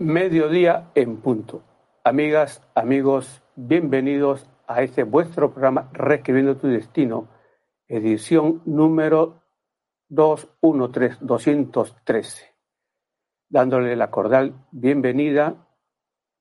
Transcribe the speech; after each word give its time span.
Mediodía 0.00 0.90
en 0.96 1.18
punto. 1.18 1.62
Amigas, 2.02 2.60
amigos, 2.74 3.44
bienvenidos 3.54 4.50
a 4.66 4.82
este 4.82 5.04
vuestro 5.04 5.52
programa 5.52 5.88
Reescribiendo 5.92 6.56
tu 6.56 6.66
Destino, 6.66 7.28
edición 7.86 8.60
número 8.64 9.44
213, 10.08 11.18
213. 11.20 12.56
Dándole 13.48 13.94
la 13.94 14.10
cordial 14.10 14.66
bienvenida, 14.72 15.64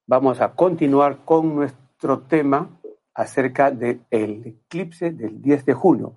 vamos 0.08 0.42
a 0.42 0.56
continuar 0.56 1.24
con 1.24 1.56
nuestro 1.56 2.22
tema 2.22 2.82
acerca 3.14 3.70
del 3.70 4.02
eclipse 4.10 5.12
del 5.12 5.44
10 5.44 5.66
de 5.66 5.74
junio, 5.76 6.16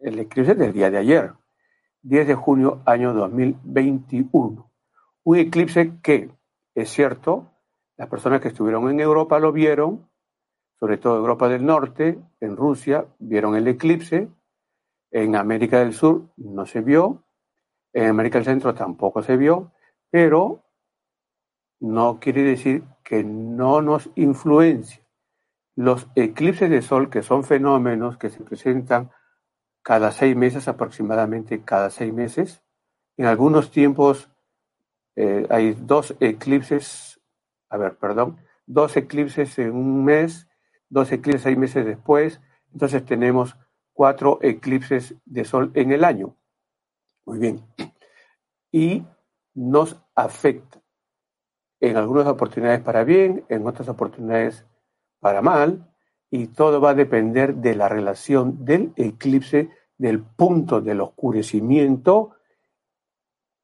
el 0.00 0.18
eclipse 0.18 0.54
del 0.54 0.74
día 0.74 0.90
de 0.90 0.98
ayer, 0.98 1.32
10 2.02 2.26
de 2.28 2.34
junio 2.34 2.82
año 2.84 3.14
2021. 3.14 4.70
Un 5.24 5.36
eclipse 5.38 5.98
que 6.02 6.37
es 6.82 6.90
cierto, 6.90 7.50
las 7.96 8.08
personas 8.08 8.40
que 8.40 8.48
estuvieron 8.48 8.88
en 8.90 9.00
Europa 9.00 9.38
lo 9.38 9.52
vieron, 9.52 10.08
sobre 10.78 10.98
todo 10.98 11.16
Europa 11.16 11.48
del 11.48 11.66
Norte, 11.66 12.18
en 12.40 12.56
Rusia, 12.56 13.06
vieron 13.18 13.56
el 13.56 13.66
eclipse, 13.66 14.28
en 15.10 15.36
América 15.36 15.80
del 15.80 15.94
Sur 15.94 16.28
no 16.36 16.66
se 16.66 16.80
vio, 16.80 17.24
en 17.92 18.08
América 18.08 18.38
del 18.38 18.44
Centro 18.44 18.74
tampoco 18.74 19.22
se 19.22 19.36
vio, 19.36 19.72
pero 20.10 20.62
no 21.80 22.20
quiere 22.20 22.42
decir 22.42 22.84
que 23.02 23.24
no 23.24 23.82
nos 23.82 24.10
influencia. 24.14 25.02
Los 25.74 26.08
eclipses 26.14 26.70
de 26.70 26.82
sol, 26.82 27.08
que 27.08 27.22
son 27.22 27.44
fenómenos 27.44 28.18
que 28.18 28.30
se 28.30 28.42
presentan 28.42 29.10
cada 29.82 30.12
seis 30.12 30.36
meses, 30.36 30.68
aproximadamente 30.68 31.62
cada 31.62 31.90
seis 31.90 32.12
meses, 32.12 32.62
en 33.16 33.26
algunos 33.26 33.70
tiempos 33.70 34.30
eh, 35.20 35.48
hay 35.50 35.72
dos 35.72 36.14
eclipses, 36.20 37.20
a 37.68 37.76
ver, 37.76 37.96
perdón, 37.96 38.38
dos 38.66 38.96
eclipses 38.96 39.58
en 39.58 39.72
un 39.74 40.04
mes, 40.04 40.46
dos 40.88 41.10
eclipses 41.10 41.42
seis 41.42 41.58
meses 41.58 41.84
después, 41.84 42.40
entonces 42.72 43.04
tenemos 43.04 43.56
cuatro 43.92 44.38
eclipses 44.42 45.16
de 45.24 45.44
sol 45.44 45.72
en 45.74 45.90
el 45.90 46.04
año. 46.04 46.36
Muy 47.26 47.40
bien. 47.40 47.64
Y 48.70 49.04
nos 49.54 50.00
afecta 50.14 50.80
en 51.80 51.96
algunas 51.96 52.28
oportunidades 52.28 52.82
para 52.82 53.02
bien, 53.02 53.44
en 53.48 53.66
otras 53.66 53.88
oportunidades 53.88 54.66
para 55.18 55.42
mal, 55.42 55.92
y 56.30 56.46
todo 56.46 56.80
va 56.80 56.90
a 56.90 56.94
depender 56.94 57.56
de 57.56 57.74
la 57.74 57.88
relación 57.88 58.64
del 58.64 58.92
eclipse, 58.94 59.68
del 59.96 60.22
punto 60.22 60.80
del 60.80 61.00
oscurecimiento 61.00 62.36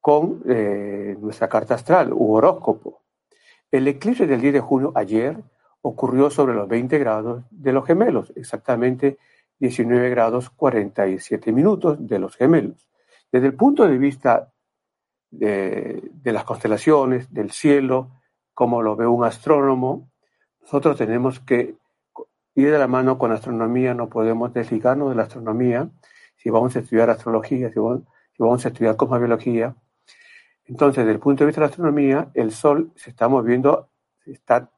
con 0.05 0.43
eh, 0.47 1.17
nuestra 1.19 1.49
carta 1.49 1.73
astral 1.73 2.13
u 2.13 2.35
horóscopo. 2.35 3.01
El 3.71 3.87
eclipse 3.87 4.27
del 4.27 4.39
10 4.39 4.53
de 4.53 4.59
junio 4.59 4.91
ayer 4.93 5.35
ocurrió 5.81 6.29
sobre 6.29 6.53
los 6.53 6.67
20 6.67 6.99
grados 6.99 7.43
de 7.49 7.73
los 7.73 7.87
gemelos, 7.87 8.31
exactamente 8.35 9.17
19 9.57 10.11
grados 10.11 10.51
47 10.51 11.51
minutos 11.51 11.97
de 12.07 12.19
los 12.19 12.35
gemelos. 12.35 12.87
Desde 13.31 13.47
el 13.47 13.55
punto 13.55 13.87
de 13.87 13.97
vista 13.97 14.53
de, 15.31 16.07
de 16.13 16.31
las 16.31 16.43
constelaciones, 16.43 17.33
del 17.33 17.49
cielo, 17.49 18.11
como 18.53 18.83
lo 18.83 18.95
ve 18.95 19.07
un 19.07 19.23
astrónomo, 19.23 20.11
nosotros 20.61 20.97
tenemos 20.97 21.39
que 21.39 21.77
ir 22.53 22.71
de 22.71 22.77
la 22.77 22.87
mano 22.87 23.17
con 23.17 23.31
la 23.31 23.37
astronomía, 23.37 23.95
no 23.95 24.07
podemos 24.07 24.53
desligarnos 24.53 25.09
de 25.09 25.15
la 25.15 25.23
astronomía. 25.23 25.89
Si 26.35 26.51
vamos 26.51 26.75
a 26.75 26.79
estudiar 26.81 27.09
astrología, 27.09 27.71
si 27.71 27.79
vamos, 27.79 28.01
si 28.33 28.43
vamos 28.43 28.63
a 28.63 28.67
estudiar 28.67 28.97
cosmobiología, 28.97 29.75
entonces, 30.65 31.03
desde 31.03 31.13
el 31.13 31.19
punto 31.19 31.43
de 31.43 31.47
vista 31.47 31.61
de 31.61 31.67
la 31.67 31.69
astronomía, 31.69 32.31
el 32.33 32.51
Sol 32.51 32.91
se 32.95 33.11
está 33.11 33.27
moviendo, 33.27 33.89
se 34.23 34.31
está 34.31 34.71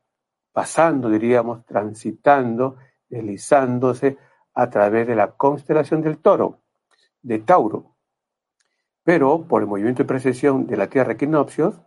pasando, 0.52 1.10
diríamos, 1.10 1.66
transitando, 1.66 2.78
deslizándose 3.08 4.18
a 4.54 4.70
través 4.70 5.08
de 5.08 5.16
la 5.16 5.32
constelación 5.32 6.02
del 6.02 6.18
toro, 6.18 6.60
de 7.22 7.40
Tauro. 7.40 7.96
Pero 9.04 9.48
por 9.48 9.62
el 9.62 9.68
movimiento 9.68 10.04
de 10.04 10.08
precesión 10.08 10.68
de 10.68 10.76
la 10.76 10.88
Tierra 10.88 11.14
equinoccios, 11.14 11.80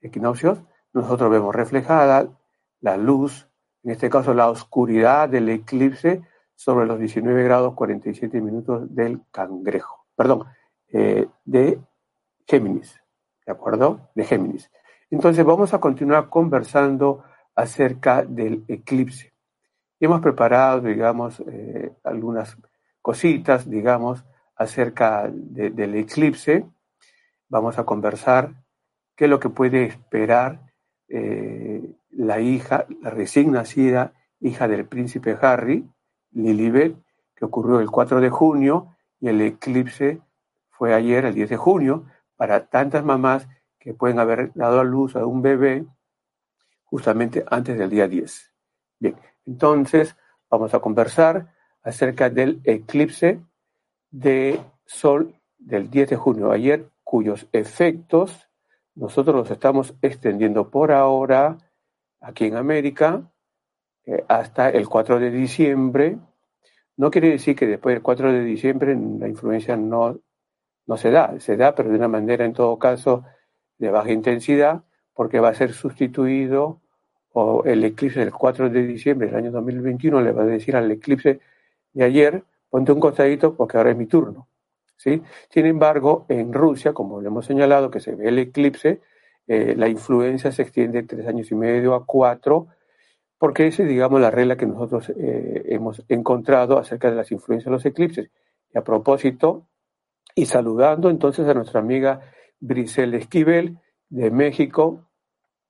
equinoccios, 0.00 0.62
nosotros 0.94 1.30
vemos 1.30 1.54
reflejada 1.54 2.28
la 2.80 2.96
luz, 2.96 3.48
en 3.82 3.90
este 3.90 4.08
caso 4.08 4.32
la 4.32 4.48
oscuridad 4.48 5.28
del 5.28 5.48
eclipse 5.50 6.22
sobre 6.54 6.86
los 6.86 6.98
19 6.98 7.42
grados 7.44 7.74
47 7.74 8.40
minutos 8.40 8.94
del 8.94 9.20
cangrejo, 9.30 10.06
perdón, 10.16 10.44
eh, 10.88 11.26
de 11.44 11.80
Géminis. 12.46 13.01
¿De 13.46 13.52
acuerdo? 13.52 14.10
De 14.14 14.24
Géminis. 14.24 14.70
Entonces 15.10 15.44
vamos 15.44 15.74
a 15.74 15.80
continuar 15.80 16.28
conversando 16.28 17.24
acerca 17.54 18.22
del 18.22 18.64
eclipse. 18.68 19.32
Hemos 20.00 20.20
preparado, 20.20 20.80
digamos, 20.80 21.40
eh, 21.46 21.92
algunas 22.02 22.56
cositas, 23.00 23.68
digamos, 23.68 24.24
acerca 24.56 25.28
del 25.30 25.94
eclipse. 25.94 26.66
Vamos 27.48 27.78
a 27.78 27.84
conversar 27.84 28.54
qué 29.16 29.24
es 29.24 29.30
lo 29.30 29.38
que 29.38 29.50
puede 29.50 29.84
esperar 29.84 30.60
eh, 31.08 31.82
la 32.10 32.40
hija, 32.40 32.86
la 33.00 33.10
recién 33.10 33.52
nacida 33.52 34.12
hija 34.40 34.66
del 34.66 34.86
príncipe 34.86 35.36
Harry, 35.40 35.88
Lilibet, 36.32 36.96
que 37.36 37.44
ocurrió 37.44 37.80
el 37.80 37.90
4 37.90 38.20
de 38.20 38.30
junio 38.30 38.96
y 39.20 39.28
el 39.28 39.40
eclipse 39.40 40.20
fue 40.70 40.94
ayer, 40.94 41.24
el 41.24 41.34
10 41.34 41.50
de 41.50 41.56
junio, 41.56 42.06
para 42.42 42.66
tantas 42.66 43.04
mamás 43.04 43.46
que 43.78 43.94
pueden 43.94 44.18
haber 44.18 44.52
dado 44.54 44.80
a 44.80 44.82
luz 44.82 45.14
a 45.14 45.24
un 45.24 45.42
bebé 45.42 45.86
justamente 46.82 47.44
antes 47.48 47.78
del 47.78 47.88
día 47.88 48.08
10. 48.08 48.52
Bien, 48.98 49.14
entonces 49.46 50.16
vamos 50.50 50.74
a 50.74 50.80
conversar 50.80 51.54
acerca 51.84 52.30
del 52.30 52.60
eclipse 52.64 53.40
de 54.10 54.60
Sol 54.84 55.36
del 55.56 55.88
10 55.88 56.10
de 56.10 56.16
junio 56.16 56.50
ayer, 56.50 56.90
cuyos 57.04 57.46
efectos 57.52 58.48
nosotros 58.96 59.36
los 59.36 59.50
estamos 59.52 59.94
extendiendo 60.02 60.68
por 60.68 60.90
ahora 60.90 61.58
aquí 62.20 62.46
en 62.46 62.56
América 62.56 63.32
eh, 64.04 64.24
hasta 64.26 64.68
el 64.68 64.88
4 64.88 65.20
de 65.20 65.30
diciembre. 65.30 66.18
No 66.96 67.08
quiere 67.08 67.30
decir 67.30 67.54
que 67.54 67.68
después 67.68 67.94
del 67.94 68.02
4 68.02 68.32
de 68.32 68.42
diciembre 68.42 68.96
la 68.96 69.28
influencia 69.28 69.76
no 69.76 70.18
no 70.92 70.98
se 70.98 71.10
da, 71.10 71.40
se 71.40 71.56
da, 71.56 71.74
pero 71.74 71.88
de 71.88 71.96
una 71.96 72.08
manera 72.08 72.44
en 72.44 72.52
todo 72.52 72.78
caso 72.78 73.24
de 73.78 73.90
baja 73.90 74.12
intensidad, 74.12 74.82
porque 75.14 75.40
va 75.40 75.48
a 75.48 75.54
ser 75.54 75.72
sustituido 75.72 76.82
o 77.32 77.64
el 77.64 77.82
eclipse 77.82 78.20
del 78.20 78.30
4 78.30 78.68
de 78.68 78.86
diciembre 78.86 79.28
del 79.28 79.36
año 79.36 79.50
2021 79.52 80.20
le 80.20 80.32
va 80.32 80.42
a 80.42 80.46
decir 80.46 80.76
al 80.76 80.90
eclipse 80.90 81.40
de 81.94 82.04
ayer, 82.04 82.44
ponte 82.68 82.92
un 82.92 83.00
costadito 83.00 83.54
porque 83.54 83.78
ahora 83.78 83.92
es 83.92 83.96
mi 83.96 84.04
turno. 84.04 84.48
¿sí? 84.98 85.22
Sin 85.48 85.64
embargo, 85.64 86.26
en 86.28 86.52
Rusia, 86.52 86.92
como 86.92 87.22
le 87.22 87.28
hemos 87.28 87.46
señalado, 87.46 87.90
que 87.90 88.00
se 88.00 88.14
ve 88.14 88.28
el 88.28 88.38
eclipse, 88.38 89.00
eh, 89.46 89.74
la 89.74 89.88
influencia 89.88 90.52
se 90.52 90.60
extiende 90.60 91.00
de 91.00 91.08
tres 91.08 91.26
años 91.26 91.50
y 91.50 91.54
medio 91.54 91.94
a 91.94 92.04
cuatro, 92.04 92.66
porque 93.38 93.66
esa 93.66 93.82
es, 93.82 93.88
digamos, 93.88 94.20
la 94.20 94.30
regla 94.30 94.58
que 94.58 94.66
nosotros 94.66 95.10
eh, 95.16 95.62
hemos 95.68 96.02
encontrado 96.08 96.76
acerca 96.76 97.08
de 97.08 97.16
las 97.16 97.32
influencias 97.32 97.70
de 97.70 97.76
los 97.76 97.86
eclipses. 97.86 98.28
Y 98.74 98.76
a 98.76 98.84
propósito, 98.84 99.66
y 100.34 100.46
saludando 100.46 101.10
entonces 101.10 101.46
a 101.48 101.54
nuestra 101.54 101.80
amiga 101.80 102.20
Brisel 102.60 103.14
Esquivel 103.14 103.78
de 104.08 104.30
México, 104.30 105.08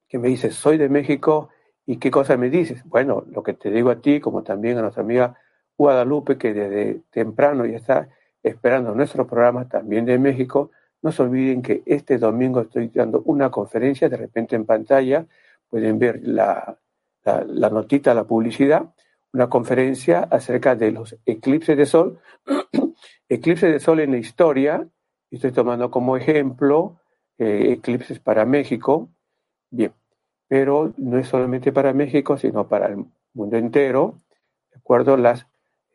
que 0.09 0.19
me 0.19 0.29
dice, 0.29 0.51
soy 0.51 0.79
de 0.79 0.89
México, 0.89 1.49
¿y 1.87 1.97
qué 1.97 2.11
cosa 2.11 2.37
me 2.37 2.51
dices? 2.51 2.85
Bueno, 2.85 3.25
lo 3.31 3.43
que 3.43 3.55
te 3.55 3.71
digo 3.71 3.91
a 3.91 4.01
ti, 4.01 4.21
como 4.21 4.43
también 4.43 4.79
a 4.79 4.83
nuestra 4.83 5.03
amiga 5.03 5.37
Guadalupe, 5.77 6.37
que 6.37 6.53
desde 6.53 7.03
temprano 7.11 7.65
ya 7.67 7.77
está 7.77 8.09
esperando 8.43 8.95
nuestro 8.95 9.27
programa, 9.27 9.69
también 9.69 10.05
de 10.05 10.19
México, 10.19 10.71
no 11.01 11.11
se 11.13 11.23
olviden 11.23 11.63
que 11.63 11.83
este 11.87 12.19
domingo 12.19 12.61
estoy 12.61 12.89
dando 12.89 13.23
una 13.25 13.51
conferencia, 13.51 14.09
de 14.09 14.17
repente 14.17 14.55
en 14.55 14.67
pantalla, 14.67 15.27
pueden 15.69 15.99
ver 15.99 16.21
la, 16.23 16.79
la, 17.25 17.45
la 17.45 17.71
notita, 17.71 18.15
la 18.15 18.25
publicidad, 18.25 18.93
una 19.33 19.49
conferencia 19.49 20.21
acerca 20.31 20.77
de 20.77 20.93
los 20.93 21.17
eclipses 21.25 21.77
de 21.77 21.87
sol 21.87 22.21
eclipse 23.35 23.71
de 23.71 23.81
sol 23.81 24.01
en 24.01 24.13
la 24.13 24.19
historia, 24.19 24.87
estoy 25.31 25.53
tomando 25.53 25.91
como 25.91 26.17
ejemplo 26.17 26.99
eh, 27.39 27.73
eclipses 27.73 28.19
para 28.19 28.45
México, 28.45 29.09
bien, 29.71 29.93
pero 30.49 30.93
no 30.99 31.19
es 31.19 31.29
solamente 31.29 31.73
para 31.73 31.93
México, 31.93 32.37
sino 32.37 32.69
para 32.69 32.89
el 32.89 33.05
mundo 33.33 33.57
entero, 33.57 34.21
de 34.71 34.79
acuerdo 34.79 35.17
las, 35.17 35.47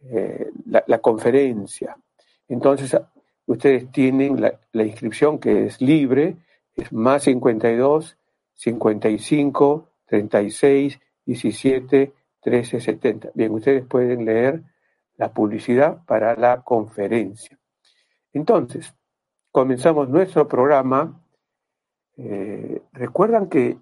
eh, 0.04 0.50
la, 0.66 0.98
conferencia. 1.00 1.95
Entonces, 2.48 2.98
ustedes 3.45 3.92
tienen 3.92 4.42
la, 4.42 4.60
la, 4.72 4.83
inscripción 4.83 5.38
que 5.38 5.68
es 5.68 5.80
libre, 5.80 6.38
es 6.75 6.92
más 6.92 7.24
52, 7.24 8.18
55, 8.56 9.90
36, 10.07 11.00
17, 11.25 12.13
13, 12.42 12.80
70. 12.80 13.30
Bien, 13.36 13.51
ustedes 13.51 13.86
pueden 13.86 14.25
leer 14.25 14.63
la 15.18 15.34
publicidad 15.34 16.04
para 16.06 16.36
la 16.36 16.62
conferencia. 16.62 17.58
Entonces, 18.34 18.94
comenzamos 19.52 20.10
nuestro 20.10 20.48
programa. 20.48 21.19
Eh, 22.16 22.81
recuerdan 22.94 23.50
que 23.50 23.78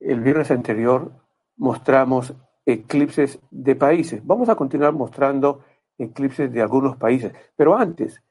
el 0.00 0.20
viernes 0.20 0.50
anterior 0.50 1.12
mostramos 1.56 2.34
eclipses 2.64 3.38
de 3.50 3.76
países. 3.76 4.26
Vamos 4.26 4.48
a 4.48 4.56
continuar 4.56 4.94
mostrando 4.94 5.64
eclipses 5.98 6.50
de 6.50 6.62
algunos 6.62 6.96
países, 6.96 7.32
pero 7.54 7.76
antes 7.76 8.22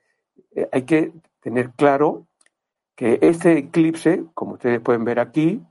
eh, 0.56 0.68
hay 0.72 0.84
que 0.84 1.14
tener 1.40 1.72
claro 1.72 2.28
que 2.96 3.20
este 3.22 3.58
eclipse, 3.58 4.26
como 4.34 4.54
ustedes 4.54 4.82
pueden 4.82 5.06
ver 5.06 5.20
aquí, 5.20 5.62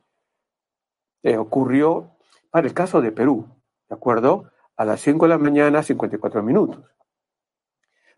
eh, 1.23 1.37
ocurrió 1.37 2.12
para 2.50 2.67
el 2.67 2.75
caso 2.75 3.00
de 3.00 3.12
Perú, 3.12 3.47
¿de 3.89 3.95
acuerdo? 3.97 4.50
A 4.78 4.84
las 4.84 5.00
5 5.00 5.25
de 5.25 5.28
la 5.28 5.38
mañana, 5.38 5.82
54 5.82 6.40
minutos. 6.40 6.84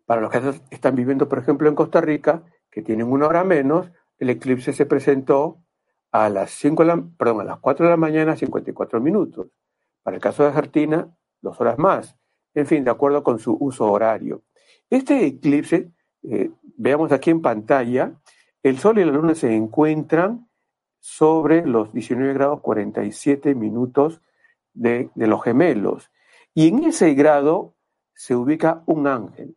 Para 0.05 0.21
los 0.21 0.31
que 0.31 0.61
están 0.71 0.95
viviendo, 0.95 1.27
por 1.27 1.39
ejemplo, 1.39 1.71
en 1.71 1.75
Costa 1.75 2.03
Rica, 2.03 2.43
que 2.71 2.83
tienen 2.83 3.11
una 3.11 3.27
hora 3.27 3.45
menos, 3.45 3.91
el 4.19 4.29
eclipse 4.29 4.75
se 4.75 4.85
presentó 4.85 5.65
a 6.13 6.29
las 6.29 6.51
5 6.51 6.85
de 6.85 7.03
perdón, 7.17 7.41
a 7.41 7.45
las 7.45 7.61
4 7.61 7.87
de 7.87 7.91
la 7.91 7.97
mañana, 7.97 8.37
54 8.37 9.01
minutos. 9.01 9.47
Para 10.03 10.17
el 10.17 10.23
caso 10.23 10.43
de 10.43 10.51
Argentina, 10.51 11.17
dos 11.41 11.59
horas 11.63 11.79
más. 11.79 12.19
En 12.53 12.67
fin, 12.67 12.85
de 12.85 12.91
acuerdo 12.91 13.23
con 13.23 13.39
su 13.39 13.57
uso 13.59 13.91
horario. 13.91 14.43
Este 14.91 15.25
eclipse, 15.25 15.91
eh, 16.25 16.51
veamos 16.77 17.11
aquí 17.11 17.31
en 17.31 17.41
pantalla, 17.41 18.21
el 18.63 18.79
Sol 18.79 18.99
y 18.99 19.05
la 19.07 19.13
Luna 19.13 19.35
se 19.35 19.57
encuentran 19.57 20.47
sobre 20.99 21.65
los 21.67 21.91
19 21.95 22.35
grados 22.35 22.61
47 22.61 23.55
minutos 23.55 24.21
de 24.75 25.09
los 25.15 25.43
gemelos. 25.43 26.11
Y 26.55 26.69
en 26.69 26.85
ese 26.85 27.15
grado 27.15 27.75
se 28.15 28.35
ubica 28.35 28.83
un 28.87 29.07
ángel. 29.07 29.57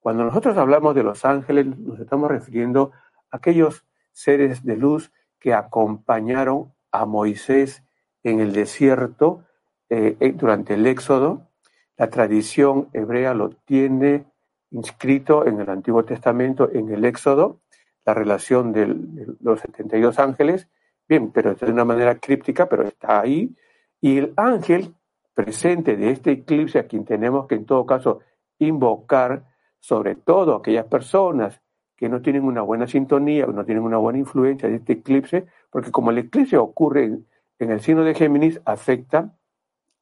Cuando 0.00 0.24
nosotros 0.24 0.56
hablamos 0.56 0.94
de 0.94 1.04
los 1.04 1.24
ángeles, 1.24 1.66
nos 1.78 2.00
estamos 2.00 2.30
refiriendo 2.30 2.90
a 3.30 3.36
aquellos 3.36 3.86
seres 4.10 4.64
de 4.64 4.76
luz 4.76 5.12
que 5.38 5.54
acompañaron 5.54 6.72
a 6.90 7.06
Moisés 7.06 7.82
en 8.22 8.40
el 8.40 8.52
desierto 8.52 9.44
eh, 9.88 10.16
eh, 10.20 10.32
durante 10.32 10.74
el 10.74 10.86
Éxodo. 10.86 11.48
La 11.96 12.10
tradición 12.10 12.88
hebrea 12.92 13.34
lo 13.34 13.50
tiene 13.50 14.26
inscrito 14.70 15.46
en 15.46 15.60
el 15.60 15.70
Antiguo 15.70 16.04
Testamento, 16.04 16.70
en 16.72 16.90
el 16.90 17.04
Éxodo, 17.04 17.60
la 18.04 18.14
relación 18.14 18.72
de 18.72 18.96
los 19.40 19.60
72 19.60 20.18
ángeles. 20.18 20.68
Bien, 21.08 21.30
pero 21.30 21.54
de 21.54 21.70
una 21.70 21.84
manera 21.84 22.18
críptica, 22.18 22.68
pero 22.68 22.84
está 22.84 23.20
ahí. 23.20 23.54
Y 24.00 24.18
el 24.18 24.32
ángel 24.36 24.94
presente 25.34 25.96
de 25.96 26.10
este 26.10 26.32
eclipse, 26.32 26.78
a 26.78 26.86
quien 26.86 27.04
tenemos 27.04 27.46
que 27.46 27.54
en 27.54 27.66
todo 27.66 27.86
caso 27.86 28.20
invocar, 28.58 29.44
sobre 29.80 30.14
todo 30.14 30.56
aquellas 30.56 30.86
personas 30.86 31.60
que 31.96 32.08
no 32.08 32.20
tienen 32.20 32.44
una 32.44 32.62
buena 32.62 32.86
sintonía, 32.86 33.46
que 33.46 33.52
no 33.52 33.64
tienen 33.64 33.84
una 33.84 33.96
buena 33.96 34.18
influencia 34.18 34.68
de 34.68 34.76
este 34.76 34.94
eclipse, 34.94 35.46
porque 35.70 35.90
como 35.90 36.10
el 36.10 36.18
eclipse 36.18 36.56
ocurre 36.56 37.04
en, 37.04 37.26
el 37.58 37.80
signo 37.80 38.02
de 38.02 38.14
Géminis, 38.14 38.60
afecta 38.64 39.36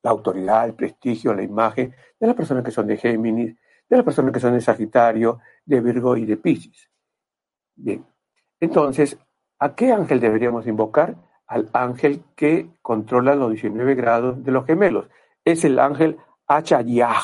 la 0.02 0.10
autoridad, 0.10 0.66
el 0.66 0.74
prestigio, 0.74 1.34
la 1.34 1.42
imagen 1.42 1.94
de 2.18 2.26
las 2.26 2.34
personas 2.34 2.64
que 2.64 2.70
son 2.70 2.86
de 2.86 2.96
Géminis, 2.96 3.54
de 3.88 3.96
las 3.96 4.04
personas 4.04 4.32
que 4.32 4.40
son 4.40 4.54
de 4.54 4.62
Sagitario, 4.62 5.40
de 5.64 5.80
Virgo 5.80 6.16
y 6.16 6.24
de 6.24 6.38
Piscis. 6.38 6.90
Bien, 7.76 8.06
entonces, 8.60 9.18
¿a 9.58 9.74
qué 9.74 9.92
ángel 9.92 10.20
deberíamos 10.20 10.66
invocar? 10.66 11.16
Al 11.50 11.68
ángel 11.72 12.22
que 12.36 12.70
controla 12.80 13.34
los 13.34 13.50
19 13.50 13.94
grados 13.96 14.44
de 14.44 14.52
los 14.52 14.64
gemelos. 14.64 15.08
Es 15.44 15.64
el 15.64 15.78
ángel 15.78 16.16
Achayah. 16.46 17.20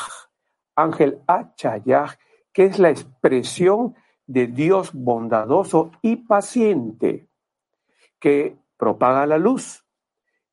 Ángel 0.75 1.21
Achayah 1.25 2.17
que 2.57 2.65
es 2.65 2.79
la 2.79 2.89
expresión 2.89 3.93
de 4.25 4.47
Dios 4.47 4.89
bondadoso 4.91 5.91
y 6.01 6.15
paciente, 6.15 7.29
que 8.19 8.57
propaga 8.77 9.27
la 9.27 9.37
luz, 9.37 9.85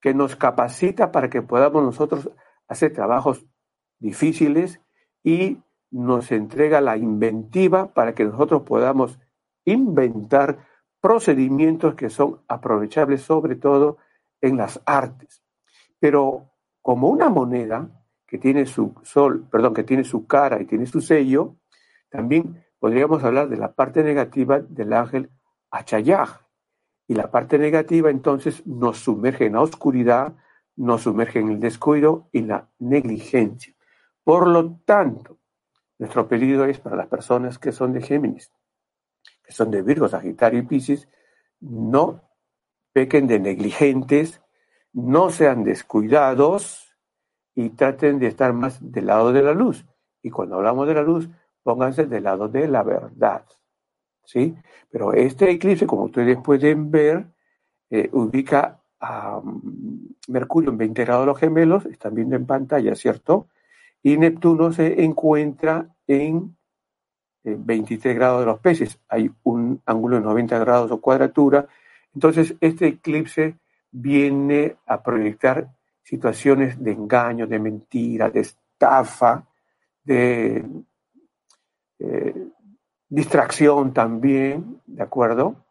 que 0.03 0.13
nos 0.13 0.37
capacita 0.37 1.11
para 1.11 1.31
que 1.31 1.41
podamos 1.41 1.83
nosotros 1.83 2.31
hacer 2.69 2.93
trabajos 2.93 3.47
difíciles 3.99 4.83
y 5.23 5.63
nos 5.91 6.31
entrega 6.31 6.83
la 6.83 6.99
inventiva 6.99 7.95
para 7.95 8.15
que 8.15 8.25
nosotros 8.25 8.65
podamos 8.65 9.19
inventar 9.65 10.59
procedimientos 11.05 11.97
que 11.97 12.09
son 12.09 12.41
aprovechables 12.49 13.21
sobre 13.21 13.57
todo 13.57 13.99
en 14.41 14.57
las 14.57 14.81
artes. 14.87 15.45
Pero 16.01 16.51
como 16.81 17.11
una 17.11 17.29
moneda 17.29 17.91
que 18.27 18.39
tiene 18.39 18.65
su 18.65 18.95
sol, 19.03 19.47
perdón, 19.53 19.75
que 19.75 19.85
tiene 19.85 20.05
su 20.05 20.27
cara 20.27 20.63
y 20.63 20.65
tiene 20.65 20.87
su 20.87 21.03
sello, 21.03 21.57
también 22.09 22.65
podríamos 22.79 23.23
hablar 23.23 23.51
de 23.51 23.59
la 23.59 23.75
parte 23.75 24.03
negativa 24.03 24.61
del 24.61 24.95
ángel 24.95 25.29
Achayaj. 25.71 26.41
Y 27.07 27.13
la 27.13 27.31
parte 27.31 27.59
negativa 27.59 28.09
entonces 28.09 28.67
nos 28.67 28.97
sumerge 28.97 29.45
en 29.45 29.53
la 29.53 29.61
oscuridad, 29.61 30.33
nos 30.75 31.03
sumerge 31.03 31.39
en 31.39 31.51
el 31.51 31.61
descuido 31.61 32.31
y 32.33 32.41
la 32.41 32.71
negligencia. 32.79 33.75
Por 34.23 34.49
lo 34.49 34.81
tanto, 34.87 35.37
nuestro 35.99 36.27
pedido 36.29 36.65
es 36.65 36.81
para 36.81 36.97
las 36.97 37.09
personas 37.09 37.59
que 37.59 37.73
son 37.73 37.93
de 37.93 38.01
Géminis, 38.01 38.51
que 39.45 39.53
son 39.53 39.71
de 39.71 39.83
Virgo, 39.83 40.09
Sagitario 40.09 40.61
y 40.61 40.67
Piscis, 40.67 41.09
no 41.61 42.21
pequen 42.93 43.27
de 43.27 43.39
negligentes, 43.39 44.41
no 44.93 45.31
sean 45.31 45.65
descuidados 45.65 46.97
y 47.55 47.71
traten 47.71 48.19
de 48.19 48.29
estar 48.29 48.53
más 48.53 48.79
del 48.81 49.07
lado 49.07 49.33
de 49.33 49.43
la 49.43 49.53
luz. 49.53 49.85
Y 50.23 50.31
cuando 50.31 50.57
hablamos 50.57 50.87
de 50.89 50.95
la 50.95 51.03
luz, 51.03 51.29
pónganse 51.63 52.07
del 52.07 52.25
lado 52.25 52.49
de 52.49 52.69
la 52.69 52.83
verdad. 52.83 53.45
¿sí? 54.25 54.55
Pero 54.91 55.13
este 55.13 55.51
eclipse, 55.51 55.87
como 55.87 56.05
ustedes 56.05 56.39
pueden 56.39 56.91
ver, 56.91 57.27
eh, 57.91 58.09
ubica 58.13 58.81
a 59.01 59.41
mm, 59.43 60.15
Mercurio 60.29 60.71
en 60.71 60.79
20 60.79 61.05
grados 61.05 61.23
de 61.23 61.27
los 61.27 61.39
gemelos, 61.39 61.87
están 61.87 62.15
viendo 62.15 62.37
en 62.37 62.47
pantalla, 62.47 62.95
¿cierto? 62.95 63.49
Y 64.03 64.17
Neptuno 64.17 64.73
se 64.73 65.03
encuentra 65.03 65.95
en 66.07 66.57
23 67.45 68.05
eh, 68.05 68.19
grados 68.19 68.41
de 68.41 68.47
los 68.47 68.61
peces. 68.61 68.99
Hay 69.09 69.31
un 69.43 69.81
ángulo 69.87 70.17
de 70.17 70.23
90 70.23 70.59
grados 70.59 70.91
o 70.91 71.01
cuadratura. 71.01 71.67
Entonces, 72.15 72.55
este 72.61 72.87
eclipse 72.87 73.57
viene 73.91 74.77
a 74.87 75.03
proyectar 75.03 75.69
situaciones 76.03 76.83
de 76.83 76.93
engaño, 76.93 77.47
de 77.47 77.59
mentira, 77.59 78.31
de 78.31 78.41
estafa, 78.41 79.47
de 80.03 80.65
eh, 81.99 82.49
distracción 83.09 83.93
también, 83.93 84.81
¿de 84.87 85.03
acuerdo? 85.03 85.65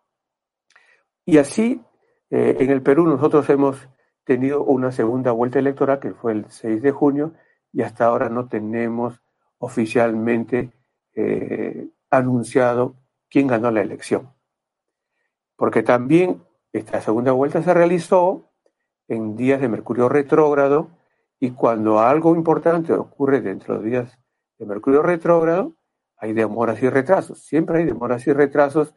Y 1.25 1.37
así, 1.37 1.81
eh, 2.29 2.57
en 2.59 2.69
el 2.69 2.81
Perú 2.81 3.05
nosotros 3.05 3.49
hemos 3.49 3.87
tenido 4.23 4.63
una 4.63 4.91
segunda 4.91 5.31
vuelta 5.31 5.59
electoral 5.59 5.99
que 5.99 6.13
fue 6.13 6.31
el 6.31 6.45
6 6.49 6.81
de 6.81 6.91
junio 6.91 7.33
y 7.71 7.81
hasta 7.81 8.05
ahora 8.05 8.29
no 8.29 8.47
tenemos 8.47 9.21
oficialmente 9.57 10.71
eh, 11.15 11.89
anunciado 12.09 12.95
quién 13.29 13.47
ganó 13.47 13.71
la 13.71 13.81
elección. 13.81 14.33
Porque 15.55 15.83
también 15.83 16.43
esta 16.71 17.01
segunda 17.01 17.31
vuelta 17.31 17.61
se 17.61 17.73
realizó 17.73 18.49
en 19.07 19.35
días 19.35 19.61
de 19.61 19.69
Mercurio 19.69 20.09
retrógrado 20.09 20.89
y 21.39 21.51
cuando 21.51 21.99
algo 21.99 22.35
importante 22.35 22.93
ocurre 22.93 23.41
dentro 23.41 23.79
de 23.79 23.89
días 23.89 24.19
de 24.57 24.65
Mercurio 24.65 25.01
retrógrado, 25.01 25.73
hay 26.17 26.33
demoras 26.33 26.81
y 26.81 26.89
retrasos. 26.89 27.43
Siempre 27.43 27.79
hay 27.79 27.85
demoras 27.85 28.25
y 28.27 28.33
retrasos 28.33 28.95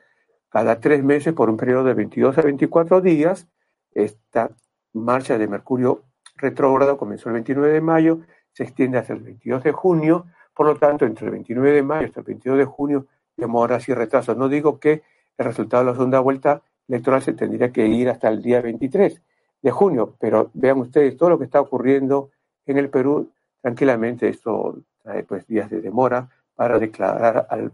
cada 0.48 0.80
tres 0.80 1.02
meses 1.02 1.34
por 1.34 1.50
un 1.50 1.56
periodo 1.56 1.84
de 1.84 1.94
22 1.94 2.38
a 2.38 2.42
24 2.42 3.00
días. 3.00 3.48
Esta 3.90 4.50
marcha 4.92 5.36
de 5.38 5.48
Mercurio 5.48 6.04
retrógrado 6.36 6.96
comenzó 6.98 7.28
el 7.28 7.34
29 7.34 7.72
de 7.72 7.80
mayo, 7.80 8.20
se 8.52 8.62
extiende 8.62 8.98
hasta 8.98 9.12
el 9.12 9.20
22 9.20 9.64
de 9.64 9.72
junio. 9.72 10.26
Por 10.56 10.66
lo 10.66 10.76
tanto, 10.76 11.04
entre 11.04 11.26
el 11.26 11.32
29 11.32 11.70
de 11.70 11.82
mayo 11.82 12.06
hasta 12.06 12.20
el 12.20 12.26
22 12.26 12.56
de 12.56 12.64
junio, 12.64 13.06
demoras 13.36 13.86
y 13.90 13.92
retrasos. 13.92 14.38
No 14.38 14.48
digo 14.48 14.80
que 14.80 15.02
el 15.36 15.44
resultado 15.44 15.84
de 15.84 15.90
la 15.90 15.96
segunda 15.96 16.20
vuelta 16.20 16.62
electoral 16.88 17.20
se 17.20 17.34
tendría 17.34 17.70
que 17.70 17.86
ir 17.86 18.08
hasta 18.08 18.28
el 18.28 18.40
día 18.40 18.62
23 18.62 19.20
de 19.60 19.70
junio, 19.70 20.16
pero 20.18 20.50
vean 20.54 20.78
ustedes 20.78 21.14
todo 21.18 21.28
lo 21.28 21.38
que 21.38 21.44
está 21.44 21.60
ocurriendo 21.60 22.30
en 22.64 22.78
el 22.78 22.88
Perú, 22.88 23.30
tranquilamente 23.60 24.30
esto 24.30 24.78
trae 25.02 25.24
pues 25.24 25.46
días 25.46 25.68
de 25.68 25.82
demora, 25.82 26.30
para 26.54 26.78
declarar 26.78 27.46
al, 27.50 27.72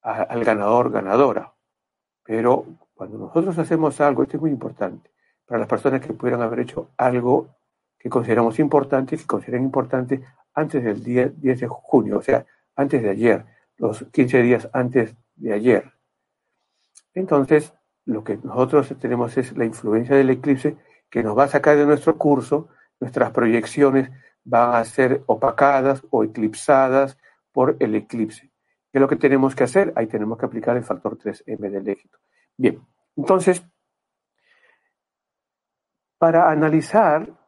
al 0.00 0.44
ganador 0.44 0.90
ganadora. 0.90 1.52
Pero 2.24 2.64
cuando 2.94 3.18
nosotros 3.18 3.58
hacemos 3.58 4.00
algo, 4.00 4.22
esto 4.22 4.38
es 4.38 4.40
muy 4.40 4.50
importante, 4.50 5.10
para 5.44 5.58
las 5.58 5.68
personas 5.68 6.00
que 6.00 6.14
pudieran 6.14 6.40
haber 6.40 6.60
hecho 6.60 6.88
algo 6.96 7.48
que 7.98 8.08
consideramos 8.08 8.58
importante, 8.58 9.18
que 9.18 9.26
consideran 9.26 9.62
importante 9.62 10.22
antes 10.54 10.82
del 10.82 11.02
día 11.02 11.28
10 11.28 11.60
de 11.60 11.68
junio, 11.68 12.18
o 12.18 12.22
sea, 12.22 12.44
antes 12.76 13.02
de 13.02 13.10
ayer, 13.10 13.44
los 13.78 14.04
15 14.12 14.42
días 14.42 14.68
antes 14.72 15.14
de 15.36 15.52
ayer. 15.52 15.92
Entonces, 17.14 17.74
lo 18.04 18.24
que 18.24 18.36
nosotros 18.38 18.94
tenemos 18.98 19.36
es 19.36 19.56
la 19.56 19.64
influencia 19.64 20.16
del 20.16 20.30
eclipse 20.30 20.76
que 21.10 21.22
nos 21.22 21.36
va 21.36 21.44
a 21.44 21.48
sacar 21.48 21.76
de 21.76 21.86
nuestro 21.86 22.16
curso, 22.16 22.68
nuestras 23.00 23.30
proyecciones, 23.32 24.10
van 24.44 24.74
a 24.74 24.84
ser 24.84 25.22
opacadas 25.26 26.02
o 26.10 26.24
eclipsadas 26.24 27.18
por 27.52 27.76
el 27.80 27.94
eclipse. 27.94 28.50
¿Qué 28.90 28.98
es 28.98 29.00
lo 29.00 29.08
que 29.08 29.16
tenemos 29.16 29.54
que 29.54 29.64
hacer? 29.64 29.92
Ahí 29.96 30.06
tenemos 30.06 30.38
que 30.38 30.46
aplicar 30.46 30.76
el 30.76 30.84
factor 30.84 31.18
3M 31.18 31.70
del 31.70 31.88
éxito. 31.88 32.18
Bien, 32.56 32.80
entonces, 33.16 33.64
para 36.18 36.50
analizar 36.50 37.41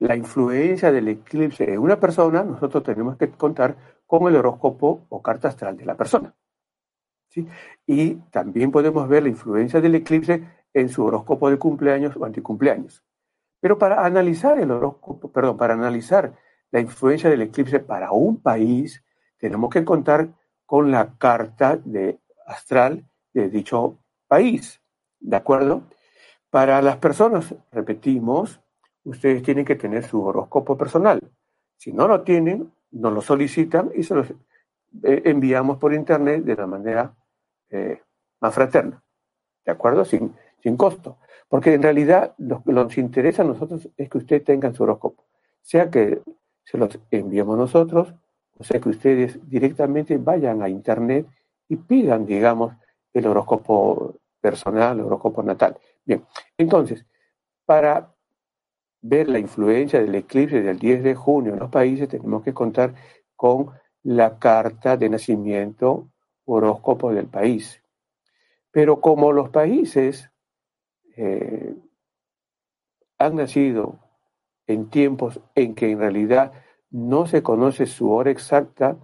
la 0.00 0.16
influencia 0.16 0.90
del 0.90 1.08
eclipse 1.08 1.72
en 1.72 1.78
una 1.78 2.00
persona, 2.00 2.42
nosotros 2.42 2.82
tenemos 2.82 3.16
que 3.16 3.30
contar 3.30 3.76
con 4.06 4.26
el 4.26 4.36
horóscopo 4.36 5.06
o 5.08 5.22
carta 5.22 5.48
astral 5.48 5.76
de 5.76 5.84
la 5.84 5.96
persona. 5.96 6.34
¿sí? 7.28 7.46
Y 7.86 8.14
también 8.30 8.70
podemos 8.70 9.08
ver 9.08 9.22
la 9.22 9.28
influencia 9.28 9.80
del 9.80 9.94
eclipse 9.94 10.42
en 10.72 10.88
su 10.88 11.04
horóscopo 11.04 11.50
de 11.50 11.58
cumpleaños 11.58 12.16
o 12.16 12.24
anticumpleaños. 12.24 13.04
Pero 13.60 13.78
para 13.78 14.04
analizar 14.04 14.58
el 14.58 14.70
horóscopo, 14.70 15.30
perdón, 15.30 15.58
para 15.58 15.74
analizar 15.74 16.34
la 16.70 16.80
influencia 16.80 17.28
del 17.28 17.42
eclipse 17.42 17.78
para 17.80 18.10
un 18.10 18.40
país, 18.40 19.04
tenemos 19.36 19.70
que 19.70 19.84
contar 19.84 20.30
con 20.64 20.90
la 20.90 21.14
carta 21.18 21.76
de 21.76 22.20
astral 22.46 23.04
de 23.34 23.50
dicho 23.50 23.98
país. 24.26 24.80
¿De 25.18 25.36
acuerdo? 25.36 25.82
Para 26.48 26.80
las 26.80 26.96
personas, 26.96 27.54
repetimos, 27.70 28.60
ustedes 29.04 29.42
tienen 29.42 29.64
que 29.64 29.76
tener 29.76 30.04
su 30.04 30.22
horóscopo 30.22 30.76
personal. 30.76 31.20
Si 31.76 31.92
no 31.92 32.06
lo 32.08 32.22
tienen, 32.22 32.72
nos 32.90 33.12
lo 33.12 33.20
solicitan 33.20 33.90
y 33.94 34.02
se 34.02 34.14
los 34.14 34.30
eh, 34.30 35.22
enviamos 35.24 35.78
por 35.78 35.94
internet 35.94 36.44
de 36.44 36.56
la 36.56 36.66
manera 36.66 37.14
eh, 37.70 38.00
más 38.40 38.54
fraterna. 38.54 39.02
¿De 39.64 39.72
acuerdo? 39.72 40.04
Sin, 40.04 40.34
sin 40.62 40.76
costo. 40.76 41.18
Porque 41.48 41.74
en 41.74 41.82
realidad 41.82 42.34
lo 42.38 42.62
que 42.62 42.72
nos 42.72 42.96
interesa 42.98 43.42
a 43.42 43.46
nosotros 43.46 43.88
es 43.96 44.08
que 44.08 44.18
ustedes 44.18 44.44
tengan 44.44 44.74
su 44.74 44.82
horóscopo. 44.82 45.24
Sea 45.62 45.90
que 45.90 46.22
se 46.64 46.78
los 46.78 46.98
enviemos 47.10 47.56
nosotros, 47.56 48.14
o 48.58 48.64
sea 48.64 48.80
que 48.80 48.88
ustedes 48.88 49.38
directamente 49.48 50.16
vayan 50.18 50.62
a 50.62 50.68
internet 50.68 51.26
y 51.68 51.76
pidan, 51.76 52.26
digamos, 52.26 52.74
el 53.12 53.26
horóscopo 53.26 54.16
personal, 54.40 54.98
el 54.98 55.06
horóscopo 55.06 55.42
natal. 55.42 55.76
Bien, 56.04 56.24
entonces, 56.56 57.04
para 57.64 58.14
ver 59.02 59.28
la 59.28 59.38
influencia 59.38 60.00
del 60.00 60.14
eclipse 60.14 60.62
del 60.62 60.78
10 60.78 61.02
de 61.02 61.14
junio 61.14 61.54
en 61.54 61.58
los 61.58 61.70
países, 61.70 62.08
tenemos 62.08 62.42
que 62.42 62.54
contar 62.54 62.94
con 63.36 63.70
la 64.02 64.38
carta 64.38 64.96
de 64.96 65.08
nacimiento 65.08 66.10
horóscopo 66.44 67.12
del 67.12 67.26
país. 67.26 67.82
Pero 68.70 69.00
como 69.00 69.32
los 69.32 69.50
países 69.50 70.30
eh, 71.16 71.74
han 73.18 73.36
nacido 73.36 73.98
en 74.66 74.88
tiempos 74.88 75.40
en 75.54 75.74
que 75.74 75.90
en 75.90 75.98
realidad 75.98 76.52
no 76.90 77.26
se 77.26 77.42
conoce 77.42 77.86
su 77.86 78.10
hora 78.10 78.30
exacta 78.30 78.96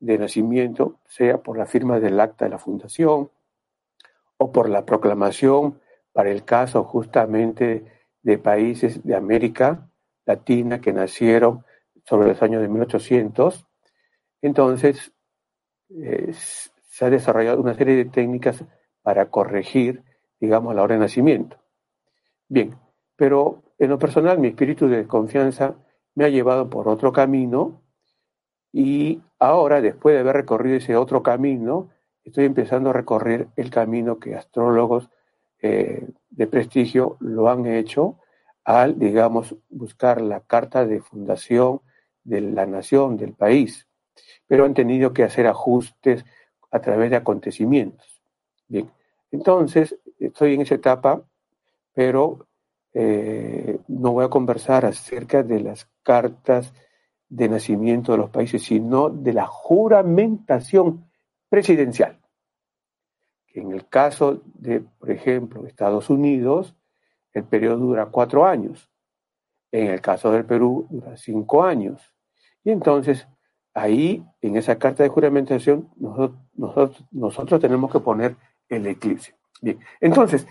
de 0.00 0.18
nacimiento, 0.18 1.00
sea 1.06 1.38
por 1.38 1.56
la 1.56 1.66
firma 1.66 2.00
del 2.00 2.20
acta 2.20 2.44
de 2.44 2.50
la 2.50 2.58
fundación 2.58 3.30
o 4.36 4.52
por 4.52 4.68
la 4.68 4.84
proclamación 4.84 5.80
para 6.12 6.30
el 6.30 6.44
caso 6.44 6.84
justamente 6.84 7.84
de 8.24 8.38
países 8.38 9.04
de 9.04 9.14
América 9.14 9.88
Latina 10.26 10.80
que 10.80 10.92
nacieron 10.92 11.64
sobre 12.04 12.28
los 12.28 12.42
años 12.42 12.62
de 12.62 12.68
1800. 12.68 13.66
Entonces, 14.42 15.12
eh, 15.90 16.32
se 16.32 17.04
ha 17.04 17.10
desarrollado 17.10 17.60
una 17.60 17.74
serie 17.74 17.94
de 17.94 18.06
técnicas 18.06 18.64
para 19.02 19.30
corregir, 19.30 20.02
digamos, 20.40 20.74
la 20.74 20.82
hora 20.82 20.94
de 20.94 21.00
nacimiento. 21.00 21.58
Bien, 22.48 22.76
pero 23.16 23.62
en 23.78 23.90
lo 23.90 23.98
personal, 23.98 24.38
mi 24.38 24.48
espíritu 24.48 24.88
de 24.88 25.06
confianza 25.06 25.76
me 26.14 26.24
ha 26.24 26.28
llevado 26.28 26.70
por 26.70 26.88
otro 26.88 27.12
camino 27.12 27.82
y 28.72 29.22
ahora, 29.38 29.80
después 29.80 30.14
de 30.14 30.20
haber 30.20 30.36
recorrido 30.36 30.76
ese 30.76 30.96
otro 30.96 31.22
camino, 31.22 31.90
estoy 32.24 32.46
empezando 32.46 32.90
a 32.90 32.94
recorrer 32.94 33.48
el 33.56 33.70
camino 33.70 34.18
que 34.18 34.34
astrólogos 34.34 35.10
eh, 35.66 36.06
de 36.28 36.46
prestigio 36.46 37.16
lo 37.20 37.48
han 37.48 37.64
hecho 37.64 38.18
al, 38.64 38.98
digamos, 38.98 39.56
buscar 39.70 40.20
la 40.20 40.40
carta 40.40 40.84
de 40.84 41.00
fundación 41.00 41.80
de 42.22 42.42
la 42.42 42.66
nación, 42.66 43.16
del 43.16 43.32
país, 43.32 43.88
pero 44.46 44.66
han 44.66 44.74
tenido 44.74 45.14
que 45.14 45.22
hacer 45.22 45.46
ajustes 45.46 46.22
a 46.70 46.80
través 46.80 47.08
de 47.08 47.16
acontecimientos. 47.16 48.20
Bien, 48.68 48.90
entonces, 49.30 49.96
estoy 50.18 50.52
en 50.52 50.60
esa 50.60 50.74
etapa, 50.74 51.22
pero 51.94 52.46
eh, 52.92 53.78
no 53.88 54.12
voy 54.12 54.26
a 54.26 54.28
conversar 54.28 54.84
acerca 54.84 55.42
de 55.42 55.60
las 55.60 55.88
cartas 56.02 56.74
de 57.30 57.48
nacimiento 57.48 58.12
de 58.12 58.18
los 58.18 58.28
países, 58.28 58.62
sino 58.62 59.08
de 59.08 59.32
la 59.32 59.46
juramentación 59.46 61.10
presidencial. 61.48 62.18
En 63.54 63.70
el 63.70 63.88
caso 63.88 64.42
de, 64.54 64.80
por 64.80 65.12
ejemplo, 65.12 65.64
Estados 65.64 66.10
Unidos, 66.10 66.74
el 67.32 67.44
periodo 67.44 67.76
dura 67.78 68.06
cuatro 68.06 68.44
años. 68.44 68.90
En 69.70 69.86
el 69.86 70.00
caso 70.00 70.32
del 70.32 70.44
Perú, 70.44 70.88
dura 70.90 71.16
cinco 71.16 71.62
años. 71.62 72.12
Y 72.64 72.70
entonces, 72.70 73.28
ahí, 73.72 74.24
en 74.42 74.56
esa 74.56 74.76
carta 74.76 75.04
de 75.04 75.08
juramentación, 75.08 75.88
nosotros, 76.56 77.60
tenemos 77.60 77.92
que 77.92 78.00
poner 78.00 78.36
el 78.68 78.88
eclipse. 78.88 79.36
Bien, 79.62 79.78
entonces, 80.00 80.48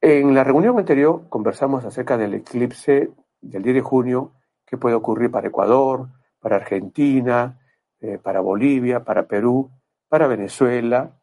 en 0.00 0.34
la 0.34 0.42
reunión 0.42 0.78
anterior 0.78 1.28
conversamos 1.28 1.84
acerca 1.84 2.16
del 2.16 2.34
eclipse 2.34 3.10
del 3.42 3.62
10 3.62 3.74
de 3.74 3.82
junio 3.82 4.32
que 4.64 4.78
puede 4.78 4.94
ocurrir 4.94 5.30
para 5.30 5.48
Ecuador, 5.48 6.08
para 6.40 6.56
Argentina, 6.56 7.60
eh, 8.00 8.18
para 8.18 8.40
Bolivia, 8.40 9.04
para 9.04 9.26
Perú, 9.26 9.70
para 10.08 10.26
Venezuela, 10.26 11.17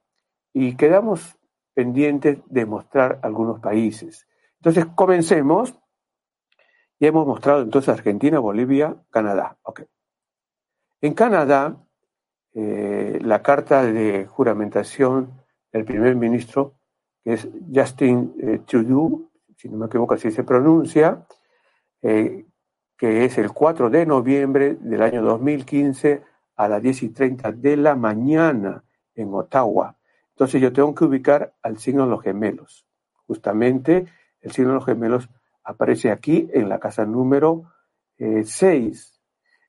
y 0.55 0.77
quedamos 0.77 1.37
pendientes 1.73 2.39
de 2.45 2.65
mostrar 2.65 3.19
algunos 3.23 3.59
países. 3.59 4.25
Entonces, 4.61 4.85
comencemos. 4.95 5.75
Ya 6.97 7.09
hemos 7.09 7.27
mostrado 7.27 7.61
entonces 7.61 7.89
Argentina, 7.89 8.39
Bolivia, 8.39 8.95
Canadá. 9.09 9.57
Okay. 9.63 9.85
En 11.01 11.13
Canadá, 11.13 11.75
eh, 12.53 13.19
la 13.21 13.41
carta 13.41 13.83
de 13.83 14.27
juramentación 14.27 15.41
del 15.73 15.83
primer 15.83 16.15
ministro 16.15 16.75
que 17.21 17.33
es 17.33 17.49
Justin 17.73 18.33
eh, 18.39 18.59
Trudeau, 18.65 19.29
si 19.57 19.67
no 19.67 19.77
me 19.77 19.87
equivoco 19.87 20.13
así 20.13 20.31
se 20.31 20.45
pronuncia, 20.45 21.25
eh, 22.01 22.45
que 22.97 23.25
es 23.25 23.37
el 23.39 23.51
4 23.51 23.89
de 23.89 24.05
noviembre 24.05 24.77
del 24.79 25.01
año 25.01 25.21
2015 25.21 26.23
a 26.55 26.69
las 26.69 26.81
10 26.81 27.03
y 27.03 27.09
30 27.09 27.51
de 27.51 27.75
la 27.75 27.95
mañana 27.95 28.85
en 29.15 29.33
Ottawa. 29.33 29.97
Entonces 30.35 30.61
yo 30.61 30.73
tengo 30.73 30.93
que 30.93 31.05
ubicar 31.05 31.55
al 31.63 31.77
signo 31.77 32.03
de 32.03 32.09
los 32.09 32.21
gemelos. 32.21 32.85
Justamente 33.25 34.05
el 34.41 34.51
signo 34.51 34.71
de 34.71 34.75
los 34.75 34.85
gemelos 34.85 35.29
aparece 35.63 36.11
aquí 36.11 36.49
en 36.53 36.67
la 36.67 36.77
casa 36.77 37.05
número 37.05 37.71
6 38.17 39.21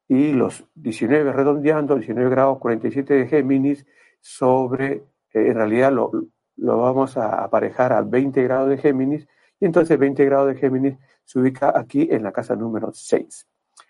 eh, 0.08 0.14
y 0.14 0.32
los 0.32 0.64
19 0.74 1.32
redondeando, 1.32 1.94
19 1.94 2.30
grados 2.30 2.58
47 2.58 3.14
de 3.14 3.28
Géminis 3.28 3.86
sobre, 4.20 5.04
en 5.32 5.54
realidad 5.54 5.92
lo, 5.92 6.10
lo 6.56 6.78
vamos 6.78 7.16
a 7.16 7.44
aparejar 7.44 7.92
a 7.92 8.02
20 8.02 8.42
grados 8.42 8.68
de 8.68 8.78
Géminis 8.78 9.28
y 9.60 9.66
entonces 9.66 9.96
20 9.96 10.24
grados 10.24 10.48
de 10.48 10.56
Géminis 10.56 10.96
se 11.24 11.38
ubica 11.38 11.72
aquí 11.78 12.08
en 12.10 12.24
la 12.24 12.32
casa 12.32 12.56
número 12.56 12.92
6. 12.92 13.46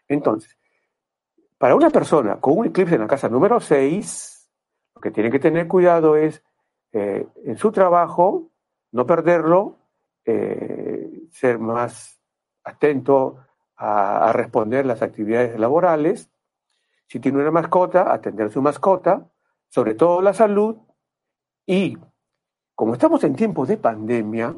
Entonces, 0.09 0.59
para 1.57 1.75
una 1.75 1.89
persona 1.89 2.39
con 2.39 2.59
un 2.59 2.67
eclipse 2.67 2.97
en 2.97 3.01
la 3.01 3.07
casa 3.07 3.31
número 3.31 3.61
6, 3.61 4.51
lo 4.95 5.01
que 5.01 5.11
tiene 5.11 5.31
que 5.31 5.39
tener 5.39 5.67
cuidado 5.67 6.17
es 6.17 6.43
eh, 6.99 7.29
en 7.45 7.59
su 7.59 7.73
trabajo, 7.73 8.49
no 8.93 9.07
perderlo, 9.07 9.77
eh, 10.25 11.27
ser 11.31 11.59
más 11.59 12.19
atento 12.65 13.37
a, 13.77 14.33
responder 14.33 14.87
las 14.87 15.03
actividades 15.03 15.61
laborales. 15.61 16.31
Si 17.07 17.21
tiene 17.21 17.39
una 17.39 17.51
mascota, 17.51 18.15
atender 18.15 18.47
a 18.47 18.51
su 18.51 18.63
mascota, 18.63 19.31
sobre 19.69 19.93
todo 19.93 20.23
la 20.23 20.33
salud 20.33 20.79
y 21.67 21.99
como 22.75 22.95
estamos 22.95 23.23
en 23.25 23.37
tiempos 23.37 23.69
de 23.69 23.77
pandemia, 23.77 24.55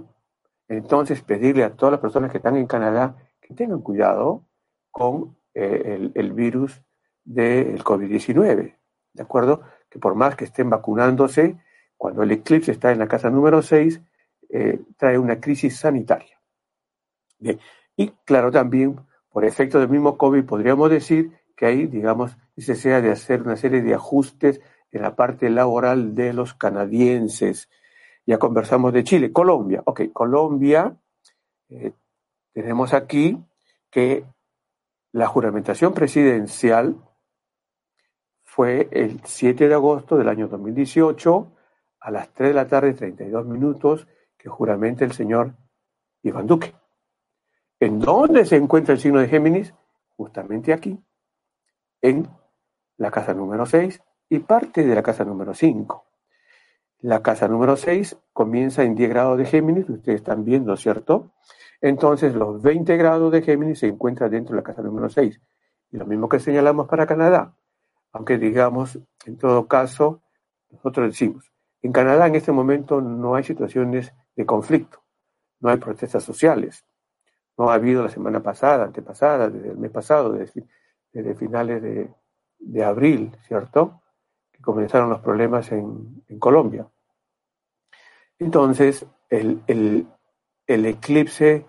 entonces 0.68 1.22
pedirle 1.22 1.64
a 1.64 1.74
todas 1.74 1.90
las 1.90 2.00
personas 2.00 2.30
que 2.30 2.36
están 2.36 2.56
en 2.56 2.68
Canadá 2.68 3.16
que 3.40 3.52
tengan 3.52 3.80
cuidado 3.80 4.44
con 4.92 5.36
eh, 5.54 6.12
el, 6.14 6.32
virus 6.34 6.80
del 7.24 7.82
COVID-19, 7.82 8.76
¿de 9.12 9.22
acuerdo? 9.24 9.62
Que 9.90 9.98
por 9.98 10.14
más 10.14 10.36
que 10.36 10.44
estén 10.44 10.70
vacunándose, 10.70 11.58
cuando 11.98 12.22
el 12.22 12.30
eclipse 12.30 12.72
está 12.72 12.92
en 12.92 13.00
la 13.00 13.08
casa 13.08 13.28
número 13.28 13.60
6, 13.60 14.00
eh, 14.48 14.80
trae 14.96 15.18
una 15.18 15.38
crisis 15.38 15.76
sanitaria. 15.76 16.40
Y 17.96 18.08
claro, 18.24 18.50
también 18.50 18.98
por 19.28 19.44
efecto 19.44 19.78
del 19.78 19.90
mismo 19.90 20.16
COVID 20.16 20.44
podríamos 20.44 20.90
decir 20.90 21.32
que 21.56 21.66
hay, 21.66 21.86
digamos, 21.86 22.36
necesidad 22.56 23.02
de 23.02 23.10
hacer 23.10 23.42
una 23.42 23.56
serie 23.56 23.82
de 23.82 23.94
ajustes 23.94 24.60
en 24.90 25.02
la 25.02 25.16
parte 25.16 25.50
laboral 25.50 26.14
de 26.14 26.32
los 26.32 26.54
canadienses, 26.54 27.68
ya 28.24 28.38
conversamos 28.38 28.92
de 28.92 29.04
Chile. 29.04 29.32
Colombia. 29.32 29.82
Ok, 29.86 30.12
Colombia. 30.12 30.96
Eh, 31.68 31.92
tenemos 32.52 32.94
aquí 32.94 33.42
que 33.90 34.24
la 35.12 35.26
juramentación 35.26 35.94
presidencial 35.94 36.96
fue 38.44 38.88
el 38.92 39.20
7 39.24 39.68
de 39.68 39.74
agosto 39.74 40.16
del 40.16 40.28
año 40.28 40.48
2018 40.48 41.52
a 42.00 42.10
las 42.10 42.32
3 42.32 42.50
de 42.50 42.54
la 42.54 42.66
tarde, 42.66 42.94
32 42.94 43.46
minutos, 43.46 44.06
que 44.36 44.48
juramenta 44.48 45.04
el 45.04 45.12
señor 45.12 45.54
Iván 46.22 46.46
Duque. 46.46 46.74
¿En 47.80 47.98
dónde 47.98 48.44
se 48.44 48.56
encuentra 48.56 48.94
el 48.94 49.00
signo 49.00 49.20
de 49.20 49.28
Géminis? 49.28 49.74
Justamente 50.16 50.72
aquí, 50.72 50.98
en 52.02 52.28
la 52.96 53.10
casa 53.10 53.34
número 53.34 53.66
6 53.66 54.02
y 54.28 54.40
parte 54.40 54.84
de 54.84 54.94
la 54.94 55.02
casa 55.02 55.24
número 55.24 55.54
5. 55.54 56.04
La 57.00 57.22
casa 57.22 57.46
número 57.46 57.76
6 57.76 58.18
comienza 58.32 58.82
en 58.82 58.96
10 58.96 59.10
grados 59.10 59.38
de 59.38 59.44
Géminis, 59.44 59.88
ustedes 59.88 60.20
están 60.20 60.44
viendo, 60.44 60.76
¿cierto? 60.76 61.30
Entonces 61.80 62.34
los 62.34 62.60
20 62.60 62.96
grados 62.96 63.30
de 63.30 63.42
Géminis 63.42 63.78
se 63.78 63.86
encuentran 63.86 64.30
dentro 64.30 64.54
de 64.54 64.62
la 64.62 64.64
casa 64.64 64.82
número 64.82 65.08
6. 65.08 65.40
Y 65.92 65.96
lo 65.96 66.06
mismo 66.06 66.28
que 66.28 66.40
señalamos 66.40 66.88
para 66.88 67.06
Canadá, 67.06 67.54
aunque 68.12 68.36
digamos, 68.36 68.98
en 69.24 69.38
todo 69.38 69.68
caso, 69.68 70.22
nosotros 70.70 71.10
decimos, 71.10 71.52
en 71.82 71.92
Canadá 71.92 72.26
en 72.26 72.34
este 72.34 72.52
momento 72.52 73.00
no 73.00 73.34
hay 73.34 73.44
situaciones 73.44 74.12
de 74.34 74.46
conflicto, 74.46 75.02
no 75.60 75.70
hay 75.70 75.76
protestas 75.76 76.24
sociales, 76.24 76.84
no 77.56 77.70
ha 77.70 77.74
habido 77.74 78.02
la 78.02 78.08
semana 78.08 78.42
pasada, 78.42 78.84
antepasada, 78.84 79.48
desde 79.50 79.70
el 79.70 79.78
mes 79.78 79.90
pasado, 79.90 80.32
desde, 80.32 81.34
finales 81.34 81.82
de, 82.58 82.84
abril, 82.84 83.32
¿cierto? 83.46 84.02
Que 84.52 84.60
comenzaron 84.60 85.10
los 85.10 85.20
problemas 85.20 85.70
en, 85.72 86.22
Colombia. 86.38 86.86
Entonces, 88.38 89.04
el, 89.28 89.62
el 89.66 90.86
eclipse 90.86 91.66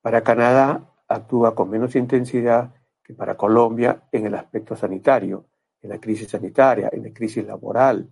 para 0.00 0.22
Canadá 0.22 0.94
actúa 1.08 1.54
con 1.54 1.68
menos 1.68 1.94
intensidad 1.96 2.74
que 3.02 3.14
para 3.14 3.36
Colombia 3.36 4.02
en 4.12 4.26
el 4.26 4.34
aspecto 4.34 4.76
sanitario, 4.76 5.46
en 5.82 5.90
la 5.90 5.98
crisis 5.98 6.28
sanitaria, 6.28 6.88
en 6.92 7.02
la 7.02 7.12
crisis 7.12 7.44
laboral, 7.44 8.08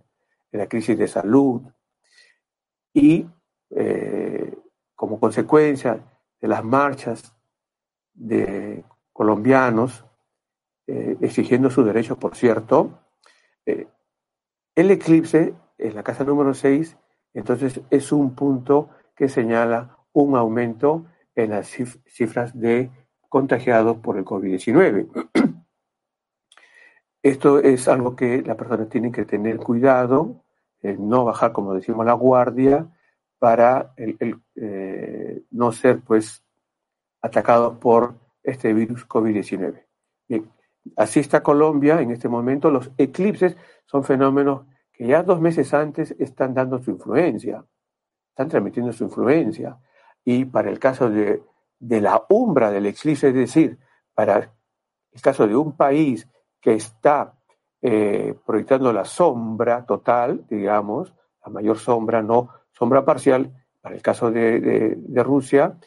la 0.57 0.67
crisis 0.67 0.97
de 0.97 1.07
salud. 1.07 1.61
Y 2.93 3.25
eh, 3.69 4.57
como 4.95 5.19
consecuencia 5.19 5.99
de 6.39 6.47
las 6.47 6.63
marchas 6.63 7.33
de 8.13 8.83
colombianos 9.13 10.05
eh, 10.87 11.17
exigiendo 11.21 11.69
sus 11.69 11.85
derechos, 11.85 12.17
por 12.17 12.35
cierto, 12.35 12.99
eh, 13.65 13.87
el 14.75 14.91
eclipse 14.91 15.53
en 15.77 15.95
la 15.95 16.03
casa 16.03 16.23
número 16.23 16.53
6, 16.53 16.97
entonces 17.33 17.81
es 17.89 18.11
un 18.11 18.35
punto 18.35 18.89
que 19.15 19.29
señala 19.29 19.97
un 20.13 20.35
aumento 20.35 21.05
en 21.35 21.51
las 21.51 21.67
cifras 22.05 22.59
de 22.59 22.89
contagiados 23.29 23.97
por 23.97 24.17
el 24.17 24.25
COVID-19. 24.25 25.29
Esto 27.21 27.59
es 27.59 27.87
algo 27.87 28.15
que 28.15 28.41
las 28.41 28.55
personas 28.55 28.89
tienen 28.89 29.11
que 29.11 29.25
tener 29.25 29.57
cuidado, 29.57 30.45
no 30.95 31.25
bajar, 31.25 31.51
como 31.51 31.73
decimos, 31.73 32.05
la 32.05 32.13
guardia 32.13 32.87
para 33.39 33.93
eh, 33.97 35.43
no 35.51 35.71
ser 35.71 36.01
pues 36.01 36.43
atacados 37.21 37.77
por 37.77 38.15
este 38.43 38.73
virus 38.73 39.07
COVID-19. 39.07 39.83
así 40.95 41.19
está 41.19 41.43
Colombia 41.43 42.01
en 42.01 42.11
este 42.11 42.29
momento. 42.29 42.71
Los 42.71 42.91
eclipses 42.97 43.57
son 43.85 44.03
fenómenos 44.03 44.65
que 44.93 45.07
ya 45.07 45.23
dos 45.23 45.41
meses 45.41 45.73
antes 45.73 46.15
están 46.17 46.53
dando 46.53 46.79
su 46.79 46.91
influencia, 46.91 47.63
están 48.29 48.49
transmitiendo 48.49 48.91
su 48.93 49.03
influencia. 49.03 49.77
Y 50.23 50.45
para 50.45 50.69
el 50.69 50.79
caso 50.79 51.09
de, 51.09 51.43
de 51.79 52.01
la 52.01 52.23
umbra 52.29 52.71
del 52.71 52.87
eclipse, 52.87 53.29
es 53.29 53.33
decir, 53.33 53.77
para 54.13 54.51
el 55.11 55.21
caso 55.21 55.47
de 55.47 55.55
un 55.55 55.75
país 55.75 56.27
que 56.59 56.73
está 56.73 57.36
eh, 57.81 58.35
proyectando 58.45 58.91
la 58.91 59.05
sombra 59.05 59.85
total, 59.85 60.45
digamos, 60.49 61.13
la 61.45 61.51
mayor 61.51 61.77
sombra, 61.77 62.21
no 62.21 62.49
sombra 62.71 63.05
parcial, 63.05 63.53
para 63.81 63.95
el 63.95 64.01
caso 64.01 64.31
de, 64.31 64.97
Rusia, 65.23 65.77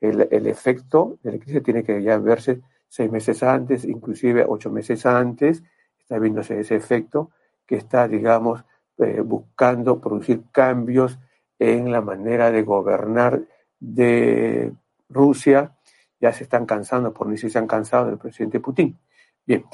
el, 0.00 0.46
efecto 0.46 1.18
de 1.22 1.32
la 1.32 1.38
crisis 1.38 1.62
tiene 1.62 1.82
que 1.82 2.02
ya 2.02 2.18
verse 2.18 2.60
seis 2.88 3.10
meses 3.10 3.42
antes, 3.42 3.84
inclusive 3.84 4.44
ocho 4.46 4.70
meses 4.70 5.06
antes, 5.06 5.62
está 5.98 6.18
viéndose 6.18 6.60
ese 6.60 6.76
efecto 6.76 7.30
que 7.64 7.76
está, 7.76 8.08
digamos, 8.08 8.64
eh, 8.98 9.20
buscando 9.20 10.00
producir 10.00 10.42
cambios 10.50 11.18
en 11.58 11.92
la 11.92 12.00
manera 12.00 12.50
de 12.50 12.62
gobernar 12.62 13.40
de 13.78 14.72
Rusia. 15.08 15.76
Ya 16.20 16.32
se 16.32 16.44
están 16.44 16.66
cansando, 16.66 17.14
por 17.14 17.28
ni 17.28 17.38
si 17.38 17.48
se 17.48 17.58
han 17.58 17.66
cansado 17.66 18.06
del 18.06 18.18
presidente 18.18 18.60
Putin. 18.60 18.98
Bien, 19.46 19.64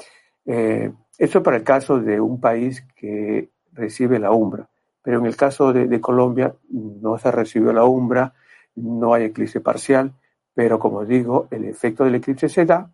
eh, 0.45 0.93
eso 1.17 1.43
para 1.43 1.57
el 1.57 1.63
caso 1.63 1.99
de 1.99 2.19
un 2.19 2.39
país 2.39 2.85
que 2.95 3.49
recibe 3.73 4.19
la 4.19 4.31
umbra. 4.31 4.69
Pero 5.01 5.19
en 5.19 5.25
el 5.25 5.35
caso 5.35 5.71
de, 5.73 6.01
Colombia 6.01 6.53
no 6.69 7.17
se 7.17 7.31
recibió 7.31 7.71
la 7.71 7.85
umbra, 7.85 8.33
no 8.75 9.13
hay 9.13 9.23
eclipse 9.25 9.61
parcial, 9.61 10.13
pero 10.53 10.79
como 10.79 11.05
digo, 11.05 11.47
el 11.51 11.65
efecto 11.65 12.03
del 12.03 12.15
eclipse 12.15 12.49
se 12.49 12.65
da 12.65 12.91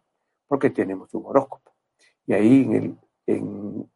porque 0.47 0.69
tenemos 0.69 1.13
un 1.13 1.25
horóscopo. 1.25 1.73
Y 2.27 2.33
ahí 2.33 2.61
en 3.25 3.89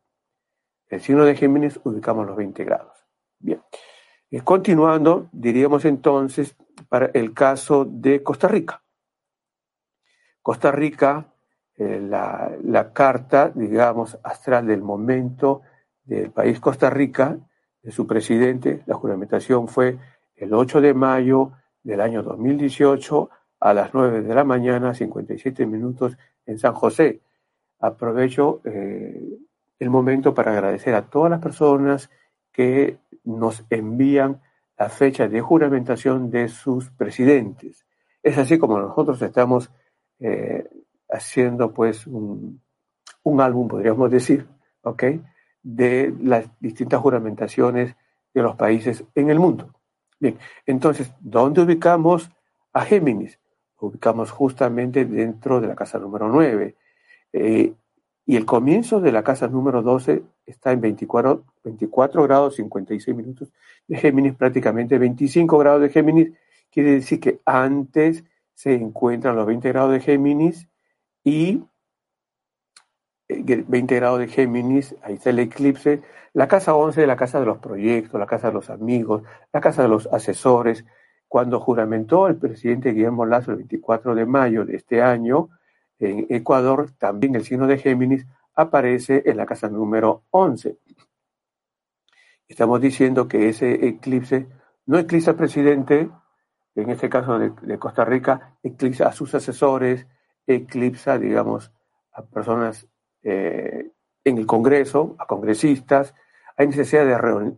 el, 0.89 0.99
signo 0.99 1.25
de 1.25 1.35
Géminis 1.35 1.79
ubicamos 1.83 2.25
los 2.25 2.35
20 2.35 2.63
grados. 2.63 2.97
Bien. 3.39 3.61
Y 4.29 4.39
continuando, 4.39 5.29
diríamos 5.31 5.85
entonces 5.85 6.55
para 6.89 7.11
el 7.13 7.33
caso 7.33 7.85
de 7.85 8.23
Costa 8.23 8.47
Rica. 8.47 8.83
Costa 10.41 10.71
Rica, 10.71 11.33
eh, 11.77 11.99
la, 12.01 12.51
la, 12.63 12.91
carta, 12.91 13.51
digamos, 13.53 14.17
astral 14.23 14.67
del 14.67 14.81
momento 14.81 15.61
del 16.03 16.31
país 16.31 16.59
Costa 16.59 16.89
Rica 16.89 17.37
de 17.83 17.91
su 17.91 18.07
presidente. 18.07 18.81
La 18.85 18.95
juramentación 18.95 19.67
fue 19.67 19.97
el 20.35 20.53
8 20.53 20.81
de 20.81 20.93
mayo 20.93 21.51
del 21.83 22.01
año 22.01 22.23
2018 22.23 23.29
a 23.59 23.73
las 23.73 23.93
9 23.93 24.21
de 24.21 24.35
la 24.35 24.43
mañana, 24.43 24.93
57 24.93 25.65
minutos 25.65 26.17
en 26.45 26.59
San 26.59 26.73
José. 26.73 27.21
Aprovecho 27.79 28.61
eh, 28.65 29.37
el 29.79 29.89
momento 29.89 30.33
para 30.33 30.51
agradecer 30.51 30.95
a 30.95 31.09
todas 31.09 31.31
las 31.31 31.41
personas 31.41 32.09
que 32.51 32.97
nos 33.23 33.63
envían 33.69 34.41
la 34.77 34.89
fecha 34.89 35.27
de 35.27 35.41
juramentación 35.41 36.29
de 36.29 36.47
sus 36.49 36.91
presidentes. 36.91 37.85
Es 38.21 38.37
así 38.37 38.57
como 38.57 38.79
nosotros 38.79 39.21
estamos 39.21 39.71
eh, 40.19 40.67
haciendo 41.09 41.73
pues 41.73 42.07
un, 42.07 42.61
álbum, 43.39 43.67
podríamos 43.67 44.09
decir, 44.09 44.47
¿ok? 44.83 45.03
de 45.63 46.13
las 46.21 46.45
distintas 46.61 47.01
juramentaciones 47.01 47.95
de 48.33 48.41
los 48.41 48.55
países 48.55 49.03
en 49.15 49.29
el 49.29 49.39
mundo. 49.39 49.73
Bien, 50.19 50.37
entonces, 50.65 51.11
¿dónde 51.19 51.61
ubicamos 51.61 52.31
a 52.71 52.81
Géminis? 52.85 53.37
Ubicamos 53.79 54.31
justamente 54.31 55.03
dentro 55.03 55.59
de 55.59 55.67
la 55.67 55.75
casa 55.75 55.99
número 55.99 56.29
9. 56.29 56.75
Eh, 57.33 57.73
y 58.25 58.35
el 58.35 58.45
comienzo 58.45 58.99
de 59.01 59.11
la 59.11 59.23
casa 59.23 59.47
número 59.47 59.81
12 59.81 60.23
está 60.45 60.71
en 60.71 60.81
24, 60.81 61.43
24 61.63 62.23
grados 62.23 62.55
56 62.55 63.15
minutos 63.15 63.51
de 63.87 63.97
Géminis, 63.97 64.35
prácticamente 64.35 64.97
25 64.97 65.57
grados 65.57 65.81
de 65.81 65.89
Géminis. 65.89 66.31
Quiere 66.71 66.91
decir 66.91 67.19
que 67.19 67.39
antes 67.45 68.23
se 68.53 68.73
encuentran 68.73 69.35
los 69.35 69.45
20 69.45 69.67
grados 69.69 69.91
de 69.91 69.99
Géminis 69.99 70.67
y 71.27 71.61
20 73.27 73.95
grados 73.97 74.19
de 74.19 74.29
Géminis, 74.29 74.95
ahí 75.03 75.15
está 75.15 75.31
el 75.31 75.39
eclipse, 75.39 76.01
la 76.31 76.47
casa 76.47 76.73
11 76.73 77.01
de 77.01 77.07
la 77.07 77.17
casa 77.17 77.41
de 77.41 77.45
los 77.45 77.57
proyectos, 77.57 78.17
la 78.17 78.25
casa 78.25 78.47
de 78.47 78.53
los 78.53 78.69
amigos, 78.69 79.23
la 79.51 79.59
casa 79.59 79.81
de 79.81 79.89
los 79.89 80.07
asesores. 80.07 80.85
Cuando 81.27 81.59
juramentó 81.59 82.29
el 82.29 82.37
presidente 82.37 82.93
Guillermo 82.93 83.25
Lazo 83.25 83.51
el 83.51 83.57
24 83.57 84.15
de 84.15 84.25
mayo 84.25 84.63
de 84.63 84.77
este 84.77 85.01
año, 85.01 85.49
en 85.99 86.27
Ecuador, 86.29 86.91
también 86.97 87.35
el 87.35 87.43
signo 87.43 87.67
de 87.67 87.77
Géminis 87.77 88.25
aparece 88.55 89.23
en 89.25 89.35
la 89.35 89.45
casa 89.45 89.67
número 89.67 90.23
11. 90.29 90.77
Estamos 92.47 92.79
diciendo 92.79 93.27
que 93.27 93.49
ese 93.49 93.85
eclipse 93.85 94.47
no 94.85 94.97
eclipsa 94.97 95.31
al 95.31 95.37
presidente, 95.37 96.09
en 96.75 96.89
este 96.89 97.09
caso 97.09 97.37
de, 97.37 97.51
de 97.63 97.77
Costa 97.77 98.05
Rica, 98.05 98.57
eclipsa 98.63 99.09
a 99.09 99.11
sus 99.11 99.35
asesores, 99.35 100.07
eclipsa, 100.47 101.19
digamos, 101.19 101.71
a 102.13 102.23
personas 102.23 102.87
eh, 103.21 103.91
en 104.23 104.37
el 104.37 104.45
Congreso, 104.45 105.15
a 105.19 105.25
congresistas, 105.25 106.15
hay 106.55 106.67
necesidad 106.67 107.05
de 107.05 107.55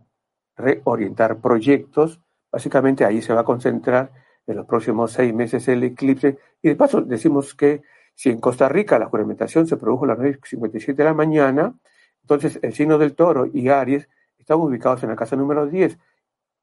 reorientar 0.58 1.40
proyectos. 1.40 2.20
Básicamente 2.52 3.06
ahí 3.06 3.22
se 3.22 3.34
va 3.34 3.42
a 3.42 3.46
concentrar 3.46 4.12
en 4.46 4.58
los 4.58 4.66
próximos 4.66 5.14
seis 5.14 5.34
meses 5.34 5.68
el 5.68 5.84
eclipse. 5.84 6.38
Y 6.62 6.70
de 6.70 6.76
paso 6.76 7.02
decimos 7.02 7.56
que 7.56 7.82
si 8.14 8.30
en 8.30 8.42
Costa 8.42 8.68
Rica 8.68 9.00
la 9.00 9.06
juramentación 9.06 9.68
se 9.68 9.78
produjo 9.78 10.06
a 10.06 10.10
las 10.10 10.20
9.57 10.20 10.96
de 10.96 11.04
la 11.04 11.14
mañana, 11.14 11.74
entonces 12.22 12.60
el 12.62 12.74
signo 12.74 12.98
del 12.98 13.16
toro 13.16 13.46
y 13.52 13.70
Aries 13.70 14.10
están 14.38 14.58
ubicados 14.58 15.04
en 15.04 15.10
la 15.10 15.16
casa 15.16 15.36
número 15.36 15.66
10. 15.66 15.98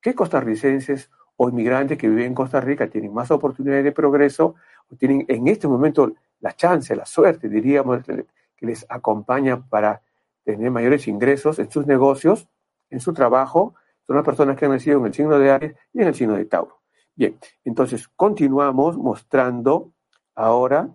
¿Qué 0.00 0.14
costarricenses 0.14 1.10
o 1.36 1.48
inmigrantes 1.48 1.98
que 1.98 2.08
viven 2.08 2.26
en 2.26 2.34
Costa 2.34 2.60
Rica 2.60 2.88
tienen 2.88 3.12
más 3.12 3.30
oportunidades 3.30 3.84
de 3.84 3.92
progreso 3.92 4.54
o 4.90 4.96
tienen 4.96 5.24
en 5.28 5.48
este 5.48 5.68
momento 5.68 6.12
la 6.40 6.54
chance, 6.54 6.94
la 6.94 7.06
suerte, 7.06 7.48
diríamos, 7.48 8.02
que 8.04 8.66
les 8.66 8.86
acompaña 8.88 9.66
para 9.68 10.02
tener 10.44 10.70
mayores 10.70 11.08
ingresos 11.08 11.58
en 11.58 11.70
sus 11.70 11.86
negocios, 11.86 12.48
en 12.90 13.00
su 13.00 13.12
trabajo, 13.12 13.74
son 14.06 14.16
las 14.16 14.24
personas 14.24 14.56
que 14.56 14.64
han 14.64 14.70
nacido 14.70 15.00
en 15.00 15.06
el 15.06 15.14
signo 15.14 15.38
de 15.38 15.50
Aries 15.50 15.74
y 15.92 16.00
en 16.00 16.08
el 16.08 16.14
signo 16.14 16.34
de 16.34 16.44
Tauro. 16.44 16.80
Bien, 17.14 17.36
entonces 17.64 18.08
continuamos 18.08 18.96
mostrando 18.96 19.92
ahora 20.34 20.88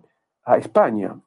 a 0.44 0.56
España. 0.56 1.20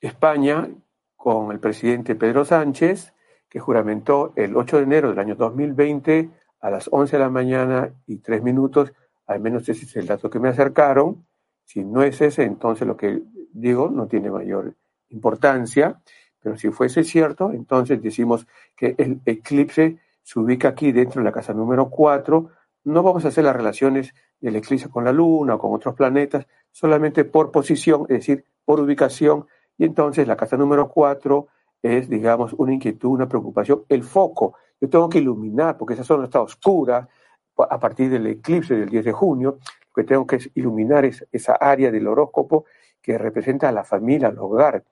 España, 0.00 0.68
con 1.16 1.50
el 1.50 1.58
presidente 1.58 2.14
Pedro 2.14 2.44
Sánchez, 2.44 3.12
que 3.48 3.58
juramentó 3.58 4.32
el 4.36 4.56
8 4.56 4.78
de 4.78 4.82
enero 4.82 5.08
del 5.10 5.18
año 5.18 5.34
2020 5.34 6.30
a 6.62 6.70
las 6.70 6.88
11 6.90 7.16
de 7.16 7.22
la 7.22 7.28
mañana 7.28 7.92
y 8.06 8.18
3 8.18 8.42
minutos, 8.42 8.92
al 9.26 9.40
menos 9.40 9.68
ese 9.68 9.84
es 9.84 9.96
el 9.96 10.06
dato 10.06 10.30
que 10.30 10.38
me 10.38 10.48
acercaron. 10.48 11.26
Si 11.64 11.84
no 11.84 12.02
es 12.02 12.20
ese, 12.20 12.44
entonces 12.44 12.86
lo 12.86 12.96
que 12.96 13.22
digo 13.52 13.90
no 13.90 14.06
tiene 14.06 14.30
mayor 14.30 14.74
importancia, 15.10 16.00
pero 16.40 16.56
si 16.56 16.70
fuese 16.70 17.04
cierto, 17.04 17.52
entonces 17.52 18.00
decimos 18.02 18.46
que 18.76 18.94
el 18.98 19.20
eclipse 19.26 19.98
se 20.22 20.38
ubica 20.38 20.68
aquí 20.68 20.92
dentro 20.92 21.20
de 21.20 21.24
la 21.24 21.32
casa 21.32 21.52
número 21.52 21.90
4. 21.90 22.48
No 22.84 23.02
vamos 23.02 23.24
a 23.24 23.28
hacer 23.28 23.44
las 23.44 23.56
relaciones 23.56 24.14
del 24.40 24.56
eclipse 24.56 24.88
con 24.88 25.04
la 25.04 25.12
Luna 25.12 25.56
o 25.56 25.58
con 25.58 25.74
otros 25.74 25.94
planetas, 25.94 26.46
solamente 26.70 27.24
por 27.24 27.50
posición, 27.50 28.02
es 28.02 28.18
decir, 28.18 28.44
por 28.64 28.80
ubicación. 28.80 29.46
Y 29.78 29.84
entonces 29.84 30.26
la 30.26 30.36
casa 30.36 30.56
número 30.56 30.88
4 30.88 31.46
es, 31.82 32.08
digamos, 32.08 32.52
una 32.54 32.72
inquietud, 32.72 33.10
una 33.10 33.28
preocupación, 33.28 33.84
el 33.88 34.04
foco. 34.04 34.54
Yo 34.82 34.90
tengo 34.90 35.08
que 35.08 35.18
iluminar, 35.18 35.78
porque 35.78 35.94
esa 35.94 36.02
zona 36.02 36.24
está 36.24 36.40
oscura 36.40 37.08
a 37.56 37.78
partir 37.78 38.10
del 38.10 38.26
eclipse 38.26 38.74
del 38.74 38.88
10 38.88 39.04
de 39.04 39.12
junio. 39.12 39.58
Lo 39.60 39.94
que 39.94 40.02
tengo 40.02 40.26
que 40.26 40.40
iluminar 40.54 41.04
es 41.04 41.24
esa 41.30 41.54
área 41.54 41.92
del 41.92 42.08
horóscopo 42.08 42.64
que 43.00 43.16
representa 43.16 43.68
a 43.68 43.72
la 43.72 43.84
familia, 43.84 44.26
al 44.26 44.38
hogar, 44.40 44.82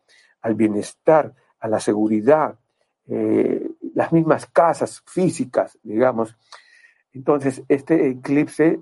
al 0.42 0.54
bienestar, 0.54 1.34
a 1.58 1.66
la 1.66 1.80
seguridad, 1.80 2.56
eh, 3.08 3.68
las 3.96 4.12
mismas 4.12 4.46
casas 4.46 5.02
físicas, 5.06 5.76
digamos. 5.82 6.36
Entonces, 7.12 7.64
este 7.66 8.10
eclipse 8.10 8.80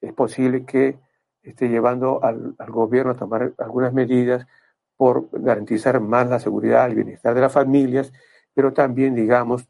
es 0.00 0.12
posible 0.14 0.64
que 0.64 0.96
esté 1.42 1.68
llevando 1.68 2.24
al, 2.24 2.56
gobierno 2.68 3.12
a 3.12 3.16
tomar 3.16 3.52
algunas 3.58 3.92
medidas 3.92 4.46
por 4.96 5.28
garantizar 5.32 6.00
más 6.00 6.30
la 6.30 6.40
seguridad, 6.40 6.86
el 6.86 6.94
bienestar 6.94 7.34
de 7.34 7.42
las 7.42 7.52
familias, 7.52 8.10
pero 8.54 8.72
también, 8.72 9.14
digamos, 9.14 9.68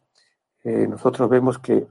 eh, 0.65 0.87
nosotros 0.89 1.29
vemos 1.29 1.59
que 1.59 1.87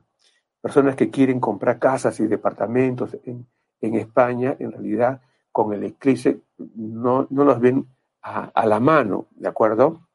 personas 0.61 0.95
que 0.95 1.09
quieren 1.09 1.39
comprar 1.39 1.79
casas 1.79 2.19
y 2.19 2.27
departamentos 2.27 3.17
en, 3.23 3.47
España, 3.81 4.55
en 4.59 4.71
realidad, 4.71 5.21
con 5.51 5.73
el 5.73 5.83
eclipse 5.83 6.39
no, 6.57 7.27
no 7.29 7.43
los 7.43 7.59
ven 7.59 7.85
a, 8.21 8.65
la 8.65 8.79
mano, 8.79 9.27
¿de 9.31 9.49
acuerdo? 9.49 10.07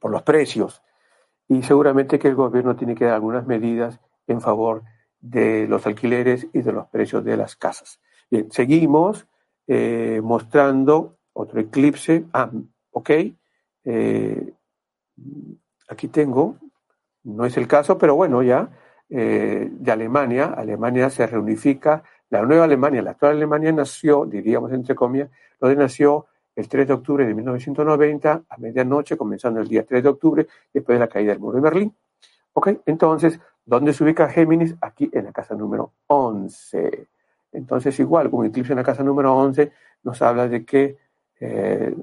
Por 0.00 0.10
los 0.10 0.22
precios 0.22 0.82
y 1.48 1.62
seguramente 1.62 2.18
que 2.18 2.28
el 2.28 2.34
gobierno 2.34 2.74
tiene 2.74 2.94
que 2.94 3.04
dar 3.04 3.14
algunas 3.14 3.46
medidas 3.46 4.00
en 4.26 4.40
favor 4.40 4.82
de 5.20 5.66
los 5.68 5.86
alquileres 5.86 6.48
y 6.52 6.62
de 6.62 6.72
los 6.72 6.88
precios 6.88 7.24
de 7.24 7.36
las 7.36 7.56
casas. 7.56 8.00
Bien, 8.30 8.50
seguimos 8.50 9.26
eh, 9.66 10.20
mostrando 10.22 11.18
otro 11.32 11.60
eclipse. 11.60 12.24
Ah, 12.32 12.50
ok. 12.90 13.10
Eh, 13.84 14.52
aquí 15.88 16.08
tengo, 16.08 16.56
no 17.24 17.44
es 17.44 17.56
el 17.56 17.66
caso, 17.66 17.98
pero 17.98 18.14
bueno, 18.14 18.42
ya, 18.42 18.70
eh, 19.10 19.68
de 19.70 19.92
Alemania. 19.92 20.54
Alemania 20.56 21.10
se 21.10 21.26
reunifica. 21.26 22.02
La 22.30 22.42
nueva 22.42 22.64
Alemania, 22.64 23.02
la 23.02 23.12
actual 23.12 23.32
Alemania 23.32 23.72
nació, 23.72 24.26
diríamos 24.26 24.72
entre 24.72 24.94
comillas, 24.94 25.30
donde 25.60 25.76
nació 25.76 26.26
el 26.56 26.68
3 26.68 26.86
de 26.88 26.94
octubre 26.94 27.26
de 27.26 27.34
1990 27.34 28.42
a 28.48 28.56
medianoche, 28.58 29.16
comenzando 29.16 29.60
el 29.60 29.68
día 29.68 29.84
3 29.84 30.02
de 30.02 30.08
octubre, 30.08 30.46
después 30.72 30.96
de 30.96 31.00
la 31.00 31.08
caída 31.08 31.32
del 31.32 31.40
muro 31.40 31.56
de 31.56 31.62
Berlín. 31.62 31.94
Ok, 32.52 32.70
entonces, 32.86 33.40
¿dónde 33.64 33.92
se 33.92 34.04
ubica 34.04 34.28
Géminis? 34.28 34.76
Aquí 34.80 35.10
en 35.12 35.24
la 35.24 35.32
casa 35.32 35.54
número 35.54 35.92
11. 36.06 37.08
Entonces, 37.52 37.98
igual, 38.00 38.28
un 38.30 38.46
eclipse 38.46 38.72
en 38.72 38.78
la 38.78 38.84
casa 38.84 39.02
número 39.02 39.34
11 39.34 39.72
nos 40.04 40.20
habla 40.22 40.48
de 40.48 40.64
que 40.64 40.96
eh, 41.40 41.94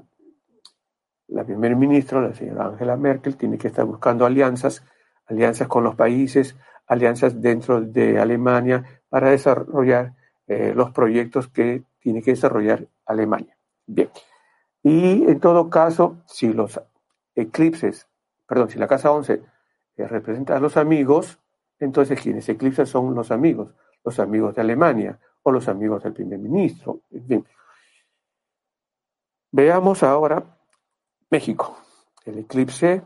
la 1.28 1.44
primer 1.44 1.74
ministra, 1.76 2.20
la 2.20 2.34
señora 2.34 2.66
Angela 2.66 2.96
Merkel, 2.96 3.36
tiene 3.36 3.56
que 3.56 3.68
estar 3.68 3.84
buscando 3.84 4.26
alianzas, 4.26 4.84
alianzas 5.26 5.68
con 5.68 5.84
los 5.84 5.94
países, 5.94 6.56
alianzas 6.86 7.40
dentro 7.40 7.80
de 7.80 8.18
Alemania 8.18 9.02
para 9.08 9.30
desarrollar 9.30 10.14
eh, 10.46 10.72
los 10.74 10.90
proyectos 10.90 11.48
que 11.48 11.84
tiene 12.00 12.22
que 12.22 12.32
desarrollar 12.32 12.86
Alemania. 13.06 13.56
Bien, 13.86 14.10
y 14.82 15.24
en 15.24 15.40
todo 15.40 15.70
caso, 15.70 16.22
si 16.26 16.52
los 16.52 16.80
eclipses, 17.34 18.08
perdón, 18.46 18.68
si 18.68 18.78
la 18.78 18.88
casa 18.88 19.12
11 19.12 19.42
eh, 19.96 20.06
representa 20.08 20.56
a 20.56 20.60
los 20.60 20.76
amigos, 20.76 21.38
entonces 21.78 22.20
quienes 22.20 22.48
eclipsan 22.48 22.86
son 22.86 23.14
los 23.14 23.30
amigos, 23.30 23.74
los 24.04 24.18
amigos 24.18 24.54
de 24.54 24.60
Alemania 24.60 25.18
o 25.42 25.52
los 25.52 25.68
amigos 25.68 26.02
del 26.02 26.12
primer 26.12 26.38
ministro. 26.38 27.00
Veamos 29.50 30.02
ahora 30.02 30.58
México. 31.30 31.76
El 32.24 32.38
eclipse 32.38 33.02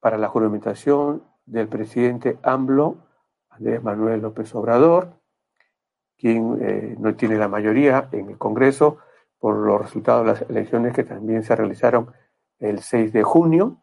para 0.00 0.18
la 0.18 0.28
juramentación 0.28 1.24
del 1.46 1.68
presidente 1.68 2.38
AMLO, 2.42 2.96
Andrés 3.50 3.82
Manuel 3.82 4.20
López 4.20 4.54
Obrador, 4.54 5.14
quien 6.16 6.58
eh, 6.60 6.96
no 6.98 7.14
tiene 7.14 7.36
la 7.36 7.48
mayoría 7.48 8.08
en 8.12 8.30
el 8.30 8.38
Congreso, 8.38 8.98
por 9.38 9.56
los 9.56 9.80
resultados 9.80 10.24
de 10.26 10.32
las 10.32 10.50
elecciones 10.50 10.94
que 10.94 11.04
también 11.04 11.42
se 11.42 11.54
realizaron 11.54 12.12
el 12.58 12.80
6 12.80 13.12
de 13.12 13.22
junio 13.22 13.82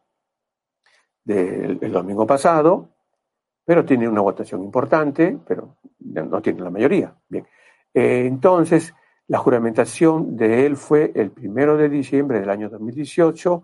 del 1.24 1.90
domingo 1.90 2.26
pasado, 2.26 2.90
pero 3.64 3.84
tiene 3.84 4.08
una 4.08 4.20
votación 4.20 4.62
importante, 4.62 5.38
pero 5.46 5.76
no 5.98 6.40
tiene 6.40 6.60
la 6.60 6.70
mayoría. 6.70 7.16
Bien, 7.28 7.46
eh, 7.92 8.26
entonces 8.26 8.94
la 9.26 9.38
juramentación 9.38 10.36
de 10.36 10.66
él 10.66 10.76
fue 10.76 11.10
el 11.16 11.32
primero 11.32 11.76
de 11.76 11.88
diciembre 11.88 12.38
del 12.38 12.50
año 12.50 12.68
2018 12.68 13.62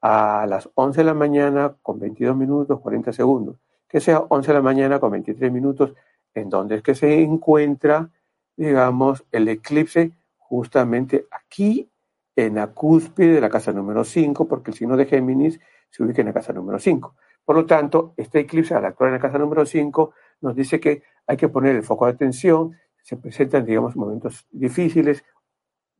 a 0.00 0.46
las 0.48 0.68
11 0.74 1.00
de 1.00 1.04
la 1.04 1.14
mañana 1.14 1.74
con 1.82 1.98
22 1.98 2.36
minutos 2.36 2.80
40 2.80 3.12
segundos, 3.12 3.56
que 3.88 4.00
sea 4.00 4.20
11 4.20 4.48
de 4.48 4.54
la 4.54 4.62
mañana 4.62 5.00
con 5.00 5.10
23 5.10 5.50
minutos, 5.50 5.94
en 6.34 6.50
donde 6.50 6.76
es 6.76 6.82
que 6.82 6.94
se 6.94 7.20
encuentra, 7.20 8.10
digamos, 8.56 9.24
el 9.32 9.48
eclipse 9.48 10.12
justamente 10.36 11.26
aquí 11.30 11.90
en 12.36 12.54
la 12.54 12.68
cúspide 12.68 13.34
de 13.34 13.40
la 13.40 13.50
casa 13.50 13.72
número 13.72 14.04
5, 14.04 14.46
porque 14.46 14.70
el 14.70 14.76
signo 14.76 14.96
de 14.96 15.06
Géminis 15.06 15.60
se 15.90 16.02
ubica 16.02 16.22
en 16.22 16.28
la 16.28 16.32
casa 16.32 16.52
número 16.52 16.78
5. 16.78 17.16
Por 17.44 17.56
lo 17.56 17.66
tanto, 17.66 18.14
este 18.16 18.40
eclipse 18.40 18.74
al 18.74 18.84
actuar 18.84 19.08
en 19.08 19.14
la 19.14 19.20
casa 19.20 19.38
número 19.38 19.66
5 19.66 20.12
nos 20.42 20.54
dice 20.54 20.78
que 20.78 21.02
hay 21.26 21.36
que 21.36 21.48
poner 21.48 21.74
el 21.74 21.82
foco 21.82 22.06
de 22.06 22.12
atención, 22.12 22.76
se 23.02 23.16
presentan, 23.16 23.64
digamos, 23.64 23.96
momentos 23.96 24.46
difíciles, 24.50 25.24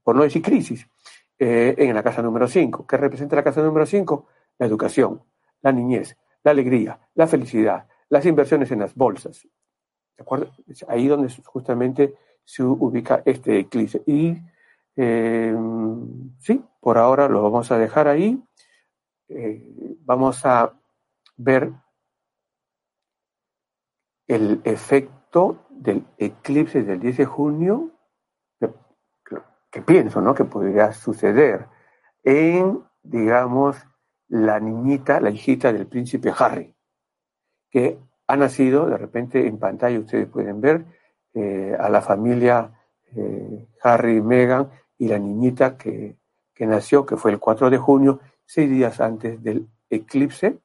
por 0.02 0.14
no 0.14 0.22
decir 0.22 0.42
crisis, 0.42 0.86
eh, 1.38 1.74
en 1.78 1.94
la 1.94 2.02
casa 2.02 2.22
número 2.22 2.48
5. 2.48 2.86
¿Qué 2.86 2.96
representa 2.96 3.36
la 3.36 3.44
casa 3.44 3.62
número 3.62 3.86
5? 3.86 4.26
La 4.58 4.66
educación, 4.66 5.22
la 5.62 5.72
niñez, 5.72 6.16
la 6.42 6.50
alegría, 6.50 6.98
la 7.14 7.26
felicidad, 7.26 7.86
las 8.08 8.26
inversiones 8.26 8.70
en 8.70 8.80
las 8.80 8.94
bolsas. 8.94 9.46
¿De 10.16 10.22
acuerdo? 10.22 10.50
Es 10.66 10.84
ahí 10.88 11.06
donde 11.06 11.32
justamente 11.44 12.14
se 12.44 12.62
ubica 12.62 13.22
este 13.24 13.58
eclipse. 13.58 14.02
Y 14.06 14.36
eh, 14.96 15.54
sí, 16.40 16.64
por 16.80 16.98
ahora 16.98 17.28
lo 17.28 17.42
vamos 17.42 17.70
a 17.70 17.78
dejar 17.78 18.08
ahí. 18.08 18.42
Eh, 19.28 19.62
vamos 20.00 20.44
a 20.44 20.72
ver 21.36 21.70
el 24.26 24.60
efecto 24.64 25.66
del 25.70 26.04
eclipse 26.18 26.82
del 26.82 26.98
10 26.98 27.16
de 27.18 27.24
junio, 27.26 27.90
que, 29.70 29.82
pienso, 29.82 30.20
¿no? 30.20 30.34
Que 30.34 30.44
podría 30.44 30.92
suceder 30.92 31.66
en, 32.22 32.82
digamos, 33.02 33.76
la 34.28 34.60
niñita, 34.60 35.20
la 35.20 35.30
hijita 35.30 35.72
del 35.72 35.86
príncipe 35.86 36.32
Harry, 36.38 36.74
que 37.70 37.98
ha 38.26 38.36
nacido, 38.36 38.86
de 38.86 38.98
repente 38.98 39.46
en 39.46 39.58
pantalla 39.58 39.98
ustedes 39.98 40.28
pueden 40.28 40.60
ver, 40.60 40.84
eh, 41.34 41.76
a 41.78 41.88
la 41.88 42.00
familia 42.02 42.72
eh, 43.14 43.68
Harry 43.82 44.16
y 44.16 44.20
Meghan 44.20 44.70
y 44.98 45.08
la 45.08 45.18
niñita 45.18 45.76
que, 45.76 46.16
nació, 46.60 47.06
que 47.06 47.16
fue 47.16 47.30
el 47.30 47.38
4 47.38 47.70
de 47.70 47.78
junio, 47.78 48.20
seis 48.44 48.68
días 48.68 49.00
antes 49.00 49.42
del 49.42 49.68
eclipse, 49.88 50.58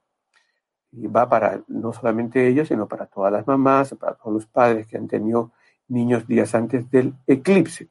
y 0.92 1.08
va 1.08 1.30
para 1.30 1.62
no 1.68 1.94
solamente 1.94 2.48
ellos, 2.48 2.68
sino 2.68 2.88
para 2.88 3.06
todas 3.06 3.32
las 3.32 3.48
mamás, 3.48 3.96
para 4.00 4.16
todos 4.16 4.34
los 4.34 4.46
padres 4.48 4.88
que 4.88 4.98
han 4.98 5.08
tenido 5.08 5.52
niños 5.88 6.28
días 6.28 6.54
antes 6.56 6.90
del 6.90 7.14
eclipse. 7.28 7.90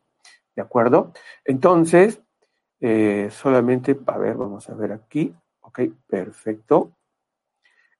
¿De 0.55 0.63
acuerdo? 0.63 1.13
Entonces, 1.45 2.23
eh, 2.81 3.29
solamente, 3.31 3.99
a 4.07 4.19
ver, 4.19 4.37
vamos 4.37 4.69
a 4.69 4.75
ver 4.75 4.93
aquí. 4.93 5.35
Ok, 5.61 5.81
perfecto. 6.07 6.93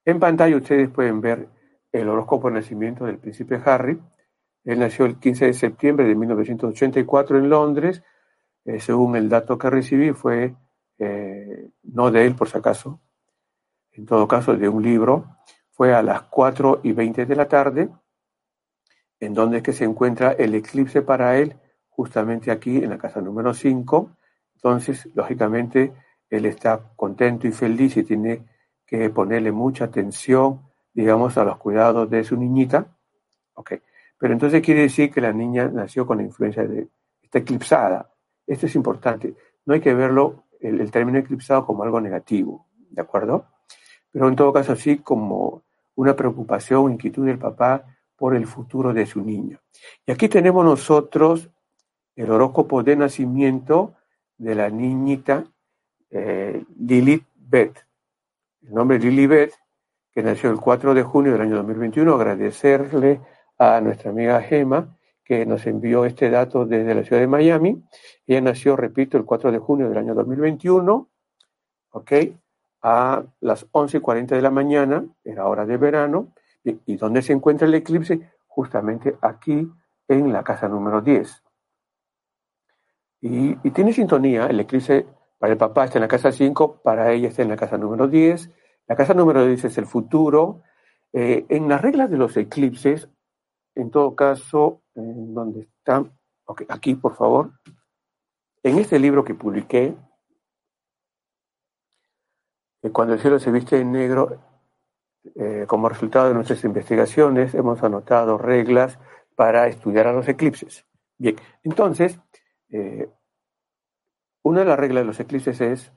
En 0.05 0.19
pantalla 0.19 0.57
ustedes 0.57 0.91
pueden 0.91 1.21
ver 1.21 1.49
el 1.93 2.09
horóscopo 2.09 2.49
de 2.49 2.55
nacimiento 2.55 3.05
del 3.05 3.19
príncipe 3.19 3.61
Harry. 3.65 4.01
Él 4.65 4.79
nació 4.79 5.05
el 5.07 5.19
15 5.19 5.47
de 5.47 5.55
septiembre 5.55 6.07
de 6.07 6.15
1984 6.15 7.39
en 7.39 7.49
Londres. 7.49 8.03
Eh, 8.65 8.81
según 8.81 9.17
el 9.17 9.29
dato 9.29 9.59
que 9.59 9.71
recibí, 9.71 10.13
fue 10.13 10.55
eh, 10.99 11.71
no 11.83 12.11
de 12.11 12.27
él, 12.27 12.35
por 12.35 12.49
si 12.49 12.59
acaso, 12.59 13.01
en 13.93 14.07
todo 14.07 14.29
caso, 14.29 14.57
de 14.57 14.69
un 14.69 14.83
libro. 14.83 15.37
Fue 15.71 15.95
a 15.95 16.03
las 16.03 16.23
4 16.23 16.81
y 16.83 16.93
20 16.93 17.27
de 17.27 17.37
la 17.37 17.49
tarde, 17.49 17.89
en 19.21 19.35
donde 19.35 19.59
es 19.59 19.63
que 19.63 19.73
se 19.73 19.85
encuentra 19.85 20.33
el 20.33 20.55
eclipse 20.55 21.03
para 21.03 21.39
él, 21.39 21.57
justamente 21.95 22.51
aquí 22.51 22.79
en 22.79 22.91
la 22.91 22.99
casa 22.99 23.21
número 23.21 23.55
5. 23.55 24.11
Entonces, 24.57 25.09
lógicamente, 25.15 25.93
él 26.29 26.47
está 26.47 26.81
contento 26.97 27.47
y 27.47 27.53
feliz 27.53 27.97
y 27.97 28.03
tiene 28.03 28.45
que 28.87 29.11
ponerle 29.11 29.53
mucha 29.53 29.85
atención, 29.85 30.63
digamos, 30.93 31.37
a 31.39 31.45
los 31.45 31.59
cuidados 31.59 32.09
de 32.11 32.25
su 32.25 32.37
niñita. 32.37 32.87
Ok. 33.55 33.75
Pero 34.19 34.33
entonces 34.33 34.63
quiere 34.63 34.83
decir 34.83 35.11
que 35.11 35.21
la 35.21 35.33
niña 35.33 35.69
nació 35.69 36.07
con 36.07 36.19
la 36.19 36.25
influencia 36.25 36.65
de, 36.65 36.89
está 37.23 37.39
eclipsada. 37.39 38.11
Esto 38.47 38.67
es 38.67 38.75
importante. 38.75 39.35
No 39.67 39.75
hay 39.75 39.81
que 39.81 39.95
verlo, 39.95 40.45
el, 40.61 40.81
el 40.81 40.91
término 40.91 41.19
eclipsado, 41.19 41.67
como 41.67 41.83
algo 41.83 42.01
negativo, 42.01 42.67
¿de 42.91 43.03
acuerdo? 43.03 43.47
Pero 44.11 44.29
en 44.29 44.37
todo 44.37 44.53
caso, 44.53 44.77
sí 44.77 44.99
como 44.99 45.63
una 45.97 46.15
preocupación, 46.15 46.93
inquietud 46.93 47.27
del 47.27 47.39
papá 47.39 47.85
por 48.17 48.37
el 48.37 48.47
futuro 48.47 48.93
de 48.93 49.07
su 49.07 49.21
niño. 49.21 49.61
Y 50.07 50.13
aquí 50.13 50.29
tenemos 50.29 50.65
nosotros 50.65 51.51
el 52.17 52.31
horóscopo 52.31 52.83
de 52.83 52.97
nacimiento 52.97 53.95
de 54.39 54.55
la 54.55 54.71
niñita 54.71 55.45
eh, 56.11 56.65
Lilith 56.79 57.27
Beth. 57.35 57.87
El 58.63 58.75
nombre 58.75 58.99
Lilith 58.99 59.53
que 60.13 60.23
nació 60.23 60.51
el 60.51 60.61
4 60.61 60.95
de 60.95 61.03
junio 61.03 61.33
del 61.33 61.41
año 61.41 61.57
2021. 61.57 62.15
Agradecerle 62.15 63.21
a 63.59 63.81
nuestra 63.81 64.11
amiga 64.11 64.41
Gema 64.43 64.97
que 65.25 65.47
nos 65.47 65.67
envió 65.67 66.05
este 66.05 66.31
dato 66.31 66.67
desde 66.67 66.95
la 66.95 67.03
ciudad 67.05 67.23
de 67.23 67.29
Miami. 67.29 67.83
Ella 68.27 68.41
nació, 68.41 68.77
repito, 68.77 69.17
el 69.17 69.25
4 69.25 69.53
de 69.53 69.59
junio 69.59 69.89
del 69.89 69.99
año 69.99 70.15
2021, 70.15 71.09
¿ok? 71.91 72.13
A 72.83 73.23
las 73.41 73.71
11.40 73.71 74.27
de 74.27 74.43
la 74.43 74.51
mañana, 74.51 75.05
era 75.25 75.47
hora 75.47 75.65
de 75.65 75.77
verano. 75.77 76.33
¿Y 76.65 76.97
dónde 76.97 77.23
se 77.23 77.33
encuentra 77.33 77.67
el 77.67 77.75
eclipse? 77.75 78.21
Justamente 78.47 79.17
aquí 79.21 79.71
en 80.09 80.33
la 80.33 80.45
casa 80.45 80.69
número 80.69 81.01
10. 81.01 81.42
Y, 83.25 83.55
tiene 83.71 83.93
sintonía, 83.93 84.47
el 84.47 84.59
eclipse 84.59 85.07
para 85.39 85.53
el 85.53 85.59
papá 85.59 85.85
está 85.85 85.99
en 85.99 86.03
la 86.03 86.09
casa 86.09 86.33
5, 86.33 86.83
para 86.83 87.13
ella 87.13 87.29
está 87.29 87.43
en 87.43 87.49
la 87.49 87.57
casa 87.57 87.79
número 87.79 88.09
10. 88.09 88.51
La 88.89 88.97
casa 88.97 89.15
número 89.15 89.47
10 89.47 89.65
es 89.65 89.79
el 89.79 89.87
futuro. 89.87 90.63
Eh, 91.13 91.47
en 91.49 91.69
las 91.69 91.81
reglas 91.81 92.11
de 92.11 92.17
los 92.17 92.37
eclipses, 92.37 93.09
en 93.77 93.91
todo 93.91 94.17
caso, 94.17 94.83
en 94.97 95.35
donde 95.35 95.61
está, 95.61 96.05
aquí 96.69 96.97
por 96.97 97.15
favor, 97.15 97.53
en 98.65 98.79
este 98.79 98.99
libro 98.99 99.25
que 99.25 99.35
publiqué, 99.35 99.97
eh, 102.83 102.91
Cuando 102.91 103.15
el 103.15 103.21
cielo 103.21 103.39
se 103.39 103.53
viste 103.53 103.79
en 103.79 103.93
negro, 103.93 104.41
eh, 105.37 105.65
como 105.69 105.89
resultado 105.89 106.27
de 106.27 106.35
nuestras 106.35 106.65
investigaciones, 106.65 107.55
hemos 107.55 107.81
anotado 107.85 108.39
reglas 108.39 108.99
para 109.37 109.69
estudiar 109.69 110.09
a 110.09 110.13
los 110.13 110.27
eclipses. 110.27 110.85
Bien, 111.17 111.37
entonces, 111.63 112.19
eh, 112.73 113.09
una 114.43 114.61
de 114.61 114.67
las 114.67 114.79
reglas 114.79 115.03
de 115.03 115.07
los 115.07 115.21
eclipses 115.21 115.61
es 115.61 115.93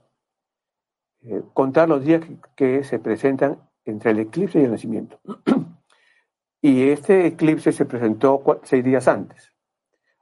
eh, 1.21 1.41
contar 1.53 1.89
los 1.89 2.03
días 2.03 2.23
que, 2.55 2.83
se 2.83 2.99
presentan 2.99 3.67
entre 3.85 4.11
el 4.11 4.19
eclipse 4.19 4.59
y 4.59 4.65
el 4.65 4.71
nacimiento. 4.71 5.19
y 6.61 6.89
este 6.89 7.25
eclipse 7.25 7.71
se 7.71 7.85
presentó 7.85 8.43
seis 8.63 8.83
días 8.83 9.07
antes. 9.07 9.51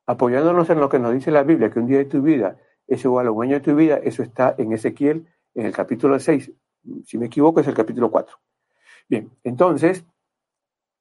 Apoyándonos 0.06 0.70
en 0.70 0.80
lo 0.80 0.90
que 0.90 1.00
nos 1.00 1.14
dice 1.14 1.32
la 1.32 1.44
Biblia, 1.44 1.70
que 1.70 1.80
un 1.80 1.88
día 1.88 1.98
de 1.98 2.06
tu 2.06 2.22
vida 2.22 2.58
es 2.88 3.04
igual 3.04 3.28
a 3.28 3.32
un 3.32 3.44
año 3.44 3.56
de 3.56 3.62
tu 3.62 3.76
vida, 3.76 3.98
eso 3.98 4.22
está 4.22 4.56
en 4.58 4.72
Ezequiel, 4.74 5.28
en 5.56 5.66
el 5.66 5.74
capítulo 5.74 6.20
6. 6.20 6.52
Si 7.06 7.18
me 7.18 7.28
equivoco, 7.28 7.62
es 7.62 7.68
el 7.68 7.74
capítulo 7.74 8.12
4. 8.12 8.38
Bien, 9.10 9.32
entonces, 9.44 10.06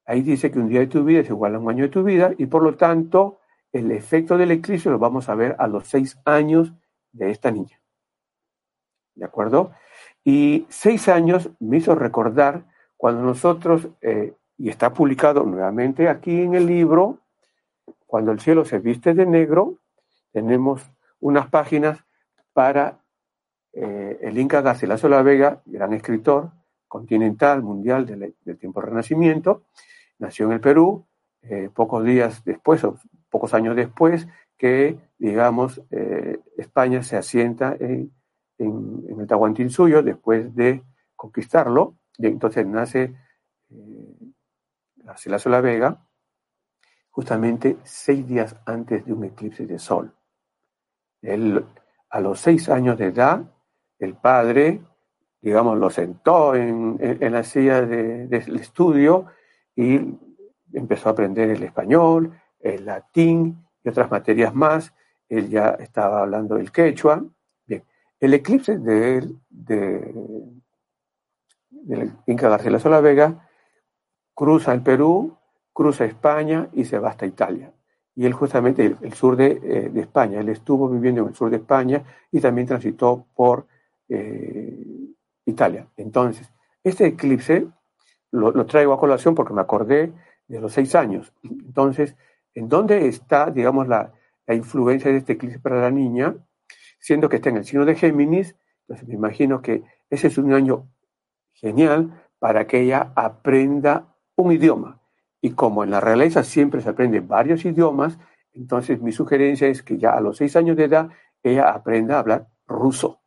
ahí 0.06 0.22
dice 0.22 0.50
que 0.50 0.58
un 0.58 0.68
día 0.68 0.80
de 0.80 0.86
tu 0.86 1.04
vida 1.04 1.20
es 1.20 1.28
igual 1.28 1.54
a 1.54 1.58
un 1.58 1.68
año 1.68 1.84
de 1.84 1.90
tu 1.90 2.02
vida 2.02 2.32
y 2.38 2.46
por 2.46 2.62
lo 2.62 2.76
tanto 2.76 3.40
el 3.72 3.90
efecto 3.90 4.36
del 4.36 4.50
eclipse 4.50 4.90
lo 4.90 4.98
vamos 4.98 5.28
a 5.28 5.34
ver 5.34 5.56
a 5.58 5.66
los 5.66 5.88
seis 5.88 6.18
años 6.24 6.72
de 7.12 7.30
esta 7.30 7.50
niña. 7.50 7.80
¿De 9.14 9.24
acuerdo? 9.24 9.72
Y 10.24 10.66
seis 10.68 11.08
años 11.08 11.50
me 11.58 11.78
hizo 11.78 11.94
recordar 11.94 12.64
cuando 12.96 13.22
nosotros, 13.22 13.88
eh, 14.00 14.34
y 14.56 14.68
está 14.68 14.92
publicado 14.92 15.42
nuevamente 15.44 16.08
aquí 16.08 16.42
en 16.42 16.54
el 16.54 16.66
libro, 16.66 17.18
cuando 18.06 18.30
el 18.30 18.40
cielo 18.40 18.64
se 18.64 18.78
viste 18.78 19.14
de 19.14 19.26
negro, 19.26 19.78
tenemos 20.32 20.82
unas 21.20 21.48
páginas 21.48 22.04
para 22.52 23.00
eh, 23.72 24.18
el 24.20 24.38
Inca 24.38 24.60
Garcilaso 24.60 25.08
La 25.08 25.22
Vega, 25.22 25.62
gran 25.64 25.92
escritor 25.94 26.50
continental, 26.86 27.62
mundial 27.62 28.04
del, 28.04 28.58
tiempo 28.58 28.82
Renacimiento, 28.82 29.62
nació 30.18 30.44
en 30.46 30.52
el 30.52 30.60
Perú, 30.60 31.06
eh, 31.40 31.70
pocos 31.74 32.04
días 32.04 32.44
después, 32.44 32.84
pocos 33.32 33.54
años 33.54 33.74
después, 33.74 34.28
que, 34.56 34.96
digamos, 35.18 35.82
eh, 35.90 36.38
España 36.56 37.02
se 37.02 37.16
asienta 37.16 37.74
en, 37.80 38.12
en, 38.58 39.20
el 39.20 39.26
Tahuantinsuyo 39.26 40.02
después 40.02 40.54
de 40.54 40.84
conquistarlo, 41.16 41.96
y 42.18 42.26
entonces 42.26 42.66
nace 42.66 43.16
eh, 43.70 44.32
La 45.24 45.60
Vega, 45.60 46.06
justamente 47.10 47.78
seis 47.82 48.26
días 48.26 48.54
antes 48.66 49.04
de 49.04 49.12
un 49.12 49.24
eclipse 49.24 49.66
de 49.66 49.78
sol. 49.78 50.14
Él, 51.22 51.64
a 52.10 52.20
los 52.20 52.38
seis 52.38 52.68
años 52.68 52.98
de 52.98 53.06
edad, 53.06 53.50
el 53.98 54.14
padre, 54.14 54.82
digamos, 55.40 55.78
lo 55.78 55.88
sentó 55.90 56.54
en, 56.54 56.98
la 57.20 57.42
silla 57.42 57.82
del 57.82 58.56
estudio 58.56 59.26
y 59.74 60.00
empezó 60.72 61.08
a 61.08 61.12
aprender 61.12 61.50
el 61.50 61.62
español, 61.62 62.38
el 62.62 62.86
latín 62.86 63.64
y 63.84 63.88
otras 63.88 64.10
materias 64.10 64.54
más. 64.54 64.92
Él 65.28 65.48
ya 65.48 65.70
estaba 65.80 66.22
hablando 66.22 66.56
el 66.56 66.70
quechua. 66.70 67.24
Bien, 67.66 67.84
el 68.20 68.34
eclipse 68.34 68.78
de, 68.78 69.18
él, 69.18 69.38
de, 69.50 70.14
Inca 72.26 72.48
Garcilaso 72.48 72.88
la 72.88 73.00
Vega 73.00 73.48
cruza 74.34 74.72
el 74.72 74.82
Perú, 74.82 75.36
cruza 75.72 76.04
España 76.04 76.68
y 76.72 76.84
se 76.84 76.98
va 76.98 77.10
hasta 77.10 77.26
Italia. 77.26 77.72
Y 78.14 78.26
él 78.26 78.34
justamente, 78.34 78.96
el, 79.00 79.12
sur 79.14 79.36
de, 79.36 79.60
eh, 79.62 79.90
de, 79.90 80.00
España, 80.00 80.40
él 80.40 80.50
estuvo 80.50 80.88
viviendo 80.88 81.22
en 81.22 81.28
el 81.28 81.34
sur 81.34 81.50
de 81.50 81.56
España 81.56 82.02
y 82.30 82.40
también 82.40 82.66
transitó 82.66 83.26
por 83.34 83.66
eh, 84.08 85.12
Italia. 85.46 85.86
Entonces, 85.96 86.50
este 86.84 87.06
eclipse 87.06 87.68
lo, 88.30 88.66
traigo 88.66 88.92
a 88.92 89.00
colación 89.00 89.34
porque 89.34 89.54
me 89.54 89.60
acordé 89.60 90.12
de 90.48 90.60
los 90.60 90.72
seis 90.72 90.94
años. 90.94 91.32
Entonces, 91.42 92.16
¿en 92.54 92.68
dónde 92.68 93.08
está, 93.08 93.50
digamos, 93.50 93.88
la, 93.88 94.12
influencia 94.48 95.10
de 95.10 95.18
este 95.18 95.34
eclipse 95.34 95.58
para 95.58 95.80
la 95.80 95.90
niña? 95.90 96.34
Siendo 96.98 97.28
que 97.28 97.36
está 97.36 97.48
en 97.48 97.56
el 97.56 97.64
signo 97.64 97.84
de 97.84 97.94
Géminis, 97.94 98.56
entonces 98.82 99.08
me 99.08 99.14
imagino 99.14 99.62
que 99.62 99.82
ese 100.10 100.26
es 100.26 100.36
un 100.36 100.52
año 100.52 100.88
genial 101.54 102.22
para 102.38 102.66
que 102.66 102.80
ella 102.80 103.12
aprenda 103.14 104.14
un 104.36 104.52
idioma. 104.52 105.00
Y 105.40 105.52
como 105.52 105.84
en 105.84 105.90
la 105.90 106.00
realeza 106.00 106.44
siempre 106.44 106.80
se 106.82 106.90
aprende 106.90 107.20
varios 107.20 107.64
idiomas, 107.64 108.18
entonces 108.52 109.00
mi 109.00 109.12
sugerencia 109.12 109.68
es 109.68 109.82
que 109.82 109.96
ya 109.98 110.10
a 110.10 110.20
los 110.20 110.36
seis 110.36 110.54
años 110.56 110.76
de 110.76 110.84
edad 110.84 111.10
ella 111.42 111.70
aprenda 111.70 112.16
a 112.16 112.20
hablar 112.20 112.48
ruso. 112.66 113.20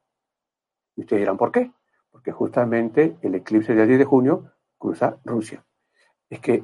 Y 0.95 1.01
ustedes 1.01 1.21
dirán, 1.21 1.37
¿por 1.37 1.51
qué? 1.51 1.71
Porque 2.11 2.31
justamente 2.31 3.17
el 3.21 3.35
eclipse 3.35 3.73
del 3.73 3.87
10 3.87 3.99
de 3.99 4.05
junio 4.05 4.51
cruza 4.77 5.17
Rusia. 5.25 5.65
Es 6.29 6.39
que 6.39 6.63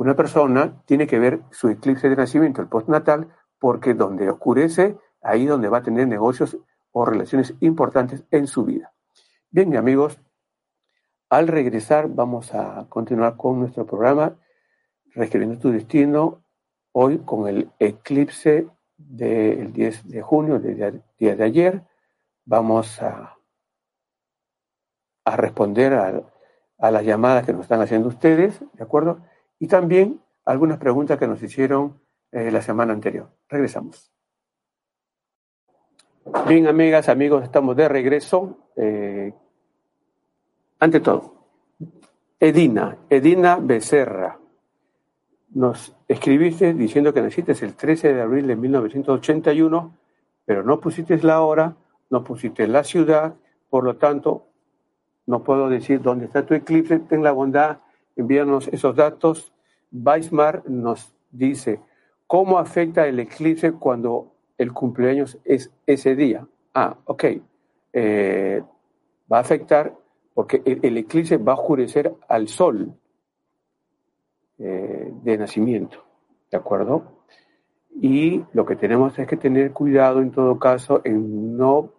una 0.00 0.16
persona 0.16 0.82
tiene 0.86 1.06
que 1.06 1.18
ver 1.18 1.42
su 1.50 1.68
eclipse 1.68 2.08
de 2.08 2.16
nacimiento, 2.16 2.62
el 2.62 2.68
postnatal, 2.68 3.28
porque 3.58 3.94
donde 3.94 4.30
oscurece, 4.30 4.96
ahí 5.22 5.46
donde 5.46 5.68
va 5.68 5.78
a 5.78 5.82
tener 5.82 6.08
negocios 6.08 6.56
o 6.92 7.04
relaciones 7.04 7.54
importantes 7.60 8.24
en 8.30 8.46
su 8.46 8.64
vida. 8.64 8.92
Bien, 9.50 9.76
amigos, 9.76 10.18
al 11.28 11.48
regresar 11.48 12.08
vamos 12.08 12.54
a 12.54 12.86
continuar 12.88 13.36
con 13.36 13.60
nuestro 13.60 13.86
programa 13.86 14.36
Reescribiendo 15.12 15.58
tu 15.58 15.72
destino, 15.72 16.44
hoy 16.92 17.18
con 17.18 17.48
el 17.48 17.68
eclipse 17.80 18.68
del 18.96 19.72
10 19.72 20.08
de 20.08 20.22
junio, 20.22 20.60
del 20.60 21.02
día 21.18 21.34
de 21.34 21.44
ayer. 21.44 21.82
Vamos 22.44 23.02
a 23.02 23.36
a 25.24 25.36
responder 25.36 25.94
a, 25.94 26.90
las 26.90 27.04
llamadas 27.04 27.44
que 27.44 27.52
nos 27.52 27.62
están 27.62 27.80
haciendo 27.80 28.08
ustedes, 28.08 28.60
¿de 28.72 28.82
acuerdo? 28.82 29.20
Y 29.60 29.68
también 29.68 30.20
algunas 30.46 30.78
preguntas 30.78 31.18
que 31.18 31.28
nos 31.28 31.40
hicieron 31.42 32.00
eh, 32.32 32.50
la 32.50 32.62
semana 32.62 32.92
anterior. 32.92 33.28
Regresamos. 33.48 34.10
Bien, 36.48 36.66
amigas, 36.66 37.08
amigos, 37.08 37.44
estamos 37.44 37.76
de 37.76 37.88
regreso. 37.88 38.70
Eh, 38.74 39.32
ante 40.78 41.00
todo, 41.00 41.34
Edina, 42.38 42.96
Edina 43.08 43.58
Becerra, 43.60 44.38
nos 45.50 45.94
escribiste 46.08 46.72
diciendo 46.72 47.12
que 47.12 47.20
naciste 47.20 47.52
el 47.52 47.74
13 47.74 48.14
de 48.14 48.22
abril 48.22 48.46
de 48.46 48.56
1981, 48.56 49.96
pero 50.46 50.62
no 50.62 50.80
pusiste 50.80 51.18
la 51.18 51.42
hora, 51.42 51.76
no 52.08 52.24
pusiste 52.24 52.66
la 52.66 52.82
ciudad, 52.82 53.34
por 53.68 53.84
lo 53.84 53.96
tanto, 53.96 54.46
no 55.26 55.42
puedo 55.42 55.68
decir 55.68 56.00
dónde 56.00 56.26
está 56.26 56.46
tu 56.46 56.54
eclipse, 56.54 57.00
ten 57.00 57.22
la 57.22 57.32
bondad, 57.32 57.78
envíanos 58.16 58.68
esos 58.68 58.94
datos. 58.96 59.52
Weismar 59.92 60.62
nos 60.68 61.12
dice, 61.30 61.80
¿Cómo 62.30 62.60
afecta 62.60 63.08
el 63.08 63.18
eclipse 63.18 63.72
cuando 63.72 64.36
el 64.56 64.72
cumpleaños 64.72 65.36
es 65.44 65.68
ese 65.84 66.14
día? 66.14 66.46
Ah, 66.72 66.96
ok. 67.06 67.24
Eh, 67.92 68.62
va 69.30 69.38
a 69.38 69.40
afectar 69.40 69.96
porque 70.32 70.62
el, 70.64 70.96
eclipse 70.96 71.38
va 71.38 71.54
a 71.54 71.56
oscurecer 71.56 72.14
al 72.28 72.46
sol 72.46 72.94
eh, 74.58 75.12
de 75.24 75.38
nacimiento, 75.38 76.04
¿de 76.52 76.56
acuerdo? 76.56 77.24
Y 78.00 78.44
lo 78.52 78.64
que 78.64 78.76
tenemos 78.76 79.18
es 79.18 79.26
que 79.26 79.36
tener 79.36 79.72
cuidado 79.72 80.20
en 80.20 80.30
todo 80.30 80.56
caso 80.60 81.00
en 81.02 81.56
no 81.56 81.94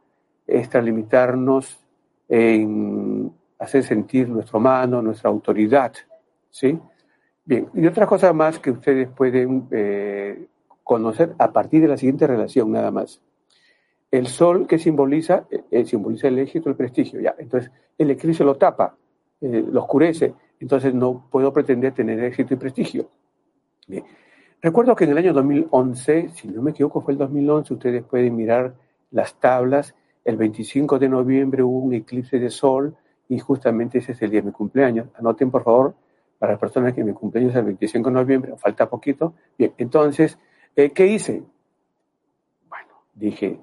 extralimitarnos, 0.47 1.78
en 2.30 3.11
hacer 3.62 3.84
sentir 3.84 4.28
nuestro 4.28 4.60
mano, 4.60 5.04
nuestra 5.04 5.30
autoridad, 5.30 5.93
¿sí? 6.50 6.80
Bien, 7.45 7.69
y 7.76 7.86
otra 7.86 8.08
cosa 8.08 8.34
más 8.34 8.58
que 8.58 8.71
ustedes 8.71 9.08
pueden 9.08 9.67
eh, 9.69 10.47
conocer 10.84 11.36
a 11.38 11.52
partir 11.54 11.84
de 11.84 11.88
la 11.88 11.95
siguiente 11.95 12.26
relación, 12.26 12.71
nada 12.71 12.89
más. 12.89 13.21
El 14.10 14.26
sol 14.26 14.65
que 14.65 14.80
simboliza, 14.80 15.45
eh, 15.69 15.86
simboliza 15.86 16.28
el 16.28 16.39
éxito, 16.39 16.69
el 16.69 16.76
prestigio, 16.76 17.21
ya. 17.21 17.36
Entonces, 17.38 17.71
el 18.00 18.10
eclipse 18.10 18.43
lo 18.43 18.58
tapa, 18.58 18.97
eh, 19.39 19.63
lo 19.71 19.82
oscurece, 19.82 20.34
entonces 20.60 20.91
no 20.95 21.28
puedo 21.30 21.54
pretender 21.54 21.93
tener 21.93 22.19
éxito 22.24 22.56
y 22.56 22.58
prestigio. 22.58 23.10
Bien. 23.88 24.04
Recuerdo 24.60 24.95
que 24.95 25.04
en 25.04 25.12
el 25.12 25.17
año 25.19 25.34
2011, 25.34 26.30
si 26.30 26.47
no 26.47 26.63
me 26.63 26.71
equivoco 26.71 27.02
fue 27.02 27.13
el 27.13 27.19
2011, 27.19 27.76
ustedes 27.76 28.04
pueden 28.04 28.36
mirar 28.36 28.74
las 29.12 29.39
tablas, 29.39 29.93
el 30.26 30.38
25 30.38 30.97
de 30.97 31.10
noviembre 31.10 31.62
hubo 31.62 31.80
un 31.80 31.93
eclipse 31.93 32.39
de 32.39 32.50
sol 32.50 32.95
y 33.32 33.39
justamente 33.39 34.00
ese 34.00 34.12
es 34.12 34.22
el 34.22 34.30
día 34.30 34.41
de 34.41 34.48
mi 34.48 34.52
cumpleaños. 34.52 35.08
Anoten 35.17 35.50
por 35.50 35.63
favor 35.63 35.96
para 36.38 36.52
las 36.52 36.60
personas 36.60 36.94
que 36.94 37.02
mi 37.02 37.13
cumpleaños 37.13 37.54
es 37.54 37.60
el 37.60 37.63
25 37.63 38.10
de 38.10 38.13
noviembre, 38.13 38.58
falta 38.58 38.89
poquito. 38.89 39.36
Bien, 39.58 39.74
entonces, 39.78 40.38
eh, 40.76 40.89
¿qué 40.89 41.08
hice? 41.08 41.41
Bueno, 42.67 42.89
dije, 43.15 43.58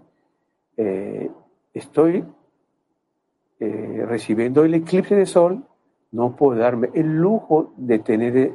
eh, 0.74 1.30
estoy 1.74 2.24
eh, 3.60 4.06
recibiendo 4.08 4.64
el 4.64 4.72
eclipse 4.72 5.14
de 5.14 5.26
sol, 5.26 5.62
no 6.12 6.34
puedo 6.34 6.58
darme 6.58 6.88
el 6.94 7.18
lujo 7.18 7.74
de 7.76 7.98
tener 7.98 8.54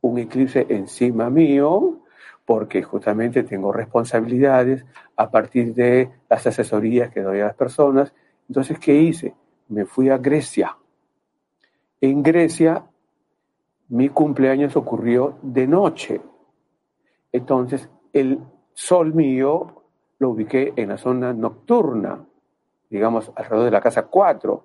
un 0.00 0.18
eclipse 0.18 0.66
encima 0.70 1.30
mío, 1.30 2.00
porque 2.44 2.82
justamente 2.82 3.44
tengo 3.44 3.70
responsabilidades 3.70 4.84
a 5.14 5.30
partir 5.30 5.72
de 5.72 6.10
las 6.28 6.44
asesorías 6.48 7.12
que 7.12 7.22
doy 7.22 7.38
a 7.38 7.44
las 7.44 7.54
personas. 7.54 8.12
Entonces, 8.48 8.76
¿qué 8.80 8.94
hice? 8.96 9.34
Me 9.68 9.84
fui 9.84 10.08
a 10.08 10.18
Grecia. 10.18 10.76
En 12.00 12.22
Grecia 12.22 12.84
mi 13.88 14.10
cumpleaños 14.10 14.76
ocurrió 14.76 15.38
de 15.42 15.66
noche. 15.66 16.20
Entonces, 17.32 17.88
el 18.12 18.38
sol 18.74 19.14
mío 19.14 19.82
lo 20.18 20.30
ubiqué 20.30 20.72
en 20.76 20.90
la 20.90 20.98
zona 20.98 21.32
nocturna, 21.32 22.24
digamos, 22.90 23.32
alrededor 23.34 23.64
de 23.64 23.70
la 23.70 23.80
casa 23.80 24.06
4. 24.06 24.64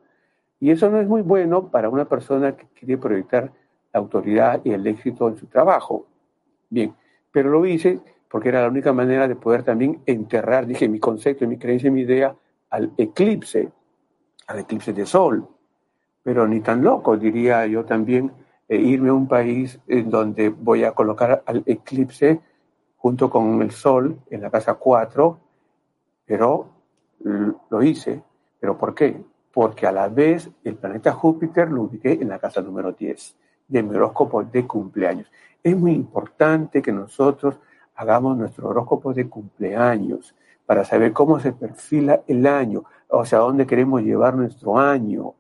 Y 0.60 0.72
eso 0.72 0.90
no 0.90 1.00
es 1.00 1.08
muy 1.08 1.22
bueno 1.22 1.70
para 1.70 1.90
una 1.90 2.06
persona 2.06 2.56
que 2.56 2.68
quiere 2.68 2.98
proyectar 2.98 3.52
la 3.94 4.00
autoridad 4.00 4.62
y 4.64 4.72
el 4.72 4.86
éxito 4.88 5.28
en 5.28 5.38
su 5.38 5.48
trabajo. 5.48 6.08
Bien, 6.70 6.94
pero 7.32 7.50
lo 7.50 7.66
hice 7.66 8.00
porque 8.30 8.50
era 8.50 8.62
la 8.62 8.70
única 8.70 8.92
manera 8.94 9.28
de 9.28 9.36
poder 9.36 9.64
también 9.64 10.02
enterrar, 10.06 10.66
dije, 10.66 10.90
mi 10.90 11.00
concepto, 11.00 11.48
mi 11.48 11.58
creencia, 11.58 11.92
mi 11.92 12.02
idea 12.02 12.36
al 12.72 12.92
eclipse, 12.98 13.72
al 14.48 14.60
eclipse 14.60 14.94
de 14.94 15.06
sol. 15.06 15.48
Pero 16.24 16.48
ni 16.48 16.62
tan 16.62 16.84
loco, 16.84 17.18
diría 17.18 17.66
yo 17.68 17.84
también, 17.86 18.32
e 18.68 18.78
irme 18.78 19.10
a 19.10 19.14
un 19.14 19.28
país 19.28 19.80
en 19.88 20.10
donde 20.10 20.50
voy 20.50 20.84
a 20.84 20.94
colocar 20.94 21.44
al 21.46 21.64
eclipse 21.66 22.40
junto 22.98 23.30
con 23.30 23.62
el 23.62 23.72
Sol 23.72 24.18
en 24.30 24.42
la 24.42 24.50
casa 24.50 24.76
4, 24.76 25.40
pero 26.26 26.70
lo 27.70 27.84
hice. 27.84 28.24
¿Pero 28.60 28.78
por 28.78 28.96
qué? 28.96 29.22
Porque 29.54 29.86
a 29.86 29.92
la 29.92 30.08
vez 30.08 30.50
el 30.64 30.76
planeta 30.76 31.12
Júpiter 31.12 31.70
lo 31.70 31.84
ubiqué 31.84 32.14
en 32.14 32.30
la 32.30 32.40
casa 32.40 32.62
número 32.62 32.94
10 32.94 33.36
de 33.68 33.84
mi 33.84 33.96
horóscopo 33.96 34.44
de 34.44 34.66
cumpleaños. 34.66 35.30
Es 35.62 35.78
muy 35.78 35.92
importante 35.92 36.82
que 36.82 36.92
nosotros 36.92 37.60
hagamos 37.96 38.38
nuestro 38.38 38.70
horóscopo 38.70 39.14
de 39.14 39.28
cumpleaños 39.28 40.34
para 40.66 40.86
saber 40.86 41.12
cómo 41.12 41.40
se 41.40 41.52
perfila 41.52 42.22
el 42.26 42.48
año, 42.48 42.86
o 43.16 43.26
sea, 43.26 43.40
dónde 43.40 43.68
queremos 43.68 44.02
llevar 44.02 44.36
nuestro 44.36 44.78
año. 44.78 45.36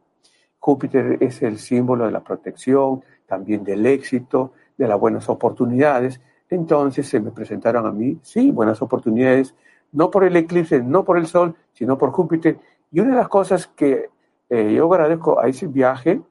Júpiter 0.59 1.17
es 1.19 1.41
el 1.41 1.57
símbolo 1.57 2.05
de 2.05 2.11
la 2.11 2.23
protección, 2.23 3.03
también 3.25 3.63
del 3.63 3.85
éxito, 3.85 4.53
de 4.77 4.87
las 4.87 4.99
buenas 4.99 5.27
oportunidades. 5.27 6.21
Entonces 6.49 7.07
se 7.07 7.19
me 7.19 7.31
presentaron 7.31 7.87
a 7.87 7.91
mí, 7.91 8.19
sí, 8.21 8.51
buenas 8.51 8.81
oportunidades, 8.81 9.55
no 9.91 10.11
por 10.11 10.23
el 10.23 10.35
eclipse, 10.35 10.83
no 10.83 11.03
por 11.03 11.17
el 11.17 11.25
sol, 11.25 11.55
sino 11.73 11.97
por 11.97 12.11
Júpiter. 12.11 12.59
Y 12.91 12.99
una 12.99 13.11
de 13.11 13.17
las 13.17 13.27
cosas 13.27 13.67
que 13.67 14.09
eh, 14.49 14.73
yo 14.73 14.91
agradezco 14.91 15.39
a 15.39 15.47
ese 15.47 15.65
viaje, 15.65 16.21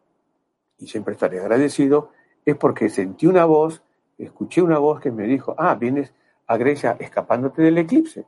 y 0.78 0.86
siempre 0.86 1.14
estaré 1.14 1.40
agradecido, 1.40 2.10
es 2.44 2.54
porque 2.56 2.88
sentí 2.88 3.26
una 3.26 3.44
voz, 3.44 3.82
escuché 4.16 4.62
una 4.62 4.78
voz 4.78 5.00
que 5.00 5.10
me 5.10 5.24
dijo, 5.24 5.56
ah, 5.58 5.74
vienes 5.74 6.14
a 6.46 6.56
Grecia 6.56 6.96
escapándote 7.00 7.62
del 7.62 7.78
eclipse. 7.78 8.26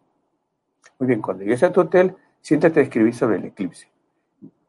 Muy 0.99 1.07
bien, 1.07 1.23
cuando 1.23 1.45
llegues 1.45 1.63
a 1.63 1.73
tu 1.73 1.81
hotel, 1.81 2.17
siéntate 2.45 2.81
a 2.81 2.83
escribir 2.83 3.15
sobre 3.15 3.37
el 3.37 3.47
eclipse. 3.47 3.89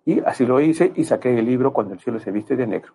Y 0.05 0.21
así 0.21 0.45
lo 0.45 0.61
hice 0.61 0.93
y 0.95 1.03
saqué 1.03 1.37
el 1.37 1.45
libro 1.45 1.73
Cuando 1.73 1.93
el 1.93 1.99
cielo 1.99 2.19
se 2.19 2.31
viste 2.31 2.55
de 2.55 2.65
negro. 2.65 2.93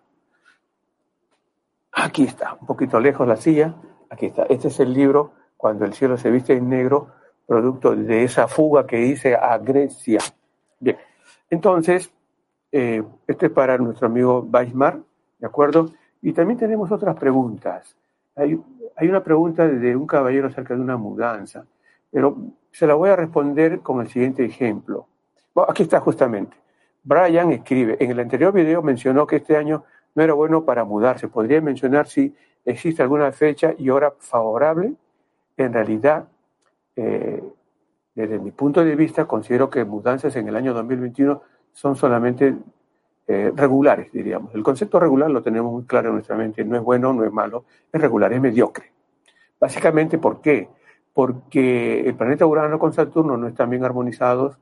Aquí 1.91 2.23
está, 2.23 2.57
un 2.59 2.65
poquito 2.65 2.99
lejos 2.99 3.27
la 3.27 3.35
silla. 3.35 3.75
Aquí 4.09 4.25
está. 4.25 4.43
Este 4.49 4.69
es 4.69 4.79
el 4.79 4.91
libro 4.91 5.33
Cuando 5.55 5.85
el 5.85 5.93
cielo 5.93 6.17
se 6.17 6.31
viste 6.31 6.53
en 6.53 6.67
negro, 6.67 7.09
producto 7.45 7.95
de 7.95 8.23
esa 8.23 8.47
fuga 8.47 8.87
que 8.87 8.99
hice 9.05 9.35
a 9.35 9.55
Grecia. 9.59 10.19
Bien, 10.79 10.97
entonces, 11.51 12.11
eh, 12.71 13.03
este 13.27 13.45
es 13.45 13.51
para 13.51 13.77
nuestro 13.77 14.07
amigo 14.07 14.47
Weismar, 14.51 14.99
¿de 15.37 15.45
acuerdo? 15.45 15.91
Y 16.23 16.33
también 16.33 16.57
tenemos 16.57 16.91
otras 16.91 17.15
preguntas. 17.17 17.95
Hay, 18.35 18.59
hay 18.95 19.07
una 19.07 19.23
pregunta 19.23 19.67
de 19.67 19.95
un 19.95 20.07
caballero 20.07 20.47
acerca 20.47 20.73
de 20.73 20.81
una 20.81 20.97
mudanza, 20.97 21.67
pero 22.09 22.35
se 22.71 22.87
la 22.87 22.95
voy 22.95 23.09
a 23.09 23.15
responder 23.15 23.81
con 23.81 24.01
el 24.01 24.09
siguiente 24.09 24.45
ejemplo. 24.45 25.07
Bueno, 25.53 25.71
aquí 25.71 25.83
está 25.83 25.99
justamente. 25.99 26.57
Brian 27.03 27.51
escribe, 27.51 27.97
en 27.99 28.11
el 28.11 28.19
anterior 28.19 28.53
video 28.53 28.81
mencionó 28.81 29.25
que 29.25 29.37
este 29.37 29.57
año 29.57 29.83
no 30.15 30.23
era 30.23 30.33
bueno 30.33 30.65
para 30.65 30.83
mudarse. 30.83 31.27
¿Podría 31.27 31.61
mencionar 31.61 32.07
si 32.07 32.33
existe 32.63 33.01
alguna 33.01 33.31
fecha 33.31 33.73
y 33.77 33.89
hora 33.89 34.13
favorable? 34.19 34.93
En 35.57 35.73
realidad, 35.73 36.27
eh, 36.95 37.43
desde 38.15 38.39
mi 38.39 38.51
punto 38.51 38.83
de 38.83 38.95
vista, 38.95 39.25
considero 39.25 39.69
que 39.69 39.83
mudanzas 39.83 40.35
en 40.35 40.47
el 40.47 40.55
año 40.55 40.73
2021 40.73 41.41
son 41.73 41.95
solamente 41.95 42.55
eh, 43.27 43.51
regulares, 43.55 44.11
diríamos. 44.11 44.53
El 44.53 44.63
concepto 44.63 44.99
regular 44.99 45.29
lo 45.29 45.41
tenemos 45.41 45.71
muy 45.71 45.83
claro 45.83 46.09
en 46.09 46.15
nuestra 46.15 46.35
mente. 46.35 46.63
No 46.65 46.75
es 46.75 46.83
bueno, 46.83 47.13
no 47.13 47.23
es 47.23 47.31
malo, 47.31 47.65
es 47.91 48.01
regular, 48.01 48.31
es 48.33 48.41
mediocre. 48.41 48.91
Básicamente, 49.59 50.17
¿por 50.17 50.41
qué? 50.41 50.69
Porque 51.13 52.01
el 52.01 52.15
planeta 52.15 52.45
Urano 52.45 52.79
con 52.79 52.93
Saturno 52.93 53.37
no 53.37 53.47
están 53.47 53.69
bien 53.69 53.83
armonizados 53.83 54.57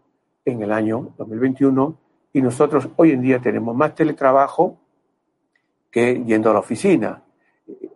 en 0.46 0.62
el 0.62 0.72
año 0.72 1.14
2021 1.18 1.98
y 2.34 2.42
nosotros 2.42 2.90
hoy 2.96 3.12
en 3.12 3.22
día 3.22 3.40
tenemos 3.40 3.76
más 3.76 3.96
teletrabajo 3.96 4.78
que 5.92 6.24
yendo 6.24 6.50
a 6.50 6.54
la 6.54 6.60
oficina. 6.60 7.24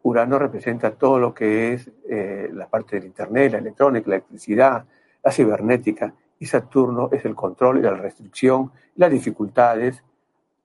Urano 0.04 0.38
representa 0.38 0.92
todo 0.92 1.20
lo 1.20 1.34
que 1.34 1.74
es 1.74 1.90
eh, 2.10 2.50
la 2.54 2.68
parte 2.68 2.98
del 2.98 3.06
Internet, 3.06 3.54
la 3.54 3.58
electrónica, 3.60 4.10
la 4.10 4.16
electricidad, 4.16 4.86
la 5.24 5.32
cibernética, 5.32 6.14
y 6.40 6.46
Saturno 6.46 7.10
es 7.12 7.24
el 7.26 7.36
control 7.36 7.80
y 7.80 7.82
la 7.82 7.94
restricción, 7.94 8.72
las 8.96 9.10
dificultades 9.10 10.04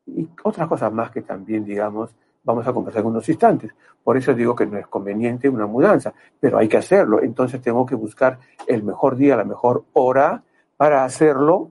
y 0.07 0.29
otras 0.43 0.67
cosas 0.67 0.93
más 0.93 1.11
que 1.11 1.23
también, 1.23 1.65
digamos, 1.65 2.15
vamos 2.43 2.67
a 2.67 2.73
conversar 2.73 3.03
en 3.03 3.09
unos 3.09 3.29
instantes. 3.29 3.75
Por 4.03 4.17
eso 4.17 4.35
digo 4.35 4.55
que 4.55 4.67
no 4.67 4.79
es 4.79 4.87
conveniente 4.87 5.49
una 5.49 5.67
mudanza, 5.67 6.13
pero 6.41 6.59
hay 6.59 6.69
que 6.69 6.79
hacerlo. 6.79 7.23
Entonces 7.23 7.61
tengo 7.61 7.85
que 7.85 7.95
buscar 7.95 8.39
el 8.67 8.83
mejor 8.83 9.17
día, 9.17 9.37
la 9.37 9.45
mejor 9.45 9.85
hora 9.93 10.43
para 10.77 11.05
hacerlo 11.05 11.71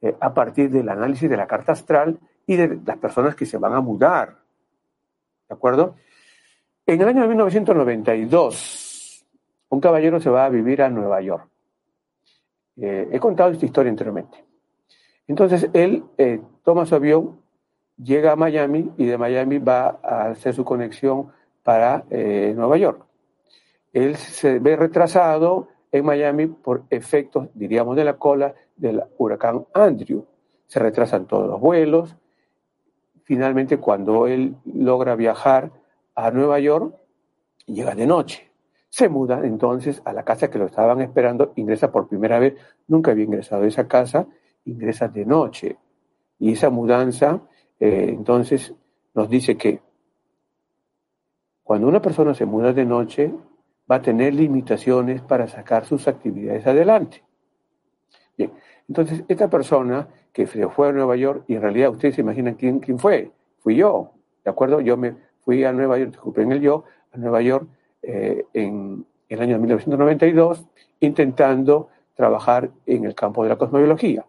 eh, 0.00 0.16
a 0.20 0.32
partir 0.32 0.70
del 0.70 0.88
análisis 0.88 1.28
de 1.28 1.36
la 1.36 1.46
carta 1.46 1.72
astral 1.72 2.18
y 2.46 2.56
de 2.56 2.80
las 2.84 2.96
personas 2.96 3.36
que 3.36 3.46
se 3.46 3.58
van 3.58 3.74
a 3.74 3.80
mudar. 3.80 4.38
¿De 5.48 5.54
acuerdo? 5.54 5.96
En 6.86 7.00
el 7.00 7.08
año 7.08 7.22
de 7.22 7.28
1992, 7.28 9.26
un 9.68 9.80
caballero 9.80 10.20
se 10.20 10.30
va 10.30 10.46
a 10.46 10.48
vivir 10.48 10.82
a 10.82 10.90
Nueva 10.90 11.20
York. 11.20 11.48
Eh, 12.76 13.08
he 13.12 13.20
contado 13.20 13.50
esta 13.50 13.66
historia 13.66 13.90
anteriormente. 13.90 14.44
Entonces 15.28 15.68
él 15.72 16.02
eh, 16.18 16.40
toma 16.64 16.86
su 16.86 16.94
avión, 16.94 17.40
llega 18.02 18.32
a 18.32 18.36
Miami 18.36 18.90
y 18.96 19.06
de 19.06 19.18
Miami 19.18 19.58
va 19.58 19.98
a 20.02 20.30
hacer 20.30 20.54
su 20.54 20.64
conexión 20.64 21.32
para 21.62 22.04
eh, 22.10 22.52
Nueva 22.56 22.76
York. 22.76 23.04
Él 23.92 24.16
se 24.16 24.58
ve 24.58 24.76
retrasado 24.76 25.68
en 25.92 26.04
Miami 26.04 26.46
por 26.46 26.84
efectos, 26.90 27.48
diríamos, 27.54 27.96
de 27.96 28.04
la 28.04 28.16
cola 28.16 28.54
del 28.76 29.02
huracán 29.18 29.66
Andrew. 29.74 30.24
Se 30.66 30.78
retrasan 30.78 31.26
todos 31.26 31.48
los 31.48 31.60
vuelos, 31.60 32.16
finalmente 33.24 33.78
cuando 33.78 34.26
él 34.26 34.56
logra 34.64 35.16
viajar 35.16 35.70
a 36.14 36.30
Nueva 36.30 36.60
York, 36.60 36.94
llega 37.66 37.94
de 37.94 38.06
noche. 38.06 38.50
Se 38.88 39.08
muda 39.08 39.40
entonces 39.44 40.02
a 40.04 40.12
la 40.12 40.24
casa 40.24 40.50
que 40.50 40.58
lo 40.58 40.66
estaban 40.66 41.00
esperando, 41.00 41.52
ingresa 41.56 41.92
por 41.92 42.08
primera 42.08 42.38
vez, 42.38 42.54
nunca 42.88 43.12
había 43.12 43.24
ingresado 43.24 43.64
a 43.64 43.68
esa 43.68 43.86
casa, 43.86 44.26
ingresa 44.64 45.08
de 45.08 45.24
noche. 45.24 45.76
Y 46.38 46.52
esa 46.52 46.70
mudanza, 46.70 47.40
eh, 47.80 48.06
entonces, 48.10 48.74
nos 49.14 49.28
dice 49.28 49.56
que 49.56 49.80
cuando 51.64 51.88
una 51.88 52.02
persona 52.02 52.34
se 52.34 52.44
muda 52.44 52.72
de 52.72 52.84
noche, 52.84 53.32
va 53.90 53.96
a 53.96 54.02
tener 54.02 54.34
limitaciones 54.34 55.22
para 55.22 55.48
sacar 55.48 55.84
sus 55.84 56.06
actividades 56.06 56.66
adelante. 56.66 57.24
Bien, 58.36 58.52
entonces 58.88 59.24
esta 59.28 59.48
persona 59.48 60.08
que 60.32 60.46
fue 60.46 60.88
a 60.88 60.92
Nueva 60.92 61.16
York, 61.16 61.44
y 61.48 61.54
en 61.54 61.62
realidad 61.62 61.90
ustedes 61.90 62.14
se 62.14 62.20
imaginan 62.20 62.54
quién, 62.54 62.78
quién 62.78 62.98
fue, 62.98 63.32
fui 63.58 63.76
yo, 63.76 64.12
¿de 64.44 64.50
acuerdo? 64.50 64.80
Yo 64.80 64.96
me 64.96 65.16
fui 65.44 65.64
a 65.64 65.72
Nueva 65.72 65.98
York, 65.98 66.12
disculpen 66.12 66.46
en 66.46 66.52
el 66.52 66.60
yo, 66.60 66.84
a 67.12 67.18
Nueva 67.18 67.42
York 67.42 67.66
eh, 68.02 68.46
en 68.52 69.04
el 69.28 69.40
año 69.40 69.58
1992, 69.58 70.66
intentando 71.00 71.88
trabajar 72.14 72.70
en 72.86 73.04
el 73.04 73.14
campo 73.14 73.42
de 73.42 73.48
la 73.48 73.56
cosmobiología. 73.56 74.24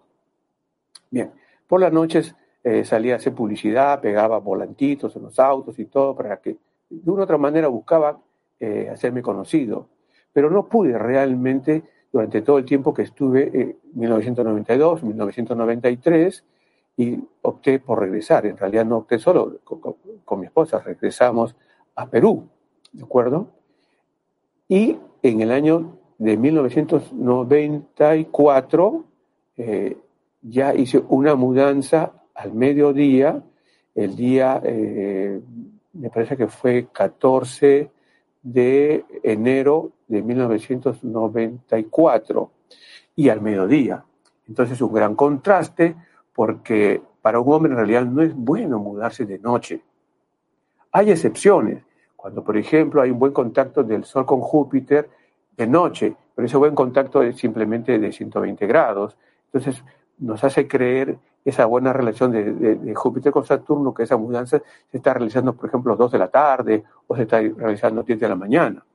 Bien, 1.10 1.32
por 1.68 1.82
las 1.82 1.92
noches 1.92 2.36
eh, 2.64 2.86
salía 2.86 3.14
a 3.14 3.16
hacer 3.18 3.34
publicidad, 3.34 4.00
pegaba 4.02 4.40
volantitos 4.40 5.16
en 5.16 5.24
los 5.24 5.40
autos 5.40 5.80
y 5.80 5.86
todo 5.86 6.16
para 6.16 6.40
que 6.40 6.58
de 6.90 7.12
una 7.12 7.22
u 7.22 7.24
otra 7.24 7.40
manera 7.40 7.70
buscaba 7.70 8.20
eh, 8.60 8.88
hacerme 8.92 9.24
conocido, 9.24 9.88
pero 10.32 10.52
no 10.52 10.68
pude 10.68 10.96
realmente 10.98 11.84
durante 12.12 12.44
todo 12.44 12.60
el 12.60 12.66
tiempo 12.66 12.94
que 12.94 13.02
estuve 13.04 13.50
en 13.60 13.78
1992, 13.94 15.04
1993 15.04 16.44
y 16.98 17.18
opté 17.42 17.80
por 17.80 18.00
regresar. 18.00 18.46
En 18.46 18.58
realidad 18.58 18.86
no 18.86 18.98
opté 18.98 19.18
solo, 19.18 19.60
con, 19.64 19.96
mi 20.40 20.46
esposa 20.46 20.80
regresamos 20.80 21.56
a 21.96 22.08
Perú, 22.10 22.50
¿de 22.92 23.04
acuerdo? 23.04 23.48
Y 24.68 24.98
en 25.24 25.42
el 25.42 25.52
año 25.52 25.98
de 26.20 26.38
1994 26.38 29.06
eh, 29.58 29.98
ya 30.42 30.76
hice 30.76 31.04
una 31.10 31.34
mudanza 31.36 32.21
al 32.36 32.54
mediodía, 32.54 33.44
el 33.96 34.16
día 34.16 34.62
eh, 34.64 35.42
me 35.94 36.10
parece 36.10 36.38
que 36.38 36.48
fue 36.48 36.88
14 36.92 37.90
de 38.42 39.06
enero 39.24 39.92
de 40.08 40.22
1994 40.22 42.52
y 43.16 43.30
al 43.30 43.42
mediodía. 43.42 44.04
Entonces 44.48 44.82
un 44.82 44.94
gran 44.94 45.16
contraste 45.16 45.96
porque 46.34 47.02
para 47.22 47.40
un 47.40 47.54
hombre 47.54 47.72
en 47.72 47.78
realidad 47.78 48.06
no 48.06 48.22
es 48.22 48.34
bueno 48.34 48.80
mudarse 48.80 49.26
de 49.26 49.40
noche. 49.40 49.82
Hay 50.92 51.12
excepciones, 51.12 51.84
cuando 52.16 52.44
por 52.44 52.58
ejemplo 52.58 53.02
hay 53.02 53.12
un 53.12 53.20
buen 53.20 53.34
contacto 53.34 53.84
del 53.84 54.04
Sol 54.04 54.26
con 54.26 54.42
Júpiter 54.42 55.10
de 55.56 55.68
noche, 55.68 56.16
pero 56.36 56.46
ese 56.46 56.58
buen 56.58 56.76
contacto 56.76 57.22
es 57.22 57.38
simplemente 57.38 58.00
de 58.00 58.12
120 58.12 58.68
grados. 58.68 59.18
Entonces 59.46 59.84
nos 60.18 60.44
hace 60.44 60.68
creer 60.68 61.18
esa 61.44 61.66
buena 61.66 61.92
relación 61.92 62.32
de, 62.32 62.94
Júpiter 62.96 63.32
con 63.32 63.46
Saturno, 63.46 63.94
que 63.94 64.04
esa 64.04 64.18
mudanza 64.18 64.62
se 64.90 64.98
está 64.98 65.14
realizando, 65.14 65.54
por 65.54 65.70
ejemplo, 65.70 65.94
a 65.94 65.96
2 65.96 66.12
de 66.12 66.18
la 66.20 66.30
tarde 66.30 66.84
o 67.08 67.16
se 67.16 67.24
está 67.24 67.40
realizando 67.40 68.02
a 68.02 68.04
10 68.04 68.20
de 68.20 68.30
la 68.30 68.36
mañana. 68.36 68.86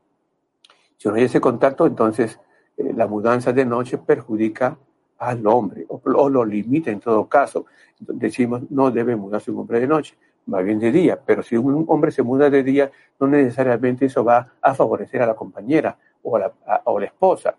Si 0.96 1.08
no 1.08 1.14
hay 1.14 1.24
ese 1.24 1.40
contacto, 1.40 1.86
entonces 1.86 2.38
eh, 2.76 2.92
la 2.94 3.06
mudanza 3.06 3.52
de 3.52 3.64
noche 3.64 3.98
perjudica 3.98 4.78
al 5.18 5.46
hombre 5.46 5.86
o, 5.88 6.28
lo 6.28 6.44
limita 6.44 6.90
en 6.90 7.00
todo 7.00 7.26
caso. 7.26 7.66
Decimos, 7.98 8.62
no 8.70 8.90
debe 8.90 9.16
mudarse 9.16 9.50
un 9.50 9.60
hombre 9.60 9.80
de 9.80 9.88
noche, 9.88 10.16
va 10.52 10.60
bien 10.60 10.78
de 10.78 10.92
día, 10.92 11.18
pero 11.24 11.42
si 11.42 11.56
un 11.56 11.84
hombre 11.88 12.10
se 12.10 12.22
muda 12.22 12.50
de 12.50 12.62
día, 12.62 12.90
no 13.18 13.26
necesariamente 13.26 14.06
eso 14.06 14.24
va 14.24 14.52
a 14.60 14.74
favorecer 14.74 15.22
a 15.22 15.26
la 15.26 15.34
compañera 15.34 15.98
o 16.22 16.38
la, 16.38 16.52
o 16.84 17.00
la 17.00 17.06
esposa. 17.06 17.56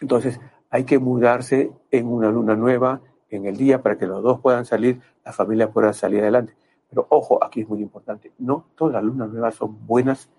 Entonces, 0.00 0.40
hay 0.70 0.84
que 0.84 0.98
mudarse 0.98 1.70
en 1.90 2.06
una 2.06 2.30
luna 2.30 2.54
nueva, 2.54 3.00
en 3.30 3.46
el 3.46 3.56
día 3.56 3.82
para 3.82 3.98
que 3.98 4.06
los 4.06 4.22
dos 4.22 4.40
puedan 4.40 4.64
salir, 4.64 5.00
la 5.24 5.32
familia 5.32 5.70
pueda 5.70 5.92
salir 5.92 6.20
adelante. 6.20 6.56
Pero 6.88 7.06
ojo, 7.10 7.42
aquí 7.42 7.62
es 7.62 7.68
muy 7.68 7.80
importante, 7.80 8.32
no 8.38 8.66
todas 8.74 8.94
las 8.94 9.04
lunas 9.04 9.28
nuevas 9.30 9.54
son 9.54 9.86
buenas, 9.86 10.30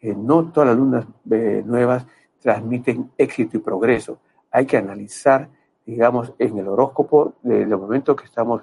eh, 0.00 0.14
no 0.16 0.50
todas 0.52 0.70
las 0.70 0.78
lunas 0.78 1.06
eh, 1.30 1.62
nuevas 1.64 2.06
transmiten 2.40 3.10
éxito 3.18 3.56
y 3.56 3.60
progreso. 3.60 4.18
Hay 4.50 4.66
que 4.66 4.76
analizar, 4.76 5.48
digamos, 5.84 6.32
en 6.38 6.56
el 6.58 6.68
horóscopo 6.68 7.34
del 7.42 7.68
momento 7.76 8.16
que 8.16 8.24
estamos 8.24 8.62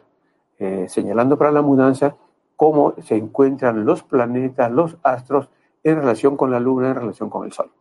eh, 0.58 0.88
señalando 0.88 1.38
para 1.38 1.52
la 1.52 1.62
mudanza, 1.62 2.16
cómo 2.56 2.96
se 3.02 3.16
encuentran 3.16 3.86
los 3.86 4.04
planetas, 4.04 4.72
los 4.72 4.98
astros 5.04 5.50
en 5.84 5.98
relación 5.98 6.38
con 6.38 6.50
la 6.50 6.60
luna, 6.60 6.90
en 6.90 6.96
relación 6.96 7.30
con 7.30 7.46
el 7.46 7.52
sol. 7.52 7.72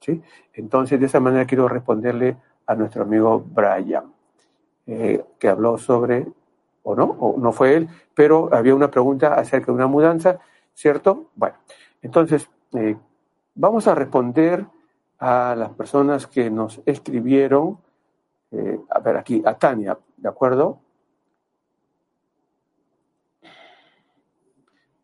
¿sí? 0.00 0.22
Entonces, 0.54 0.98
de 0.98 1.06
esa 1.06 1.20
manera 1.20 1.44
quiero 1.44 1.68
responderle 1.68 2.36
a 2.66 2.74
nuestro 2.74 3.02
amigo 3.02 3.44
Brian. 3.44 4.19
Eh, 4.92 5.24
que 5.38 5.46
habló 5.48 5.78
sobre, 5.78 6.26
o 6.82 6.96
no, 6.96 7.04
o 7.04 7.38
no 7.38 7.52
fue 7.52 7.76
él, 7.76 7.88
pero 8.12 8.52
había 8.52 8.74
una 8.74 8.90
pregunta 8.90 9.34
acerca 9.34 9.66
de 9.66 9.72
una 9.72 9.86
mudanza, 9.86 10.40
¿cierto? 10.74 11.30
Bueno, 11.36 11.54
entonces, 12.02 12.50
eh, 12.72 12.96
vamos 13.54 13.86
a 13.86 13.94
responder 13.94 14.66
a 15.20 15.54
las 15.56 15.70
personas 15.74 16.26
que 16.26 16.50
nos 16.50 16.80
escribieron, 16.86 17.78
eh, 18.50 18.80
a 18.90 18.98
ver 18.98 19.16
aquí, 19.16 19.40
a 19.46 19.54
Tania, 19.54 19.96
¿de 20.16 20.28
acuerdo? 20.28 20.80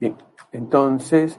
Bien, 0.00 0.16
entonces, 0.50 1.38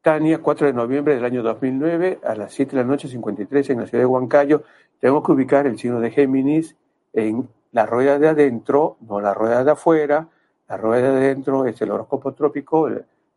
Tania, 0.00 0.38
4 0.40 0.68
de 0.68 0.74
noviembre 0.74 1.16
del 1.16 1.24
año 1.24 1.42
2009, 1.42 2.20
a 2.22 2.36
las 2.36 2.54
7 2.54 2.76
de 2.76 2.82
la 2.82 2.88
noche, 2.88 3.08
53, 3.08 3.70
en 3.70 3.80
la 3.80 3.88
ciudad 3.88 4.02
de 4.02 4.06
Huancayo, 4.06 4.62
tengo 5.00 5.24
que 5.24 5.32
ubicar 5.32 5.66
el 5.66 5.76
signo 5.76 5.98
de 5.98 6.12
Géminis 6.12 6.76
en 7.12 7.48
la 7.72 7.86
rueda 7.86 8.18
de 8.18 8.28
adentro, 8.28 8.96
no 9.00 9.20
la 9.20 9.34
rueda 9.34 9.64
de 9.64 9.70
afuera, 9.72 10.28
la 10.68 10.76
rueda 10.76 11.12
de 11.12 11.26
adentro 11.26 11.66
es 11.66 11.80
el 11.82 11.90
horóscopo 11.90 12.32
trópico, 12.32 12.88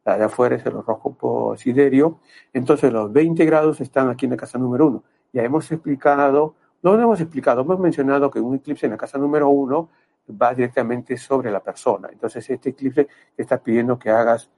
la 0.06 0.18
de 0.18 0.24
afuera 0.24 0.56
es 0.56 0.66
el 0.66 0.76
horóscopo 0.76 1.56
siderio. 1.58 2.20
Entonces 2.52 2.92
los 2.92 3.12
20 3.12 3.46
grados 3.46 3.82
están 3.82 4.10
aquí 4.10 4.26
en 4.26 4.32
la 4.32 4.38
casa 4.38 4.58
número 4.58 4.88
1. 4.88 5.04
Ya 5.34 5.44
hemos 5.44 5.72
explicado, 5.72 6.56
no 6.82 6.96
lo 6.96 7.04
hemos 7.04 7.22
explicado, 7.22 7.62
hemos 7.62 7.80
mencionado 7.80 8.30
que 8.30 8.40
un 8.40 8.56
eclipse 8.56 8.86
en 8.86 8.92
la 8.92 8.98
casa 8.98 9.18
número 9.18 9.50
1 9.50 9.90
va 10.42 10.54
directamente 10.54 11.18
sobre 11.18 11.52
la 11.52 11.60
persona. 11.60 12.10
Entonces 12.12 12.50
este 12.50 12.70
eclipse 12.70 13.08
te 13.36 13.42
está 13.42 13.58
pidiendo 13.58 13.98
que 13.98 14.10
hagas 14.10 14.50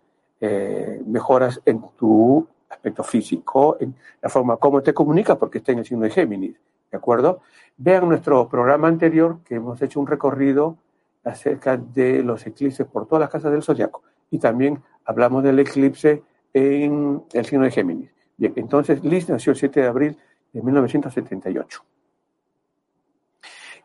eh, 0.42 1.02
mejoras 1.06 1.62
en 1.66 1.82
tu 1.98 2.48
aspecto 2.70 3.04
físico, 3.04 3.78
en 3.80 3.96
la 4.22 4.30
forma 4.30 4.58
como 4.58 4.82
te 4.82 4.94
comunicas, 4.94 5.38
porque 5.38 5.60
está 5.60 5.72
en 5.72 5.80
el 5.80 5.86
signo 5.86 6.04
de 6.04 6.10
Géminis. 6.10 6.60
¿De 6.96 7.00
acuerdo? 7.00 7.42
Vean 7.76 8.08
nuestro 8.08 8.48
programa 8.48 8.88
anterior 8.88 9.40
que 9.44 9.56
hemos 9.56 9.82
hecho 9.82 10.00
un 10.00 10.08
recorrido 10.08 10.78
acerca 11.26 11.76
de 11.76 12.24
los 12.24 12.48
eclipses 12.48 12.88
por 12.88 13.06
todas 13.06 13.20
las 13.20 13.30
casas 13.30 13.52
del 13.52 13.64
zodiaco. 13.64 14.02
Y 14.32 14.40
también 14.40 14.82
hablamos 15.04 15.44
del 15.44 15.60
eclipse 15.60 16.24
en 16.54 17.22
el 17.34 17.46
signo 17.46 17.66
de 17.66 17.72
Géminis. 17.72 18.10
Bien, 18.38 18.54
entonces 18.56 19.04
Liz 19.04 19.28
nació 19.28 19.52
el 19.52 19.58
7 19.58 19.82
de 19.82 19.88
abril 19.88 20.18
de 20.54 20.62
1978. 20.62 21.84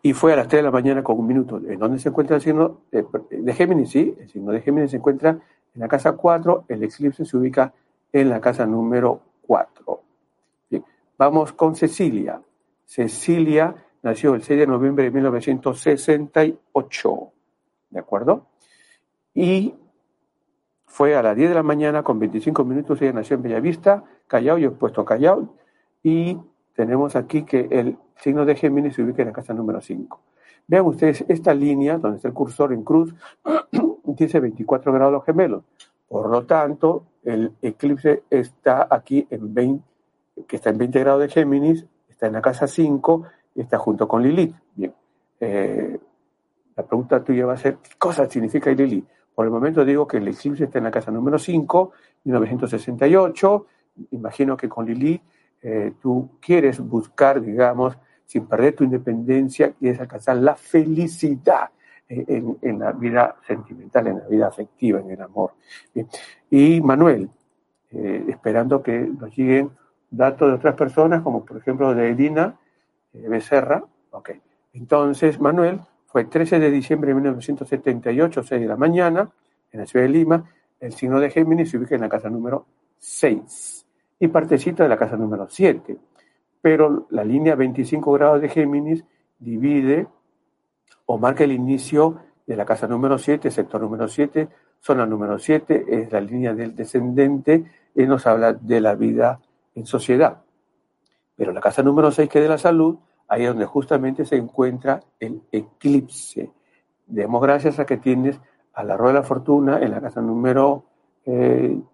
Y 0.03 0.13
fue 0.13 0.33
a 0.35 0.37
las 0.37 0.47
3 0.47 0.61
de 0.61 0.63
la 0.63 0.71
mañana 0.71 1.03
con 1.03 1.19
un 1.19 1.27
minuto. 1.27 1.57
¿En 1.57 1.81
dónde 1.81 1.99
se 1.99 2.11
encuentra 2.11 2.37
el 2.37 2.43
signo 2.43 2.83
de, 2.93 3.53
Géminis? 3.53 3.91
Sí, 3.91 4.15
el 4.21 4.29
signo 4.29 4.53
de 4.53 4.61
Géminis 4.61 4.93
se 4.93 4.99
encuentra 4.99 5.31
en 5.31 5.81
la 5.81 5.89
casa 5.89 6.13
4, 6.13 6.67
el 6.69 6.85
eclipse 6.85 7.25
se 7.25 7.37
ubica 7.37 7.75
en 8.13 8.31
la 8.31 8.41
casa 8.41 8.67
número 8.67 9.21
4. 9.49 10.01
Bien, 10.71 10.85
vamos 11.19 11.53
con 11.53 11.75
Cecilia. 11.75 12.41
Cecilia 12.91 13.75
nació 14.03 14.35
el 14.35 14.43
6 14.43 14.59
de 14.59 14.67
noviembre 14.67 15.05
de 15.05 15.13
1968, 15.13 17.33
¿de 17.91 18.01
acuerdo? 18.01 18.49
Y 19.33 19.77
fue 20.87 21.15
a 21.15 21.23
las 21.23 21.37
10 21.37 21.51
de 21.51 21.55
la 21.55 21.63
mañana 21.63 22.03
con 22.03 22.19
25 22.19 22.65
minutos, 22.65 23.01
ella 23.01 23.13
nació 23.13 23.37
en 23.37 23.43
Bellavista, 23.43 24.03
Callao, 24.27 24.59
yo 24.59 24.71
he 24.71 24.73
puesto 24.73 25.05
Callao, 25.05 25.55
y 26.03 26.37
tenemos 26.75 27.15
aquí 27.15 27.45
que 27.45 27.69
el 27.71 27.97
signo 28.17 28.45
de 28.45 28.57
Géminis 28.57 28.97
se 28.97 29.05
ubica 29.05 29.23
en 29.23 29.29
la 29.29 29.35
casa 29.35 29.55
número 29.55 29.81
5. 29.81 30.21
Vean 30.67 30.85
ustedes 30.85 31.25
esta 31.29 31.55
línea, 31.55 31.97
donde 31.97 32.17
está 32.17 32.27
el 32.27 32.35
cursor 32.35 32.73
en 32.73 32.83
cruz, 32.83 33.15
dice 34.03 34.41
24 34.41 34.93
grados 34.93 35.25
gemelos. 35.25 35.63
Por 36.09 36.29
lo 36.29 36.45
tanto, 36.45 37.07
el 37.23 37.53
eclipse 37.63 38.25
está 38.29 38.89
aquí 38.91 39.29
en 39.31 39.55
20, 39.55 39.85
que 40.49 40.57
está 40.57 40.71
en 40.71 40.79
20 40.79 40.99
grados 40.99 41.21
de 41.21 41.29
Géminis, 41.29 41.87
está 42.21 42.27
en 42.27 42.35
la 42.35 42.43
casa 42.43 42.67
5 42.67 43.25
y 43.55 43.63
está 43.63 43.79
junto 43.79 44.07
con 44.07 44.23
Lilith. 44.23 44.55
Bien, 44.75 44.93
eh, 45.41 45.99
la 46.77 46.85
pregunta 46.85 47.25
tuya 47.25 47.47
va 47.47 47.55
a 47.55 47.57
ser, 47.57 47.77
¿qué 47.77 47.93
cosa 47.97 48.29
significa 48.29 48.71
Lilith? 48.71 49.07
Por 49.35 49.47
el 49.47 49.51
momento 49.51 49.87
digo 49.87 50.07
que 50.07 50.19
el 50.19 50.29
eclipse 50.29 50.65
está 50.65 50.77
en 50.77 50.85
la 50.85 50.91
casa 50.91 51.11
número 51.11 51.39
5, 51.39 51.93
1968. 52.25 53.67
Imagino 54.11 54.55
que 54.55 54.69
con 54.69 54.85
Lilith 54.85 55.23
eh, 55.63 55.95
tú 55.99 56.33
quieres 56.41 56.79
buscar, 56.79 57.41
digamos, 57.41 57.97
sin 58.27 58.47
perder 58.47 58.77
tu 58.77 58.85
independencia, 58.85 59.73
quieres 59.73 59.99
alcanzar 59.99 60.37
la 60.37 60.55
felicidad 60.55 61.71
en, 62.07 62.59
en, 62.61 62.79
la 62.81 62.93
vida 62.93 63.37
sentimental, 63.47 64.09
en 64.09 64.19
la 64.19 64.27
vida 64.27 64.47
afectiva, 64.47 65.01
en 65.01 65.11
el 65.11 65.23
amor. 65.23 65.53
Y 66.51 66.83
Manuel, 66.83 67.31
eh, 67.93 68.27
esperando 68.29 68.83
que 68.83 68.99
nos 68.99 69.35
lleguen 69.35 69.71
datos 70.11 70.49
de 70.49 70.55
otras 70.55 70.75
personas, 70.75 71.23
como 71.23 71.45
por 71.45 71.59
ejemplo 71.59 71.95
de 71.95 72.11
Edina 72.11 72.59
eh, 73.13 73.29
Becerra. 73.29 73.85
Ok. 74.11 74.31
Entonces, 74.73 75.41
Manuel 75.41 75.81
fue 76.07 76.25
13 76.25 76.59
de 76.59 76.71
diciembre 76.71 77.09
de 77.09 77.15
1978, 77.15 78.43
6 78.43 78.61
de 78.61 78.67
la 78.67 78.77
mañana, 78.77 79.31
en 79.73 79.81
la 79.81 79.87
ciudad 79.87 80.05
de 80.05 80.11
Lima. 80.11 80.45
El 80.81 80.93
signo 80.93 81.21
de 81.21 81.31
Géminis 81.31 81.71
se 81.71 81.79
ubica 81.79 81.95
en 81.95 82.01
la 82.01 82.09
casa 82.09 82.29
número 82.31 82.67
6 82.99 83.87
y 84.19 84.29
partecita 84.29 84.83
de 84.83 84.89
la 84.89 84.97
casa 84.97 85.17
número 85.17 85.47
7. 85.49 85.97
Pero 86.63 87.07
la 87.11 87.25
línea 87.25 87.55
25 87.55 88.13
grados 88.13 88.41
de 88.41 88.49
Géminis 88.49 89.05
divide 89.39 90.07
o 91.07 91.19
marca 91.19 91.45
el 91.45 91.53
inicio 91.53 92.21
de 92.47 92.57
la 92.57 92.65
casa 92.65 92.87
número 92.87 93.19
7, 93.19 93.51
sector 93.51 93.81
número 93.81 94.09
7, 94.09 94.49
zona 94.81 95.07
número 95.07 95.39
7, 95.39 95.87
es 95.89 96.13
la 96.13 96.21
línea 96.21 96.55
del 96.55 96.75
descendente 96.75 97.65
y 97.95 98.07
nos 98.07 98.27
habla 98.27 98.53
de 98.53 98.81
la 98.81 98.95
vida 98.95 99.41
sociedad. 99.87 100.43
Pero 101.37 101.53
la 101.53 101.61
casa 101.61 101.83
número 101.83 102.11
6, 102.11 102.29
que 102.29 102.39
es 102.39 102.45
de 102.45 102.49
la 102.49 102.59
salud, 102.59 102.99
ahí 103.29 103.43
es 103.43 103.49
donde 103.49 103.65
justamente 103.65 104.25
se 104.25 104.37
encuentra 104.37 105.01
el 105.19 105.43
eclipse. 105.51 106.51
Demos 107.07 107.43
gracias 107.43 107.79
a 107.79 107.87
que 107.87 107.97
tienes 107.97 108.41
a 108.75 108.85
la 108.85 108.97
rueda 108.97 109.15
de 109.15 109.21
la 109.21 109.27
fortuna 109.27 109.81
en 109.81 109.91
la 109.91 110.01
casa 110.01 110.21
número 110.21 110.85
6, 111.25 111.89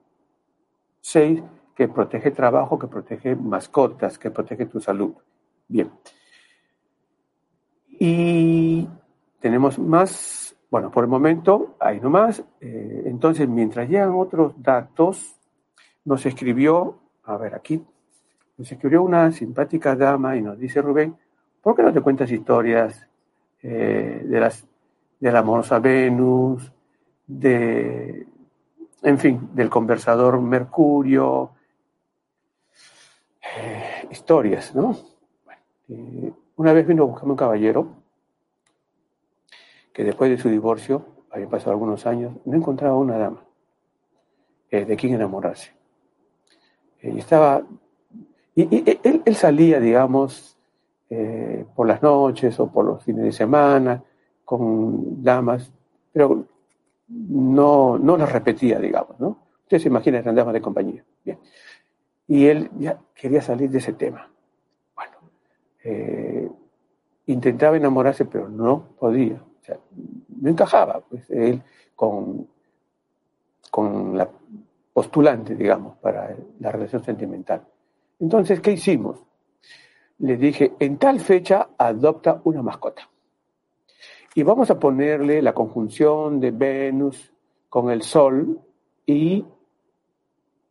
eh, 1.12 1.42
que 1.74 1.88
protege 1.88 2.30
trabajo, 2.30 2.78
que 2.78 2.86
protege 2.86 3.36
mascotas, 3.36 4.18
que 4.18 4.30
protege 4.30 4.66
tu 4.66 4.80
salud. 4.80 5.14
Bien. 5.68 5.90
Y 7.98 8.88
tenemos 9.40 9.78
más, 9.78 10.56
bueno, 10.70 10.90
por 10.90 11.04
el 11.04 11.10
momento, 11.10 11.76
ahí 11.78 12.00
nomás. 12.00 12.42
Eh, 12.60 13.02
entonces, 13.06 13.48
mientras 13.48 13.88
llegan 13.88 14.14
otros 14.14 14.54
datos, 14.56 15.36
nos 16.04 16.24
escribió, 16.24 16.98
a 17.26 17.36
ver 17.36 17.54
aquí, 17.54 17.84
nos 18.56 18.72
escribió 18.72 19.02
una 19.02 19.30
simpática 19.32 19.94
dama 19.94 20.36
y 20.36 20.42
nos 20.42 20.58
dice, 20.58 20.80
Rubén, 20.80 21.16
¿por 21.60 21.74
qué 21.74 21.82
no 21.82 21.92
te 21.92 22.00
cuentas 22.00 22.30
historias 22.30 23.06
eh, 23.62 24.22
de, 24.24 24.40
las, 24.40 24.66
de 25.20 25.32
la 25.32 25.40
amorosa 25.40 25.78
Venus, 25.78 26.72
de, 27.26 28.26
en 29.02 29.18
fin, 29.18 29.50
del 29.52 29.68
conversador 29.68 30.40
Mercurio, 30.40 31.50
eh, 33.42 34.08
historias, 34.10 34.74
¿no? 34.74 34.96
Eh, 35.88 36.32
una 36.56 36.72
vez 36.72 36.86
vino 36.86 37.02
a 37.02 37.06
buscarme 37.06 37.32
un 37.32 37.36
caballero 37.36 37.88
que 39.92 40.04
después 40.04 40.30
de 40.30 40.38
su 40.38 40.48
divorcio, 40.48 41.04
había 41.30 41.48
pasado 41.48 41.72
algunos 41.72 42.06
años, 42.06 42.34
no 42.44 42.56
encontraba 42.56 42.96
una 42.96 43.18
dama 43.18 43.42
de 44.70 44.96
quien 44.96 45.14
enamorarse. 45.14 45.75
Y 47.14 47.18
estaba 47.18 47.62
y, 48.58 48.84
él, 49.04 49.36
salía, 49.36 49.78
digamos, 49.78 50.56
eh, 51.10 51.66
por 51.74 51.86
las 51.86 52.02
noches 52.02 52.58
o 52.58 52.72
por 52.72 52.86
los 52.86 53.04
fines 53.04 53.24
de 53.24 53.32
semana 53.32 54.02
con 54.46 55.22
damas, 55.22 55.70
pero 56.10 56.46
no, 57.08 57.98
no 57.98 58.16
las 58.16 58.32
repetía, 58.32 58.78
digamos, 58.78 59.20
¿no? 59.20 59.38
Ustedes 59.62 59.82
se 59.82 59.88
imaginan, 59.88 60.22
eran 60.22 60.34
damas 60.34 60.54
de 60.54 60.62
compañía. 60.62 61.04
Bien. 61.22 61.38
Y 62.28 62.46
él 62.46 62.70
ya 62.78 62.98
quería 63.14 63.42
salir 63.42 63.68
de 63.70 63.78
ese 63.78 63.92
tema. 63.92 64.30
Bueno, 64.94 65.16
eh, 65.84 66.48
intentaba 67.26 67.76
enamorarse, 67.76 68.24
pero 68.24 68.48
no 68.48 68.88
podía. 68.98 69.34
O 69.34 69.64
sea, 69.64 69.78
no 70.40 70.48
encajaba, 70.48 71.00
pues, 71.00 71.28
él 71.28 71.62
con, 71.94 72.48
con 73.70 74.16
la 74.16 74.30
postulante, 74.96 75.54
digamos, 75.54 75.98
para 75.98 76.34
la 76.58 76.72
relación 76.72 77.04
sentimental. 77.04 77.62
Entonces, 78.18 78.62
¿qué 78.62 78.72
hicimos? 78.72 79.22
Le 80.20 80.38
dije, 80.38 80.72
en 80.78 80.96
tal 80.96 81.20
fecha 81.20 81.68
adopta 81.76 82.40
una 82.44 82.62
mascota. 82.62 83.06
Y 84.34 84.42
vamos 84.42 84.70
a 84.70 84.80
ponerle 84.80 85.42
la 85.42 85.52
conjunción 85.52 86.40
de 86.40 86.50
Venus 86.50 87.30
con 87.68 87.90
el 87.90 88.00
Sol 88.00 88.58
y 89.04 89.44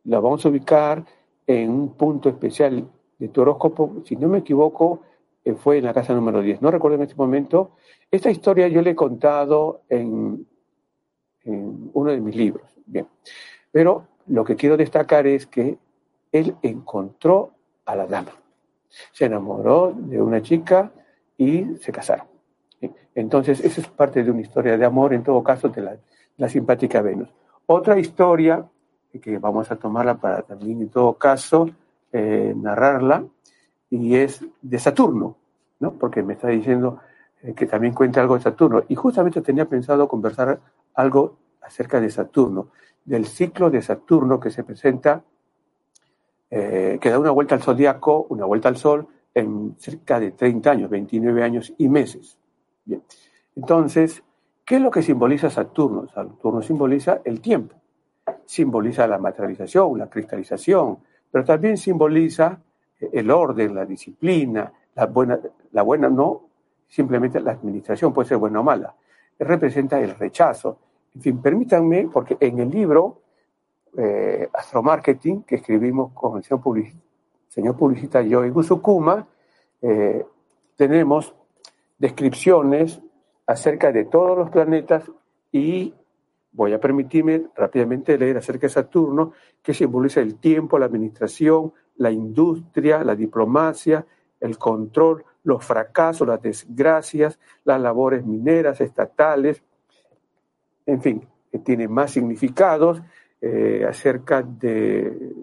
la 0.06 0.18
vamos 0.18 0.44
a 0.44 0.48
ubicar 0.48 1.04
en 1.46 1.70
un 1.70 1.90
punto 1.90 2.28
especial 2.28 2.84
de 3.20 3.28
tu 3.28 3.42
horóscopo. 3.42 4.02
Si 4.06 4.16
no 4.16 4.26
me 4.26 4.38
equivoco, 4.38 5.02
eh, 5.44 5.54
fue 5.54 5.78
en 5.78 5.84
la 5.84 5.94
casa 5.94 6.14
número 6.14 6.42
10. 6.42 6.62
No 6.62 6.72
recuerdo 6.72 6.96
en 6.96 7.02
este 7.02 7.14
momento. 7.14 7.76
Esta 8.10 8.28
historia 8.28 8.66
yo 8.66 8.82
le 8.82 8.90
he 8.90 8.96
contado 8.96 9.82
en, 9.88 10.44
en 11.44 11.90
uno 11.92 12.10
de 12.10 12.20
mis 12.20 12.34
libros. 12.34 12.68
Bien. 12.86 13.06
Pero 13.70 14.15
lo 14.28 14.44
que 14.44 14.56
quiero 14.56 14.76
destacar 14.76 15.26
es 15.26 15.46
que 15.46 15.78
él 16.32 16.56
encontró 16.62 17.52
a 17.84 17.96
la 17.96 18.06
dama. 18.06 18.32
Se 19.12 19.26
enamoró 19.26 19.92
de 19.96 20.20
una 20.20 20.42
chica 20.42 20.90
y 21.36 21.76
se 21.76 21.92
casaron. 21.92 22.26
Entonces, 23.14 23.60
esa 23.60 23.80
es 23.80 23.88
parte 23.88 24.22
de 24.22 24.30
una 24.30 24.42
historia 24.42 24.76
de 24.76 24.84
amor, 24.84 25.14
en 25.14 25.22
todo 25.22 25.42
caso, 25.42 25.68
de 25.68 25.98
la, 26.36 26.48
simpática 26.48 27.00
Venus. 27.00 27.28
Otra 27.66 27.98
historia, 27.98 28.66
que 29.22 29.38
vamos 29.38 29.70
a 29.70 29.76
tomarla 29.76 30.16
para 30.16 30.42
también, 30.42 30.82
en 30.82 30.90
todo 30.90 31.14
caso, 31.14 31.70
eh, 32.12 32.52
narrarla, 32.54 33.24
y 33.88 34.16
es 34.16 34.44
de 34.60 34.78
Saturno, 34.78 35.36
¿no? 35.80 35.92
Porque 35.92 36.22
me 36.22 36.34
está 36.34 36.48
diciendo 36.48 37.00
eh, 37.42 37.54
que 37.54 37.66
también 37.66 37.94
cuenta 37.94 38.20
algo 38.20 38.36
de 38.36 38.42
Saturno. 38.42 38.84
Y 38.88 38.94
justamente 38.94 39.40
tenía 39.40 39.64
pensado 39.66 40.06
conversar 40.08 40.60
algo 40.94 41.36
acerca 41.62 42.00
de 42.00 42.10
Saturno, 42.10 42.68
del 43.06 43.26
ciclo 43.26 43.70
de 43.70 43.80
Saturno 43.80 44.38
que 44.38 44.50
se 44.50 44.64
presenta 44.64 45.24
eh, 46.50 46.98
que 47.00 47.10
da 47.10 47.18
una 47.18 47.30
vuelta 47.30 47.54
al 47.54 47.62
zodiaco, 47.62 48.26
una 48.28 48.44
vuelta 48.44 48.68
al 48.68 48.76
sol, 48.76 49.08
en 49.34 49.74
cerca 49.78 50.20
de 50.20 50.30
30 50.30 50.70
años, 50.70 50.90
29 50.90 51.42
años 51.42 51.74
y 51.76 51.88
meses. 51.88 52.38
Bien. 52.84 53.02
Entonces, 53.56 54.22
¿qué 54.64 54.76
es 54.76 54.80
lo 54.80 54.90
que 54.90 55.02
simboliza 55.02 55.50
Saturno? 55.50 56.06
Saturno 56.08 56.62
simboliza 56.62 57.20
el 57.24 57.40
tiempo, 57.40 57.74
simboliza 58.44 59.06
la 59.06 59.18
materialización, 59.18 59.98
la 59.98 60.08
cristalización, 60.08 60.98
pero 61.30 61.44
también 61.44 61.76
simboliza 61.76 62.60
eh, 63.00 63.10
el 63.12 63.30
orden, 63.30 63.74
la 63.74 63.84
disciplina, 63.84 64.72
la 64.94 65.06
buena, 65.06 65.38
la 65.72 65.82
buena 65.82 66.08
no 66.08 66.42
simplemente 66.88 67.40
la 67.40 67.52
administración, 67.52 68.12
puede 68.12 68.28
ser 68.28 68.38
buena 68.38 68.60
o 68.60 68.62
mala, 68.62 68.94
representa 69.38 70.00
el 70.00 70.14
rechazo. 70.14 70.78
En 71.16 71.22
fin, 71.22 71.40
permítanme, 71.40 72.10
porque 72.12 72.36
en 72.38 72.58
el 72.58 72.70
libro 72.70 73.22
eh, 73.96 74.50
Astromarketing 74.52 75.44
que 75.44 75.56
escribimos 75.56 76.12
con 76.12 76.36
el 76.36 76.44
señor, 76.44 76.62
señor 77.48 77.74
publicista 77.74 78.22
Joey 78.22 78.50
Gusukuma, 78.50 79.26
eh, 79.80 80.26
tenemos 80.76 81.34
descripciones 81.96 83.00
acerca 83.46 83.92
de 83.92 84.04
todos 84.04 84.36
los 84.36 84.50
planetas 84.50 85.10
y 85.50 85.94
voy 86.52 86.74
a 86.74 86.80
permitirme 86.80 87.46
rápidamente 87.54 88.18
leer 88.18 88.36
acerca 88.36 88.66
de 88.66 88.74
Saturno, 88.74 89.32
que 89.62 89.72
simboliza 89.72 90.20
el 90.20 90.34
tiempo, 90.34 90.78
la 90.78 90.84
administración, 90.84 91.72
la 91.96 92.10
industria, 92.10 93.02
la 93.02 93.14
diplomacia, 93.14 94.04
el 94.38 94.58
control, 94.58 95.24
los 95.44 95.64
fracasos, 95.64 96.28
las 96.28 96.42
desgracias, 96.42 97.38
las 97.64 97.80
labores 97.80 98.22
mineras, 98.26 98.82
estatales, 98.82 99.62
en 100.86 101.02
fin, 101.02 101.28
tiene 101.58 101.88
más 101.88 102.12
significados 102.12 103.02
eh, 103.40 103.84
acerca 103.88 104.42
de, 104.42 105.34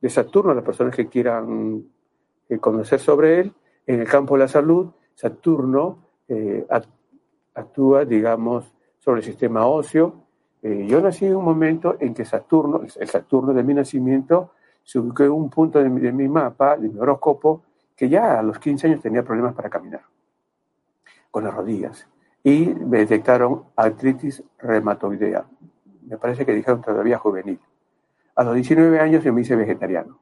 de, 0.00 0.10
Saturno, 0.10 0.54
las 0.54 0.64
personas 0.64 0.94
que 0.94 1.08
quieran 1.08 1.84
eh, 2.48 2.58
conocer 2.58 3.00
sobre 3.00 3.40
él. 3.40 3.52
En 3.86 4.00
el 4.00 4.08
campo 4.08 4.34
de 4.34 4.40
la 4.40 4.48
salud, 4.48 4.90
Saturno 5.14 5.98
eh, 6.28 6.66
actúa, 7.54 8.04
digamos, 8.04 8.72
sobre 8.98 9.20
el 9.20 9.24
sistema 9.24 9.66
óseo. 9.66 10.24
yo 10.62 11.00
nací 11.00 11.26
en 11.26 11.36
un 11.36 11.44
momento 11.44 11.96
en 12.00 12.12
que 12.12 12.24
Saturno, 12.24 12.82
el 12.82 13.08
Saturno 13.08 13.52
de 13.52 13.62
mi 13.62 13.72
nacimiento, 13.72 14.50
se 14.82 14.98
ubicó 14.98 15.22
en 15.22 15.30
un 15.30 15.48
punto 15.48 15.78
de 15.80 15.88
mi, 15.88 16.00
de 16.00 16.12
mi 16.12 16.28
mapa, 16.28 16.76
de 16.76 16.88
mi 16.88 16.98
horóscopo, 16.98 17.62
que 17.94 18.08
ya 18.08 18.38
a 18.38 18.42
los 18.42 18.58
15 18.58 18.88
años 18.88 19.00
tenía 19.00 19.22
problemas 19.22 19.54
para 19.54 19.70
caminar 19.70 20.02
con 21.30 21.44
las 21.44 21.54
rodillas 21.54 22.08
y 22.46 22.72
me 22.74 22.98
detectaron 22.98 23.64
artritis 23.74 24.40
reumatoidea 24.58 25.46
me 26.06 26.16
parece 26.18 26.46
que 26.46 26.54
dijeron 26.54 26.80
todavía 26.80 27.18
juvenil. 27.18 27.58
A 28.36 28.44
los 28.44 28.54
19 28.54 29.00
años 29.00 29.24
yo 29.24 29.32
me 29.32 29.40
hice 29.40 29.56
vegetariano. 29.56 30.20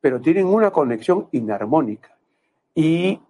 pero 0.00 0.20
tienen 0.20 0.46
una 0.46 0.70
conexión 0.70 1.28
inarmónica. 1.32 2.16
Y 2.74 3.20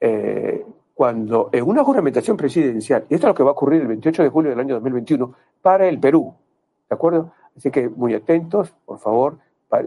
eh, 0.00 0.64
cuando 0.94 1.50
en 1.52 1.64
una 1.64 1.84
juramentación 1.84 2.36
presidencial, 2.36 3.06
y 3.08 3.14
esto 3.14 3.26
es 3.26 3.30
lo 3.30 3.34
que 3.34 3.42
va 3.42 3.50
a 3.50 3.52
ocurrir 3.52 3.82
el 3.82 3.88
28 3.88 4.22
de 4.22 4.28
julio 4.28 4.50
del 4.50 4.60
año 4.60 4.74
2021 4.74 5.34
para 5.66 5.88
el 5.88 5.98
Perú, 5.98 6.32
¿de 6.88 6.94
acuerdo? 6.94 7.32
Así 7.56 7.72
que 7.72 7.88
muy 7.88 8.14
atentos, 8.14 8.72
por 8.84 9.00
favor, 9.00 9.38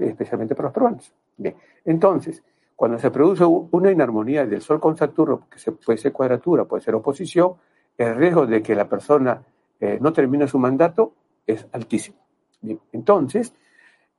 especialmente 0.01 0.53
para 0.53 0.67
los 0.67 0.73
peruanos. 0.73 1.13
Bien, 1.38 1.55
entonces, 1.86 2.43
cuando 2.75 2.99
se 2.99 3.09
produce 3.09 3.45
una 3.45 3.89
inarmonía 3.89 4.45
del 4.45 4.59
Sol 4.59 4.82
con 4.82 4.97
Saturno, 4.97 5.47
que 5.49 5.71
puede 5.71 5.97
ser 5.97 6.11
cuadratura, 6.11 6.65
puede 6.65 6.84
ser 6.84 6.95
oposición, 6.95 7.53
el 7.97 8.13
riesgo 8.17 8.45
de 8.45 8.61
que 8.61 8.75
la 8.75 8.89
persona 8.89 9.41
eh, 9.80 9.97
no 10.01 10.11
termine 10.11 10.49
su 10.49 10.59
mandato 10.59 11.13
es 11.47 11.65
altísimo. 11.71 12.17
Bien, 12.59 12.82
entonces, 12.91 13.55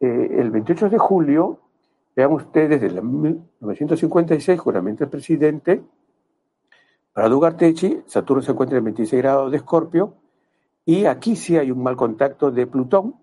eh, 0.00 0.36
el 0.38 0.50
28 0.50 0.88
de 0.88 0.96
julio, 0.96 1.60
vean 2.16 2.32
ustedes, 2.32 2.80
desde 2.80 3.02
1956, 3.02 4.58
juramento 4.58 5.04
del 5.04 5.10
presidente, 5.10 5.82
para 7.12 7.28
Dugartechi, 7.28 8.04
Saturno 8.06 8.40
se 8.40 8.52
encuentra 8.52 8.78
en 8.78 8.84
26 8.84 9.20
grados 9.20 9.50
de 9.50 9.58
Escorpio, 9.58 10.14
y 10.84 11.04
aquí 11.06 11.36
sí 11.36 11.56
hay 11.56 11.70
un 11.70 11.82
mal 11.82 11.96
contacto 11.96 12.50
de 12.50 12.66
Plutón 12.66 13.14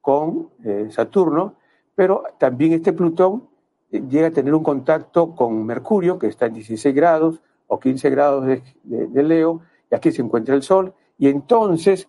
con 0.00 0.50
eh, 0.64 0.88
Saturno, 0.90 1.56
pero 1.94 2.24
también 2.38 2.72
este 2.72 2.92
Plutón 2.92 3.48
llega 3.90 4.28
a 4.28 4.30
tener 4.30 4.54
un 4.54 4.62
contacto 4.62 5.34
con 5.34 5.64
Mercurio, 5.66 6.18
que 6.18 6.26
está 6.26 6.46
en 6.46 6.54
16 6.54 6.94
grados 6.94 7.40
o 7.66 7.78
15 7.78 8.10
grados 8.10 8.46
de 8.46 9.22
Leo, 9.22 9.60
y 9.90 9.94
aquí 9.94 10.10
se 10.12 10.22
encuentra 10.22 10.54
el 10.54 10.62
Sol, 10.62 10.94
y 11.18 11.28
entonces, 11.28 12.08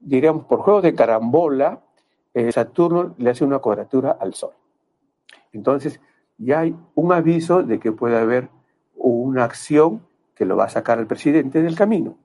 diríamos, 0.00 0.46
por 0.46 0.60
juego 0.60 0.80
de 0.80 0.94
carambola, 0.94 1.82
eh, 2.32 2.50
Saturno 2.50 3.14
le 3.18 3.30
hace 3.30 3.44
una 3.44 3.58
cuadratura 3.58 4.16
al 4.18 4.34
Sol. 4.34 4.52
Entonces, 5.52 6.00
ya 6.38 6.60
hay 6.60 6.76
un 6.94 7.12
aviso 7.12 7.62
de 7.62 7.78
que 7.78 7.92
puede 7.92 8.18
haber 8.18 8.48
una 8.96 9.44
acción 9.44 10.02
que 10.34 10.44
lo 10.44 10.56
va 10.56 10.64
a 10.64 10.68
sacar 10.68 10.98
al 10.98 11.06
presidente 11.06 11.62
del 11.62 11.76
camino. 11.76 12.16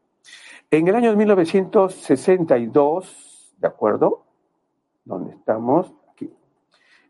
En 0.72 0.88
el 0.88 0.94
año 0.94 1.16
1962, 1.16 3.56
¿de 3.58 3.68
acuerdo? 3.68 4.24
¿Dónde 5.04 5.34
estamos? 5.34 5.92
Aquí. 6.12 6.32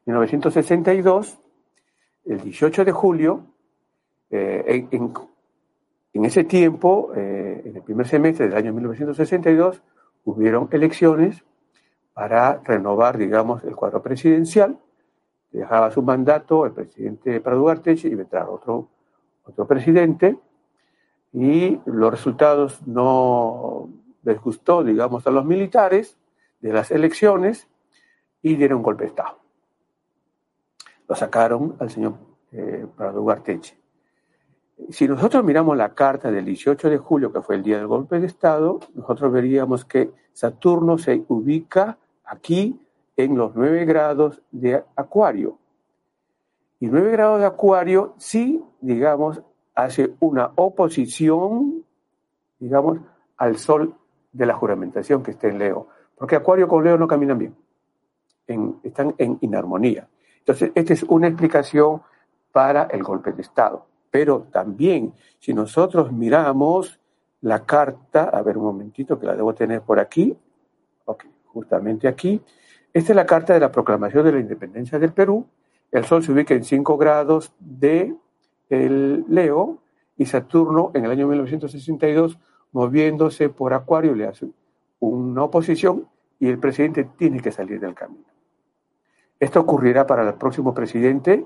1962, 0.06 1.38
el 2.24 2.40
18 2.40 2.86
de 2.86 2.92
julio, 2.94 3.48
eh, 4.30 4.88
en, 4.92 5.14
ese 6.24 6.46
tiempo, 6.46 7.12
eh, 7.18 7.62
en 7.66 7.76
el 7.76 7.82
primer 7.82 8.08
semestre 8.08 8.48
del 8.48 8.56
año 8.56 8.72
1962, 8.72 9.82
hubieron 10.24 10.70
elecciones 10.72 11.44
para 12.14 12.62
renovar, 12.64 13.18
digamos, 13.18 13.62
el 13.66 13.76
cuadro 13.76 14.02
presidencial. 14.02 14.80
Dejaba 15.52 15.92
su 15.92 16.02
mandato 16.02 16.66
el 16.66 16.72
presidente 16.72 17.42
Prado 17.42 17.60
Duarte 17.60 17.94
y 18.02 18.08
entrar 18.08 18.48
otro, 18.48 18.88
otro 19.44 19.68
presidente. 19.68 20.38
Y 21.34 21.80
los 21.86 22.12
resultados 22.12 22.86
no 22.88 23.90
les 24.24 24.42
gustó, 24.42 24.84
digamos, 24.84 25.26
a 25.28 25.32
los 25.32 25.46
militares 25.46 26.18
de 26.60 26.74
las 26.74 26.92
elecciones 26.92 27.68
y 28.42 28.56
dieron 28.56 28.82
golpe 28.82 29.04
de 29.04 29.10
Estado. 29.10 29.40
Lo 31.08 31.16
sacaron 31.16 31.76
al 31.80 31.90
señor 31.90 32.16
eh, 32.52 32.86
Prado 32.96 33.22
Duarte 33.22 33.60
si 34.90 35.08
nosotros 35.08 35.44
miramos 35.44 35.76
la 35.76 35.94
carta 35.94 36.32
del 36.32 36.46
18 36.46 36.90
de 36.90 36.98
julio, 36.98 37.34
que 37.34 37.42
fue 37.42 37.56
el 37.56 37.64
día 37.64 37.78
del 37.78 37.88
golpe 37.88 38.20
de 38.20 38.28
Estado, 38.28 38.80
nosotros 38.96 39.32
veríamos 39.32 39.86
que 39.86 40.12
Saturno 40.34 40.98
se 40.98 41.24
ubica 41.28 41.98
aquí 42.24 42.80
en 43.18 43.38
los 43.38 43.56
9 43.56 43.86
grados 43.86 44.42
de 44.52 44.84
Acuario. 44.96 45.58
Y 46.80 46.88
9 46.88 47.12
grados 47.12 47.40
de 47.40 47.46
Acuario 47.46 48.16
sí, 48.18 48.64
digamos, 48.80 49.42
hace 49.84 50.14
una 50.20 50.52
oposición, 50.56 51.84
digamos, 52.60 53.00
al 53.38 53.58
Sol 53.58 53.96
de 54.32 54.46
la 54.46 54.54
juramentación 54.54 55.24
que 55.24 55.32
está 55.32 55.48
en 55.48 55.60
Leo. 55.60 55.88
Porque 56.16 56.36
Acuario 56.36 56.68
con 56.68 56.84
Leo 56.84 56.98
no 56.98 57.08
caminan 57.08 57.38
bien, 57.38 57.56
están 58.84 59.16
en 59.18 59.38
inarmonía. 59.42 60.08
Entonces, 60.40 60.72
esta 60.76 60.94
es 60.94 61.04
una 61.04 61.28
explicación 61.28 62.02
para 62.52 62.84
el 62.84 63.04
golpe 63.04 63.32
de 63.32 63.42
Estado. 63.42 63.86
Pero 64.12 64.48
también, 64.52 65.14
si 65.40 65.54
nosotros 65.54 66.12
miramos 66.12 67.00
la 67.42 67.66
carta, 67.66 68.24
a 68.24 68.42
ver 68.42 68.58
un 68.58 68.66
momentito 68.66 69.20
que 69.20 69.28
la 69.28 69.36
debo 69.36 69.54
tener 69.54 69.82
por 69.82 70.00
aquí, 70.00 70.36
ok, 71.06 71.26
justamente 71.46 72.08
aquí, 72.08 72.42
esta 72.92 73.12
es 73.12 73.16
la 73.16 73.26
carta 73.26 73.54
de 73.54 73.60
la 73.60 73.72
proclamación 73.72 74.26
de 74.26 74.32
la 74.32 74.40
independencia 74.40 74.98
del 74.98 75.14
Perú. 75.14 75.46
El 75.92 76.06
Sol 76.06 76.24
se 76.24 76.32
ubica 76.32 76.54
en 76.54 76.64
5 76.64 76.98
grados 76.98 77.54
de 77.60 78.16
el 78.70 79.26
Leo 79.28 79.80
y 80.18 80.26
Saturno 80.26 80.92
en 80.94 81.06
el 81.06 81.12
año 81.12 81.28
1962 81.28 82.38
moviéndose 82.72 83.50
por 83.50 83.74
Acuario 83.74 84.14
le 84.14 84.28
hace 84.28 84.48
una 85.00 85.44
oposición 85.44 86.08
y 86.40 86.48
el 86.48 86.60
presidente 86.60 87.10
tiene 87.18 87.42
que 87.42 87.52
salir 87.52 87.80
del 87.80 87.96
camino. 87.96 88.26
Esto 89.40 89.62
ocurrirá 89.62 90.06
para 90.06 90.28
el 90.28 90.36
próximo 90.36 90.74
presidente 90.74 91.46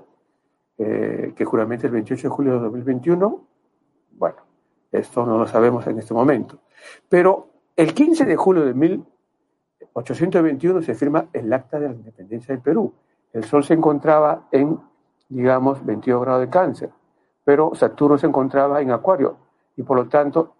eh, 0.77 1.33
que 1.35 1.45
juramente 1.45 1.87
el 1.87 1.93
28 1.93 2.23
de 2.23 2.29
julio 2.29 2.53
de 2.53 2.59
2021, 2.59 3.47
bueno, 4.13 4.37
esto 4.91 5.25
no 5.25 5.37
lo 5.37 5.47
sabemos 5.47 5.87
en 5.87 5.99
este 5.99 6.13
momento. 6.13 6.59
Pero 7.07 7.49
el 7.75 7.93
15 7.93 8.25
de 8.25 8.35
julio 8.35 8.65
de 8.65 8.73
1821 8.73 10.81
se 10.81 10.95
firma 10.95 11.27
el 11.33 11.53
Acta 11.53 11.79
de 11.79 11.89
la 11.89 11.95
Independencia 11.95 12.53
del 12.53 12.63
Perú. 12.63 12.93
El 13.31 13.43
Sol 13.43 13.63
se 13.63 13.75
encontraba 13.75 14.47
en, 14.51 14.79
digamos, 15.29 15.85
22 15.85 16.21
grados 16.21 16.41
de 16.41 16.49
cáncer, 16.49 16.89
pero 17.43 17.73
Saturno 17.75 18.17
se 18.17 18.27
encontraba 18.27 18.81
en 18.81 18.91
Acuario 18.91 19.37
y 19.75 19.83
por 19.83 19.97
lo 19.97 20.07
tanto 20.07 20.55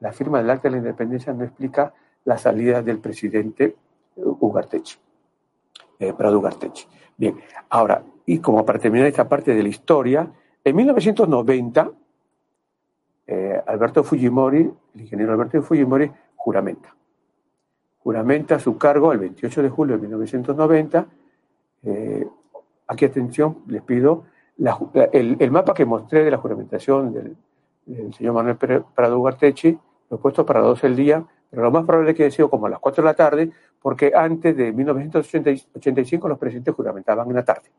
la 0.00 0.12
firma 0.12 0.38
del 0.38 0.50
Acta 0.50 0.68
de 0.68 0.72
la 0.72 0.78
Independencia 0.78 1.32
no 1.32 1.44
explica 1.44 1.92
la 2.24 2.38
salida 2.38 2.82
del 2.82 2.98
presidente 2.98 3.76
Ugartechi, 4.16 4.96
eh, 5.98 6.12
Prado 6.12 6.38
Ugartechi. 6.38 6.86
Bien, 7.16 7.36
ahora, 7.68 8.02
y 8.26 8.38
como 8.38 8.64
para 8.64 8.78
terminar 8.78 9.06
esta 9.06 9.28
parte 9.28 9.54
de 9.54 9.62
la 9.62 9.68
historia, 9.68 10.30
en 10.62 10.76
1990, 10.76 11.90
eh, 13.26 13.62
Alberto 13.66 14.04
Fujimori, 14.04 14.70
el 14.94 15.00
ingeniero 15.00 15.32
Alberto 15.32 15.62
Fujimori, 15.62 16.10
juramenta. 16.36 16.94
Juramenta 17.98 18.58
su 18.58 18.76
cargo 18.76 19.12
el 19.12 19.18
28 19.18 19.62
de 19.62 19.68
julio 19.70 19.96
de 19.96 20.02
1990. 20.02 21.06
Eh, 21.84 22.26
aquí 22.86 23.04
atención, 23.04 23.58
les 23.66 23.82
pido, 23.82 24.24
el, 24.58 25.50
mapa 25.50 25.74
que 25.74 25.84
mostré 25.84 26.24
de 26.24 26.30
la 26.30 26.38
juramentación 26.38 27.12
del, 27.12 27.36
señor 28.14 28.34
Manuel 28.34 28.56
Prado 28.94 29.18
Ugartechi, 29.18 29.78
lo 30.10 30.16
he 30.16 30.20
puesto 30.20 30.46
para 30.46 30.60
12 30.60 30.86
el 30.86 30.96
día, 30.96 31.24
pero 31.50 31.62
lo 31.62 31.70
más 31.70 31.84
probable 31.84 32.10
es 32.10 32.16
que 32.16 32.24
haya 32.24 32.34
sido 32.34 32.50
como 32.50 32.66
a 32.66 32.70
las 32.70 32.78
4 32.78 33.02
de 33.02 33.06
la 33.06 33.14
tarde, 33.14 33.50
porque 33.80 34.12
antes 34.14 34.56
de 34.56 34.72
1985 34.72 36.28
los 36.28 36.38
presidentes 36.38 36.74
juramentaban 36.74 37.28
en 37.28 37.36
la 37.36 37.44
tarde. 37.44 37.70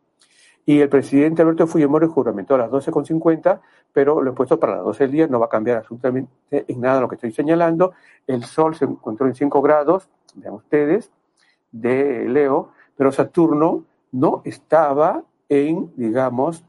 Y 0.67 0.79
el 0.79 0.89
presidente 0.89 1.43
Alberto 1.43 1.67
Fujimori 1.67 2.07
juramentó 2.07 2.55
a 2.55 2.59
las 2.59 2.71
12.50, 2.71 3.61
pero 3.93 4.21
lo 4.21 4.31
he 4.31 4.33
puesto 4.33 4.59
para 4.59 4.75
las 4.75 4.83
12 4.83 5.03
del 5.03 5.11
día, 5.11 5.27
no 5.27 5.39
va 5.39 5.45
a 5.45 5.49
cambiar 5.49 5.77
absolutamente 5.77 6.31
en 6.49 6.81
nada 6.81 7.01
lo 7.01 7.07
que 7.07 7.15
estoy 7.15 7.31
señalando. 7.31 7.93
El 8.25 8.43
Sol 8.43 8.75
se 8.75 8.85
encontró 8.85 9.27
en 9.27 9.35
5 9.35 9.61
grados, 9.61 10.09
vean 10.35 10.55
ustedes, 10.55 11.11
de 11.71 12.27
Leo, 12.27 12.71
pero 12.95 13.11
Saturno 13.11 13.83
no 14.11 14.41
estaba 14.45 15.23
en, 15.49 15.91
digamos, 15.95 16.65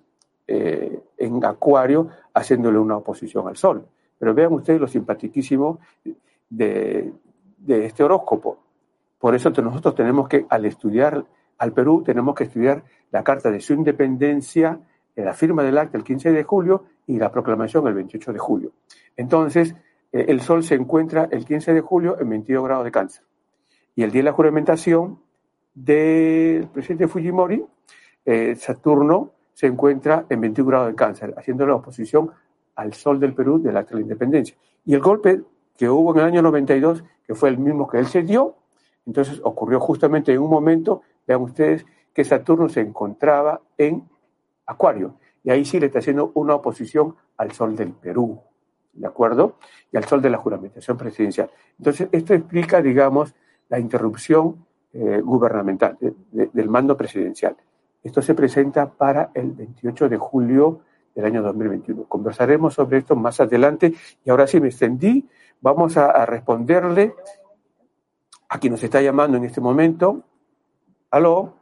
eh, 0.46 1.00
en 1.18 1.44
Acuario 1.44 2.08
haciéndole 2.34 2.78
una 2.78 2.96
oposición 2.96 3.48
al 3.48 3.56
Sol. 3.56 3.86
Pero 4.18 4.34
vean 4.34 4.52
ustedes 4.52 4.80
lo 4.80 4.86
simpaticísimo 4.86 5.78
de, 6.48 7.12
de 7.58 7.86
este 7.86 8.04
horóscopo. 8.04 8.58
Por 9.18 9.34
eso 9.34 9.50
nosotros 9.50 9.94
tenemos 9.94 10.28
que, 10.28 10.46
al 10.48 10.64
estudiar 10.64 11.24
al 11.58 11.72
Perú, 11.72 12.02
tenemos 12.04 12.34
que 12.34 12.44
estudiar 12.44 12.84
la 13.10 13.24
carta 13.24 13.50
de 13.50 13.60
su 13.60 13.72
independencia, 13.72 14.78
la 15.14 15.32
firma 15.32 15.62
del 15.62 15.78
acta 15.78 15.96
el 15.96 16.04
15 16.04 16.32
de 16.32 16.44
julio 16.44 16.84
y 17.06 17.18
la 17.18 17.30
proclamación 17.32 17.86
el 17.86 17.94
28 17.94 18.32
de 18.32 18.38
julio. 18.38 18.72
Entonces, 19.16 19.74
eh, 20.12 20.26
el 20.28 20.40
Sol 20.40 20.62
se 20.62 20.74
encuentra 20.74 21.28
el 21.30 21.44
15 21.44 21.72
de 21.72 21.80
julio 21.80 22.18
en 22.20 22.28
22 22.28 22.64
grados 22.64 22.84
de 22.84 22.90
cáncer. 22.90 23.24
Y 23.94 24.02
el 24.02 24.10
día 24.10 24.20
de 24.20 24.24
la 24.24 24.32
juramentación 24.32 25.20
del 25.74 26.68
presidente 26.68 27.08
Fujimori, 27.08 27.64
eh, 28.26 28.54
Saturno 28.56 29.30
se 29.54 29.66
encuentra 29.66 30.26
en 30.28 30.40
21 30.40 30.68
grados 30.68 30.88
de 30.88 30.94
cáncer, 30.94 31.34
haciendo 31.38 31.66
la 31.66 31.76
oposición 31.76 32.30
al 32.74 32.92
Sol 32.92 33.18
del 33.18 33.32
Perú 33.32 33.62
de 33.62 33.72
la 33.72 33.86
independencia. 33.92 34.54
Y 34.84 34.94
el 34.94 35.00
golpe 35.00 35.42
que 35.76 35.88
hubo 35.88 36.12
en 36.12 36.20
el 36.20 36.26
año 36.26 36.42
92, 36.42 37.04
que 37.26 37.34
fue 37.34 37.48
el 37.48 37.58
mismo 37.58 37.88
que 37.88 37.98
él 37.98 38.06
se 38.06 38.22
dio, 38.22 38.56
entonces 39.06 39.40
ocurrió 39.42 39.80
justamente 39.80 40.32
en 40.32 40.40
un 40.40 40.50
momento, 40.50 41.02
vean 41.26 41.40
ustedes, 41.40 41.86
que 42.12 42.24
Saturno 42.24 42.68
se 42.68 42.80
encontraba 42.80 43.60
en 43.78 44.08
Acuario. 44.66 45.16
Y 45.44 45.50
ahí 45.50 45.64
sí 45.64 45.78
le 45.78 45.86
está 45.86 46.00
haciendo 46.00 46.32
una 46.34 46.54
oposición 46.54 47.14
al 47.36 47.52
Sol 47.52 47.76
del 47.76 47.92
Perú, 47.92 48.40
¿de 48.92 49.06
acuerdo? 49.06 49.56
Y 49.92 49.96
al 49.96 50.04
Sol 50.04 50.20
de 50.20 50.30
la 50.30 50.38
juramentación 50.38 50.96
presidencial. 50.96 51.50
Entonces, 51.78 52.08
esto 52.10 52.34
explica, 52.34 52.82
digamos, 52.82 53.34
la 53.68 53.78
interrupción 53.78 54.66
eh, 54.92 55.20
gubernamental 55.22 55.98
del 56.00 56.68
mando 56.68 56.96
presidencial. 56.96 57.56
Esto 58.06 58.22
se 58.22 58.34
presenta 58.34 58.88
para 58.88 59.30
el 59.34 59.50
28 59.50 60.08
de 60.08 60.16
julio 60.16 60.82
del 61.12 61.24
año 61.24 61.42
2021. 61.42 62.04
Conversaremos 62.04 62.72
sobre 62.72 62.98
esto 62.98 63.16
más 63.16 63.40
adelante 63.40 63.94
y 64.24 64.30
ahora 64.30 64.46
sí 64.46 64.60
me 64.60 64.68
extendí. 64.68 65.28
Vamos 65.60 65.96
a, 65.96 66.12
a 66.12 66.24
responderle 66.24 67.16
a 68.48 68.60
quien 68.60 68.74
nos 68.74 68.82
está 68.84 69.00
llamando 69.00 69.36
en 69.38 69.44
este 69.44 69.60
momento. 69.60 70.22
¿Aló? 71.10 71.56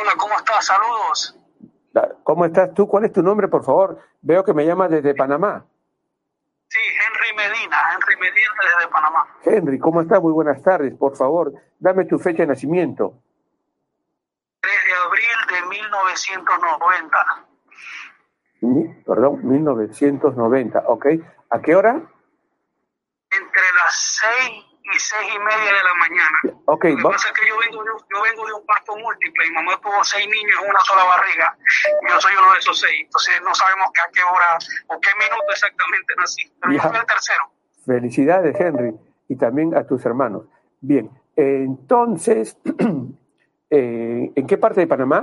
hola, 0.00 0.12
¿cómo 0.18 0.34
estás? 0.36 0.66
Saludos. 0.66 1.38
¿Cómo 2.24 2.44
estás 2.44 2.74
tú? 2.74 2.88
¿Cuál 2.88 3.04
es 3.04 3.12
tu 3.12 3.22
nombre, 3.22 3.46
por 3.46 3.62
favor? 3.62 4.00
Veo 4.20 4.44
que 4.44 4.52
me 4.52 4.66
llamas 4.66 4.90
desde 4.90 5.14
Panamá. 5.14 5.64
Sí, 6.66 6.80
Henry 6.80 7.36
Medina, 7.36 7.76
Henry 7.94 8.16
Medina 8.20 8.78
desde 8.78 8.90
Panamá. 8.90 9.28
Henry, 9.44 9.78
¿cómo 9.78 10.00
estás? 10.00 10.20
Muy 10.20 10.32
buenas 10.32 10.60
tardes. 10.60 10.92
Por 10.96 11.16
favor, 11.16 11.52
dame 11.78 12.04
tu 12.04 12.18
fecha 12.18 12.42
de 12.42 12.48
nacimiento. 12.48 13.14
3 14.62 14.72
de 14.86 14.94
abril 14.94 15.36
de 15.50 15.66
1990. 16.12 17.46
Perdón, 19.06 19.40
1990, 19.42 20.84
¿ok? 20.86 21.06
¿A 21.50 21.60
qué 21.60 21.74
hora? 21.74 21.90
Entre 23.30 23.62
las 23.74 24.20
6 24.44 24.72
y 24.84 24.98
seis 24.98 25.32
y 25.34 25.38
media 25.38 25.72
de 25.72 25.82
la 25.82 25.94
mañana. 25.94 26.38
Okay, 26.66 26.92
Lo 26.96 27.08
que 27.08 27.14
pasa 27.14 27.28
es 27.28 27.34
que 27.38 27.48
yo 27.48 27.58
vengo, 27.58 27.82
de, 27.84 27.90
yo 27.90 28.22
vengo 28.22 28.46
de 28.46 28.52
un 28.52 28.66
parto 28.66 28.96
múltiple. 28.96 29.48
Mi 29.48 29.54
mamá 29.54 29.80
tuvo 29.80 30.04
seis 30.04 30.26
niños 30.26 30.60
en 30.62 30.70
una 30.70 30.80
sola 30.80 31.04
barriga. 31.04 31.56
Y 32.02 32.10
yo 32.10 32.20
soy 32.20 32.34
uno 32.36 32.52
de 32.52 32.58
esos 32.58 32.78
seis. 32.78 33.02
Entonces 33.04 33.40
no 33.42 33.54
sabemos 33.54 33.88
a 33.88 34.10
qué 34.10 34.22
hora 34.22 34.58
o 34.88 35.00
qué 35.00 35.10
minuto 35.14 35.50
exactamente 35.50 36.14
nací. 36.16 36.52
Pero 36.60 36.72
yo 36.74 36.82
soy 36.82 36.96
el 36.96 37.06
tercero. 37.06 37.52
Felicidades, 37.86 38.60
Henry. 38.60 38.94
Y 39.28 39.36
también 39.36 39.74
a 39.76 39.86
tus 39.86 40.04
hermanos. 40.04 40.44
Bien, 40.80 41.10
entonces, 41.36 42.58
eh, 43.70 44.32
¿en 44.34 44.46
qué 44.46 44.58
parte 44.58 44.80
de 44.80 44.86
Panamá? 44.86 45.20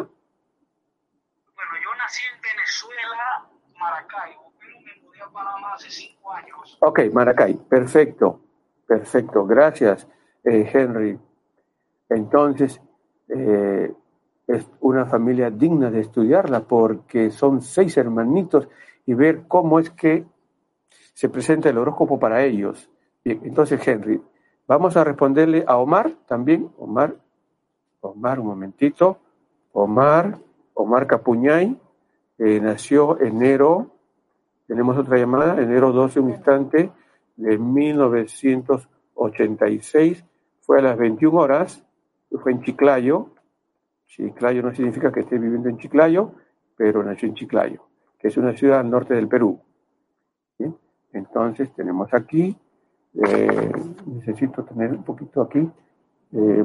Bueno, 1.56 1.72
yo 1.84 1.96
nací 1.96 2.24
en 2.34 2.42
Venezuela, 2.42 3.46
Maracaibo, 3.78 4.54
pero 4.60 4.80
me 4.80 4.96
mudé 5.02 5.22
a 5.22 5.28
Panamá 5.28 5.69
hace 5.80 5.90
cinco 5.90 6.32
años. 6.32 6.78
Ok, 6.82 7.02
Maracay, 7.12 7.56
perfecto. 7.56 8.42
Perfecto, 8.86 9.46
gracias, 9.46 10.08
eh, 10.44 10.70
Henry. 10.74 11.18
Entonces, 12.10 12.82
eh, 13.28 13.94
es 14.48 14.68
una 14.80 15.06
familia 15.06 15.52
digna 15.52 15.92
de 15.92 16.02
estudiarla 16.02 16.62
porque 16.62 17.30
son 17.30 17.62
seis 17.62 17.96
hermanitos 17.98 18.68
y 19.06 19.14
ver 19.14 19.44
cómo 19.48 19.80
es 19.80 19.92
que 19.92 20.26
se 21.14 21.30
presenta 21.30 21.70
el 21.70 21.78
horóscopo 21.78 22.20
para 22.20 22.44
ellos. 22.44 22.90
Bien, 23.24 23.40
entonces, 23.44 23.88
Henry, 23.88 24.20
vamos 24.66 24.98
a 24.98 25.04
responderle 25.04 25.64
a 25.68 25.78
Omar 25.78 26.12
también. 26.28 26.72
Omar, 26.80 27.16
Omar, 28.02 28.40
un 28.40 28.48
momentito. 28.48 29.20
Omar, 29.72 30.40
Omar 30.74 31.06
Capuñay, 31.06 31.78
eh, 32.40 32.60
nació 32.60 33.20
enero, 33.22 33.92
tenemos 34.70 34.97
otra 34.99 35.17
llamada, 35.17 35.59
enero 35.59 35.91
12, 35.91 36.20
un 36.20 36.30
instante, 36.30 36.91
de 37.38 37.57
1986, 37.57 40.24
fue 40.61 40.78
a 40.78 40.84
las 40.84 40.95
21 40.95 41.39
horas, 41.39 41.84
fue 42.43 42.51
en 42.51 42.61
Chiclayo. 42.61 43.32
Chiclayo 44.05 44.61
no 44.61 44.72
significa 44.76 45.11
que 45.11 45.22
esté 45.22 45.39
viviendo 45.39 45.70
en 45.70 45.80
Chiclayo, 45.80 46.34
pero 46.78 47.03
nació 47.03 47.30
en 47.30 47.34
Chiclayo, 47.34 47.82
que 48.20 48.28
es 48.28 48.38
una 48.38 48.55
ciudad 48.55 48.82
al 48.82 48.91
norte 48.91 49.15
del 49.15 49.28
Perú. 49.28 49.59
Entonces 51.11 51.74
tenemos 51.74 52.13
aquí, 52.13 52.55
eh, 53.15 53.72
necesito 54.05 54.63
tener 54.65 54.91
un 54.91 55.01
poquito 55.03 55.41
aquí, 55.41 55.67
eh, 56.34 56.63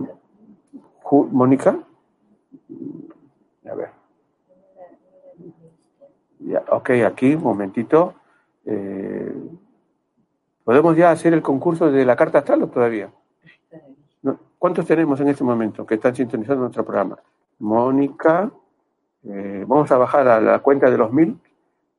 Mónica, 1.32 1.78
a 3.64 3.74
ver. 3.74 4.03
Ya, 6.46 6.62
ok, 6.68 6.90
aquí, 7.06 7.34
un 7.34 7.42
momentito. 7.42 8.14
Eh, 8.66 9.34
¿Podemos 10.62 10.96
ya 10.96 11.10
hacer 11.10 11.32
el 11.32 11.42
concurso 11.42 11.90
de 11.90 12.04
la 12.04 12.16
carta 12.16 12.38
astral 12.38 12.62
o 12.62 12.68
todavía? 12.68 13.10
¿Cuántos 14.58 14.86
tenemos 14.86 15.20
en 15.20 15.28
este 15.28 15.44
momento 15.44 15.84
que 15.86 15.94
están 15.94 16.14
sintonizando 16.14 16.62
nuestro 16.62 16.84
programa? 16.84 17.18
Mónica, 17.58 18.50
eh, 19.22 19.64
vamos 19.66 19.90
a 19.90 19.98
bajar 19.98 20.28
a 20.28 20.40
la 20.40 20.58
cuenta 20.60 20.90
de 20.90 20.98
los 20.98 21.12
mil. 21.12 21.38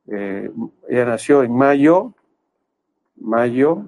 Eh, 0.08 0.50
ella 0.88 1.04
nació 1.04 1.42
en 1.42 1.52
mayo, 1.52 2.12
mayo, 3.16 3.86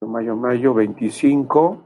mayo, 0.00 0.36
mayo 0.36 0.74
25 0.74 1.82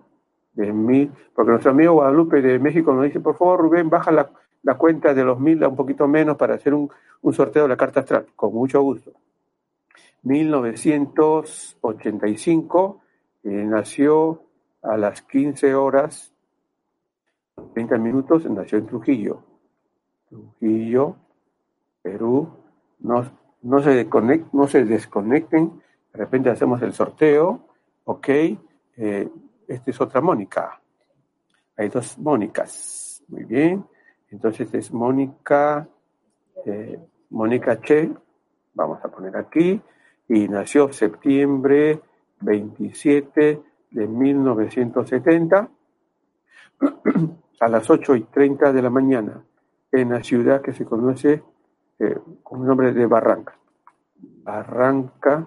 de 0.54 0.72
mil, 0.72 1.12
porque 1.34 1.50
nuestro 1.50 1.70
amigo 1.70 1.94
Guadalupe 1.94 2.42
de 2.42 2.58
México 2.58 2.92
nos 2.92 3.04
dice, 3.04 3.20
por 3.20 3.36
favor, 3.36 3.60
Rubén, 3.60 3.90
baja 3.90 4.10
la, 4.10 4.30
cuenta 4.76 5.14
de 5.14 5.24
los 5.24 5.40
mil 5.40 5.64
a 5.64 5.68
un 5.68 5.76
poquito 5.76 6.06
menos 6.06 6.36
para 6.36 6.54
hacer 6.54 6.74
un, 6.74 6.90
un 7.22 7.32
sorteo 7.32 7.62
de 7.64 7.68
la 7.68 7.76
carta 7.76 7.98
astral. 8.00 8.26
Con 8.36 8.54
mucho 8.54 8.80
gusto. 8.82 9.12
1985, 10.22 13.00
eh, 13.44 13.48
nació 13.48 14.42
a 14.82 14.96
las 14.96 15.22
15 15.22 15.74
horas 15.74 16.32
30 17.74 17.98
minutos, 17.98 18.48
nació 18.50 18.78
en 18.78 18.86
Trujillo. 18.86 19.42
Trujillo, 20.28 21.16
Perú. 22.02 22.48
No, 23.00 23.24
no, 23.62 23.82
se, 23.82 24.08
no 24.52 24.68
se 24.68 24.84
desconecten, 24.84 25.82
de 26.12 26.18
repente 26.18 26.50
hacemos 26.50 26.82
el 26.82 26.92
sorteo, 26.92 27.68
ok. 28.04 28.28
Eh, 28.96 29.28
esta 29.66 29.90
es 29.90 30.00
otra 30.00 30.20
Mónica. 30.20 30.80
Hay 31.76 31.88
dos 31.88 32.16
Mónicas. 32.18 33.22
Muy 33.28 33.44
bien. 33.44 33.84
Entonces 34.30 34.72
es 34.74 34.92
Mónica, 34.92 35.88
eh, 36.64 36.98
Mónica 37.30 37.80
Che. 37.80 38.10
Vamos 38.74 39.04
a 39.04 39.08
poner 39.08 39.36
aquí 39.36 39.80
y 40.28 40.48
nació 40.48 40.92
septiembre 40.92 42.00
27 42.40 43.62
de 43.90 44.06
1970 44.06 45.68
a 47.60 47.68
las 47.68 47.90
8 47.90 48.16
y 48.16 48.22
30 48.24 48.72
de 48.72 48.82
la 48.82 48.90
mañana 48.90 49.42
en 49.90 50.10
la 50.10 50.22
ciudad 50.22 50.60
que 50.60 50.72
se 50.72 50.84
conoce 50.84 51.42
eh, 51.98 52.18
con 52.42 52.60
el 52.60 52.66
nombre 52.66 52.92
de 52.92 53.06
Barranca. 53.06 53.58
Barranca, 54.42 55.46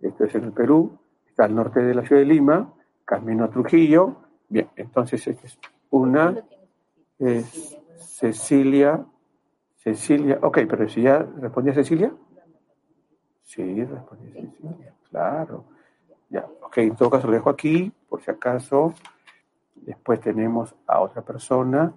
esto 0.00 0.24
es 0.24 0.34
en 0.34 0.44
el 0.44 0.52
Perú, 0.52 0.98
está 1.26 1.44
al 1.44 1.54
norte 1.54 1.80
de 1.80 1.94
la 1.94 2.02
ciudad 2.02 2.20
de 2.20 2.26
Lima, 2.26 2.72
camino 3.04 3.44
a 3.44 3.50
Trujillo. 3.50 4.16
Bien, 4.48 4.68
entonces 4.76 5.26
esta 5.26 5.46
es 5.46 5.58
una, 5.90 6.36
es 7.18 7.78
Cecilia, 8.06 9.04
Cecilia, 9.76 10.38
ok, 10.42 10.60
pero 10.68 10.88
si 10.88 11.02
ya 11.02 11.18
respondía 11.40 11.74
Cecilia. 11.74 12.12
Sí, 13.42 13.84
respondí 13.84 14.32
sí, 14.32 14.50
sí, 14.60 14.68
claro. 15.10 15.64
Ya, 16.30 16.46
ok, 16.62 16.78
en 16.78 16.96
todo 16.96 17.10
caso 17.10 17.26
lo 17.26 17.34
dejo 17.34 17.50
aquí, 17.50 17.92
por 18.08 18.22
si 18.22 18.30
acaso. 18.30 18.94
Después 19.74 20.20
tenemos 20.20 20.74
a 20.86 21.00
otra 21.00 21.22
persona. 21.22 21.92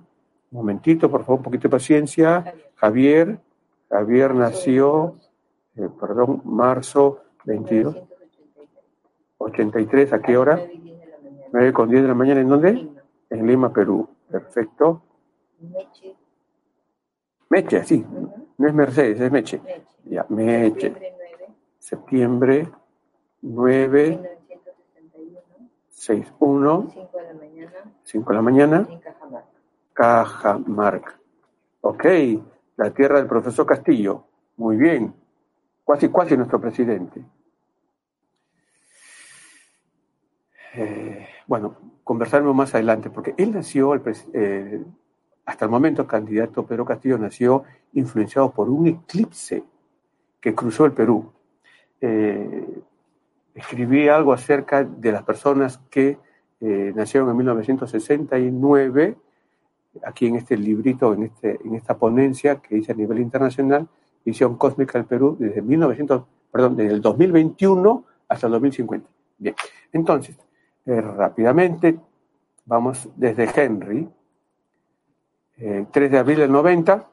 Un 0.51 0.57
momentito, 0.57 1.09
por 1.09 1.21
favor, 1.21 1.39
un 1.39 1.43
poquito 1.43 1.63
de 1.63 1.71
paciencia. 1.71 2.53
Javier. 2.75 3.39
Javier 3.89 4.35
nació, 4.35 5.15
eh, 5.77 5.87
perdón, 5.99 6.41
marzo 6.43 7.21
22. 7.45 7.95
83, 9.37 10.13
¿a 10.13 10.21
qué 10.21 10.37
hora? 10.37 10.61
9 11.53 11.73
con 11.73 11.89
10 11.89 12.01
de 12.01 12.07
la 12.09 12.13
mañana, 12.13 12.41
¿en 12.41 12.49
dónde? 12.49 12.89
En 13.29 13.47
Lima, 13.47 13.71
Perú. 13.71 14.09
Perfecto. 14.29 15.03
Meche. 15.59 16.15
Meche, 17.49 17.83
sí. 17.83 18.05
No 18.57 18.67
es 18.67 18.73
Mercedes, 18.73 19.19
es 19.19 19.31
Meche. 19.31 19.61
Ya, 20.05 20.25
Meche 20.29 21.17
septiembre 21.87 22.69
9, 23.41 24.39
6, 25.89 26.33
1, 26.37 26.87
5 26.91 27.17
de 27.17 27.23
la 27.23 27.33
mañana, 27.33 27.93
5 28.03 28.29
de 28.29 28.35
la 28.35 28.41
mañana 28.41 28.87
en 28.89 28.99
Cajamarca. 28.99 29.47
Cajamarca. 29.93 31.19
Ok, 31.79 32.05
la 32.75 32.91
tierra 32.91 33.19
del 33.19 33.27
profesor 33.27 33.65
Castillo. 33.65 34.25
Muy 34.57 34.75
bien. 34.75 35.13
Cuasi, 35.85 36.09
cuasi 36.09 36.35
nuestro 36.35 36.59
presidente. 36.59 37.23
Eh, 40.73 41.25
bueno, 41.47 41.77
conversaremos 42.03 42.53
más 42.53 42.75
adelante, 42.75 43.09
porque 43.09 43.33
él 43.37 43.53
nació, 43.53 43.95
eh, 44.33 44.83
hasta 45.47 45.65
el 45.65 45.71
momento, 45.71 46.03
el 46.03 46.07
candidato 46.07 46.65
Pedro 46.65 46.85
Castillo 46.85 47.17
nació 47.17 47.63
influenciado 47.93 48.51
por 48.51 48.69
un 48.69 48.85
eclipse 48.85 49.63
que 50.39 50.53
cruzó 50.53 50.85
el 50.85 50.91
Perú. 50.91 51.31
Eh, 51.99 52.83
escribí 53.55 54.07
algo 54.07 54.33
acerca 54.33 54.83
de 54.83 55.11
las 55.11 55.23
personas 55.23 55.79
que 55.89 56.19
nacieron 56.59 57.29
en 57.29 57.37
1969, 57.37 59.15
aquí 60.03 60.27
en 60.27 60.35
este 60.35 60.57
librito, 60.57 61.13
en, 61.13 61.23
este, 61.23 61.59
en 61.63 61.75
esta 61.75 61.97
ponencia 61.97 62.57
que 62.57 62.77
hice 62.77 62.91
a 62.91 62.95
nivel 62.95 63.19
internacional, 63.19 63.87
Visión 64.25 64.57
Cósmica 64.57 64.97
del 64.97 65.07
Perú, 65.07 65.37
desde 65.39 65.61
1900, 65.61 66.23
perdón, 66.51 66.75
desde 66.75 66.93
el 66.93 67.01
2021 67.01 68.05
hasta 68.27 68.47
el 68.47 68.53
2050. 68.53 69.07
Bien, 69.37 69.55
entonces, 69.93 70.37
eh, 70.85 71.01
rápidamente, 71.01 71.97
vamos 72.65 73.07
desde 73.15 73.49
Henry, 73.55 74.09
3 75.57 75.87
eh, 75.91 76.09
de 76.09 76.17
abril 76.17 76.37
del 76.37 76.51
90. 76.51 77.09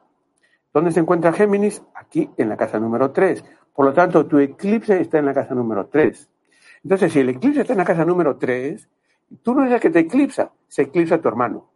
¿Dónde 0.73 0.91
se 0.91 0.99
encuentra 0.99 1.33
Géminis? 1.33 1.81
Aquí 1.93 2.29
en 2.37 2.49
la 2.49 2.57
casa 2.57 2.79
número 2.79 3.11
3. 3.11 3.43
Por 3.73 3.85
lo 3.85 3.93
tanto, 3.93 4.25
tu 4.25 4.39
eclipse 4.39 5.01
está 5.01 5.19
en 5.19 5.25
la 5.25 5.33
casa 5.33 5.55
número 5.55 5.87
3. 5.87 6.29
Entonces, 6.83 7.11
si 7.11 7.19
el 7.19 7.29
eclipse 7.29 7.61
está 7.61 7.73
en 7.73 7.79
la 7.79 7.85
casa 7.85 8.05
número 8.05 8.37
3, 8.37 8.87
tú 9.41 9.55
no 9.55 9.61
eres 9.61 9.75
el 9.75 9.79
que 9.79 9.89
te 9.89 9.99
eclipsa, 9.99 10.51
se 10.67 10.83
eclipsa 10.83 11.19
tu 11.19 11.27
hermano 11.27 11.69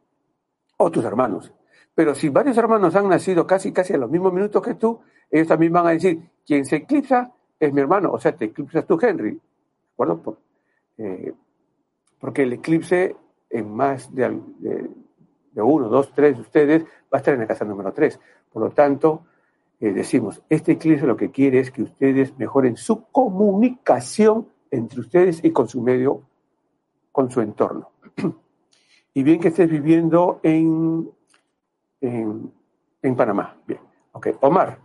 o 0.77 0.91
tus 0.91 1.03
hermanos. 1.03 1.51
Pero 1.95 2.15
si 2.15 2.29
varios 2.29 2.57
hermanos 2.57 2.95
han 2.95 3.09
nacido 3.09 3.45
casi, 3.45 3.71
casi 3.71 3.93
a 3.93 3.97
los 3.97 4.09
mismos 4.09 4.31
minutos 4.31 4.61
que 4.61 4.75
tú, 4.75 5.01
ellos 5.29 5.47
también 5.47 5.73
van 5.73 5.87
a 5.87 5.91
decir, 5.91 6.19
quien 6.45 6.65
se 6.65 6.77
eclipsa 6.77 7.33
es 7.59 7.73
mi 7.73 7.81
hermano, 7.81 8.11
o 8.11 8.19
sea, 8.19 8.35
te 8.35 8.45
eclipsas 8.45 8.85
tú, 8.85 8.97
Henry. 9.01 9.31
¿De 9.31 9.41
acuerdo? 9.93 10.37
Eh, 10.97 11.33
porque 12.19 12.43
el 12.43 12.53
eclipse 12.53 13.15
en 13.49 13.73
más 13.73 14.13
de, 14.13 14.39
uno, 15.65 15.89
dos, 15.89 16.11
tres 16.13 16.35
de 16.35 16.41
ustedes 16.41 16.83
va 16.83 17.13
a 17.13 17.17
estar 17.17 17.33
en 17.33 17.41
la 17.41 17.47
casa 17.47 17.65
número 17.65 17.91
tres. 17.93 18.19
Por 18.51 18.63
lo 18.63 18.69
tanto, 18.71 19.25
eh, 19.79 19.91
decimos, 19.91 20.41
este 20.49 20.73
eclipse 20.73 21.05
lo 21.05 21.17
que 21.17 21.31
quiere 21.31 21.59
es 21.59 21.71
que 21.71 21.83
ustedes 21.83 22.37
mejoren 22.37 22.77
su 22.77 23.05
comunicación 23.11 24.47
entre 24.71 24.99
ustedes 24.99 25.43
y 25.43 25.51
con 25.51 25.67
su 25.67 25.81
medio, 25.81 26.23
con 27.11 27.29
su 27.31 27.41
entorno. 27.41 27.91
y 29.13 29.23
bien 29.23 29.39
que 29.39 29.49
estés 29.49 29.69
viviendo 29.69 30.39
en, 30.43 31.09
en, 32.01 32.51
en 33.01 33.15
Panamá. 33.15 33.57
Bien, 33.65 33.81
ok. 34.11 34.27
Omar. 34.41 34.79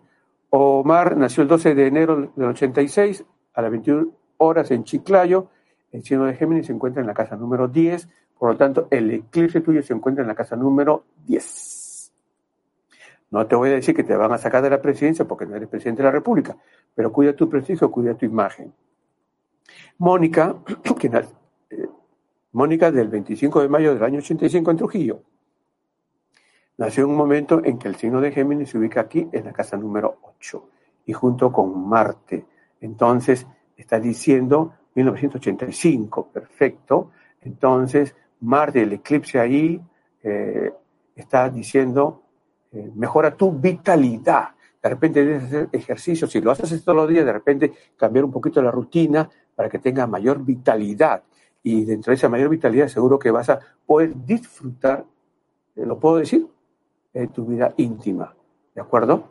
Omar 0.51 1.16
nació 1.16 1.43
el 1.43 1.49
12 1.49 1.75
de 1.75 1.87
enero 1.87 2.33
del 2.35 2.49
86 2.49 3.25
a 3.55 3.62
las 3.62 3.70
21 3.70 4.12
horas 4.39 4.70
en 4.70 4.85
Chiclayo 4.85 5.49
el 5.95 6.03
signo 6.03 6.25
de 6.25 6.35
Géminis 6.35 6.66
se 6.66 6.72
encuentra 6.72 7.01
en 7.01 7.07
la 7.07 7.14
casa 7.14 7.37
número 7.37 7.68
10, 7.68 8.09
por 8.39 8.51
lo 8.51 8.57
tanto, 8.57 8.89
el 8.91 9.11
eclipse 9.11 9.61
tuyo 9.61 9.82
se 9.82 9.93
encuentra 9.93 10.22
en 10.22 10.28
la 10.28 10.35
casa 10.35 10.57
número 10.57 11.05
10. 11.26 12.12
No 13.30 13.47
te 13.47 13.57
voy 13.57 13.70
a 13.70 13.72
decir 13.74 13.95
que 13.95 14.05
te 14.05 14.14
van 14.14 14.32
a 14.32 14.39
sacar 14.39 14.62
de 14.62 14.70
la 14.70 14.80
presidencia 14.80 15.24
porque 15.24 15.47
no 15.47 15.57
eres 15.57 15.68
presidente 15.68 16.03
de 16.03 16.09
la 16.09 16.12
República, 16.12 16.57
pero 16.95 17.12
cuida 17.12 17.35
tu 17.35 17.49
prestigio, 17.49 17.91
cuida 17.91 18.14
tu 18.14 18.26
imagen. 18.26 18.72
Mónica, 19.99 20.57
eh, 21.70 21.89
Mónica 22.53 22.91
del 22.93 23.09
25 23.09 23.62
de 23.62 23.68
mayo 23.68 23.95
del 23.95 24.05
año 24.05 24.18
85 24.18 24.70
en 24.70 24.76
Trujillo, 24.76 25.22
nació 26.76 27.05
en 27.05 27.11
un 27.11 27.16
momento 27.16 27.61
en 27.64 27.78
que 27.78 27.89
el 27.89 27.97
signo 27.97 28.20
de 28.20 28.32
Géminis 28.32 28.70
se 28.70 28.78
ubica 28.78 29.01
aquí 29.01 29.28
en 29.32 29.45
la 29.45 29.53
casa 29.53 29.76
número 29.76 30.18
8 30.22 30.68
y 31.07 31.12
junto 31.12 31.53
con 31.53 31.89
Marte. 31.89 32.47
Entonces, 32.80 33.47
está 33.76 33.99
diciendo 33.99 34.74
1985, 34.95 36.28
perfecto. 36.32 37.11
Entonces, 37.41 38.14
Marte, 38.45 38.82
el 38.82 38.92
eclipse 38.92 39.38
ahí, 39.40 39.80
eh, 40.22 40.72
está 41.14 41.49
diciendo, 41.49 42.22
eh, 42.72 42.90
mejora 42.95 43.36
tu 43.36 43.53
vitalidad. 43.53 44.51
De 44.82 44.88
repente 44.88 45.24
debes 45.24 45.45
hacer 45.45 45.68
ejercicio, 45.72 46.26
si 46.26 46.40
lo 46.40 46.51
haces 46.51 46.84
todos 46.84 46.97
los 46.97 47.09
días, 47.09 47.24
de 47.24 47.32
repente 47.32 47.72
cambiar 47.97 48.24
un 48.24 48.32
poquito 48.32 48.61
la 48.61 48.70
rutina 48.70 49.28
para 49.55 49.68
que 49.68 49.78
tenga 49.78 50.07
mayor 50.07 50.45
vitalidad. 50.45 51.22
Y 51.62 51.84
dentro 51.84 52.11
de 52.11 52.16
esa 52.16 52.28
mayor 52.28 52.51
vitalidad 52.51 52.88
seguro 52.88 53.18
que 53.18 53.30
vas 53.30 53.49
a 53.49 53.59
poder 53.86 54.12
disfrutar, 54.24 55.05
eh, 55.76 55.86
lo 55.86 55.99
puedo 55.99 56.16
decir, 56.16 56.47
de 57.12 57.28
tu 57.28 57.47
vida 57.47 57.72
íntima. 57.76 58.34
¿De 58.74 58.80
acuerdo? 58.80 59.30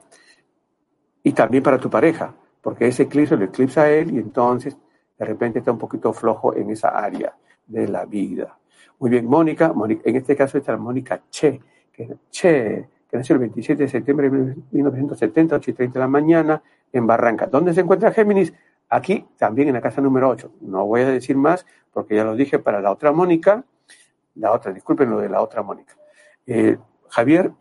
Y 1.22 1.34
también 1.34 1.62
para 1.62 1.78
tu 1.78 1.90
pareja, 1.90 2.34
porque 2.62 2.88
ese 2.88 3.04
eclipse 3.04 3.36
lo 3.36 3.46
eclipsa 3.46 3.84
a 3.84 3.92
él 3.92 4.16
y 4.16 4.20
entonces 4.20 4.78
de 5.20 5.26
repente 5.26 5.60
está 5.60 5.72
un 5.72 5.78
poquito 5.78 6.14
flojo 6.14 6.56
en 6.56 6.72
esa 6.72 6.90
área 6.90 7.38
de 7.68 7.88
la 7.88 8.06
vida. 8.06 8.58
Muy 9.00 9.10
bien, 9.10 9.26
Mónica, 9.26 9.74
en 10.04 10.16
este 10.16 10.36
caso 10.36 10.58
está 10.58 10.78
Mónica 10.78 11.22
Che, 11.30 11.60
que, 11.92 12.16
che, 12.30 12.88
que 13.10 13.18
nació 13.18 13.34
el 13.34 13.40
27 13.40 13.84
de 13.84 13.90
septiembre 13.90 14.30
de 14.30 14.56
1970, 14.72 15.56
8 15.58 15.72
y 15.72 15.74
30 15.74 15.94
de 15.94 16.00
la 16.00 16.08
mañana, 16.08 16.64
en 16.94 17.08
Barranca. 17.08 17.48
¿Dónde 17.48 17.74
se 17.74 17.82
encuentra 17.82 18.12
Géminis? 18.12 18.54
Aquí, 18.90 19.26
también 19.38 19.68
en 19.68 19.74
la 19.74 19.82
casa 19.82 20.00
número 20.02 20.30
8. 20.30 20.52
No 20.62 20.86
voy 20.86 21.02
a 21.02 21.10
decir 21.10 21.36
más 21.36 21.66
porque 21.92 22.16
ya 22.16 22.24
lo 22.24 22.36
dije 22.36 22.60
para 22.60 22.80
la 22.80 22.92
otra 22.92 23.12
Mónica, 23.12 23.64
la 24.36 24.52
otra, 24.52 24.72
disculpen 24.72 25.10
lo 25.10 25.20
de 25.20 25.30
la 25.30 25.42
otra 25.42 25.64
Mónica. 25.64 25.96
Eh, 26.46 26.78
Javier, 27.10 27.52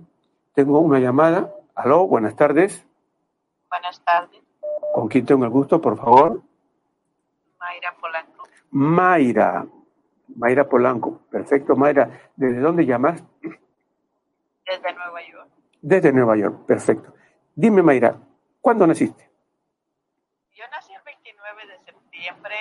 tengo 0.54 0.80
una 0.80 0.98
llamada. 1.00 1.52
Aló, 1.74 2.06
buenas 2.06 2.36
tardes. 2.36 2.86
Buenas 3.68 4.02
tardes. 4.04 4.42
¿Con 4.94 5.08
quién 5.08 5.26
tengo 5.26 5.44
el 5.44 5.50
gusto, 5.50 5.80
por 5.80 5.96
favor? 5.96 6.42
Mayra 7.58 7.94
Polanco. 8.00 8.48
Mayra, 8.70 9.66
Mayra 10.36 10.68
Polanco. 10.68 11.22
Perfecto, 11.30 11.76
Mayra. 11.76 12.30
¿Desde 12.36 12.60
dónde 12.60 12.84
llamas? 12.84 13.22
Desde 13.42 14.92
Nueva 14.94 15.20
York. 15.30 15.50
Desde 15.80 16.12
Nueva 16.12 16.36
York, 16.36 16.66
perfecto. 16.66 17.14
Dime, 17.54 17.82
Mayra, 17.82 18.16
¿cuándo 18.60 18.86
naciste? 18.86 19.30
Yo 20.52 20.64
nací 20.70 20.92
el 20.92 21.02
29 21.04 21.62
de 21.66 21.78
septiembre 21.84 22.54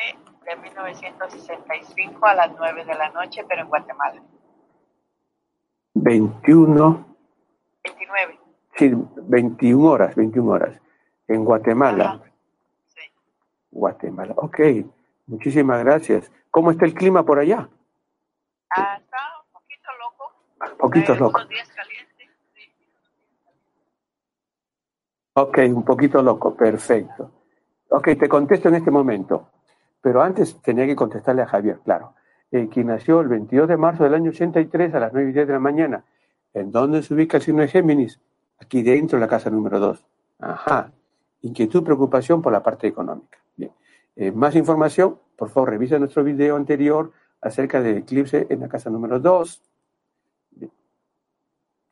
de 0.45 0.55
1965 0.55 2.25
a 2.25 2.35
las 2.35 2.51
9 2.57 2.85
de 2.85 2.95
la 2.95 3.09
noche, 3.09 3.43
pero 3.47 3.61
en 3.61 3.67
Guatemala. 3.67 4.21
21. 5.95 7.15
29. 7.83 8.39
Sí, 8.75 8.91
21 9.23 9.89
horas, 9.89 10.15
21 10.15 10.51
horas. 10.51 10.81
En 11.27 11.43
Guatemala. 11.43 12.21
Guatemala. 13.71 14.33
Ok, 14.37 14.59
muchísimas 15.27 15.83
gracias. 15.83 16.31
¿Cómo 16.55 16.71
está 16.71 16.85
el 16.85 16.93
clima 16.93 17.25
por 17.25 17.37
allá? 17.37 17.67
Ah, 18.69 18.97
está 18.97 19.17
un 19.43 19.51
poquito 19.51 19.89
loco. 19.99 20.71
Un 20.71 20.77
poquito 20.77 21.13
eh, 21.13 21.19
loco. 21.19 21.45
días 21.47 21.69
calientes. 21.75 22.29
Sí. 22.53 22.71
Ok, 25.33 25.57
un 25.75 25.83
poquito 25.83 26.21
loco, 26.23 26.55
perfecto. 26.55 27.29
Ok, 27.89 28.07
te 28.17 28.29
contesto 28.29 28.69
en 28.69 28.75
este 28.75 28.89
momento. 28.89 29.49
Pero 29.99 30.21
antes 30.21 30.61
tenía 30.61 30.85
que 30.85 30.95
contestarle 30.95 31.41
a 31.41 31.47
Javier, 31.47 31.81
claro. 31.83 32.13
Eh, 32.49 32.69
quien 32.69 32.87
nació 32.87 33.19
el 33.19 33.27
22 33.27 33.67
de 33.67 33.75
marzo 33.75 34.05
del 34.05 34.13
año 34.13 34.29
83 34.29 34.95
a 34.95 34.99
las 35.01 35.11
9 35.11 35.31
y 35.31 35.33
10 35.33 35.47
de 35.47 35.53
la 35.53 35.59
mañana. 35.59 36.05
¿En 36.53 36.71
dónde 36.71 37.03
se 37.03 37.13
ubica 37.13 37.35
el 37.35 37.43
signo 37.43 37.63
de 37.63 37.67
Géminis? 37.67 38.21
Aquí 38.59 38.81
dentro 38.81 39.17
de 39.17 39.25
la 39.25 39.27
casa 39.27 39.49
número 39.49 39.77
2. 39.77 40.05
Ajá. 40.39 40.89
Inquietud, 41.41 41.83
preocupación 41.83 42.41
por 42.41 42.53
la 42.53 42.63
parte 42.63 42.87
económica. 42.87 43.39
Eh, 44.17 44.31
más 44.31 44.55
información, 44.55 45.19
por 45.35 45.49
favor, 45.49 45.71
revisa 45.71 45.99
nuestro 45.99 46.23
video 46.23 46.55
anterior 46.55 47.11
acerca 47.41 47.81
del 47.81 47.97
eclipse 47.97 48.47
en 48.49 48.61
la 48.61 48.69
casa 48.69 48.89
número 48.89 49.19
2 49.19 49.61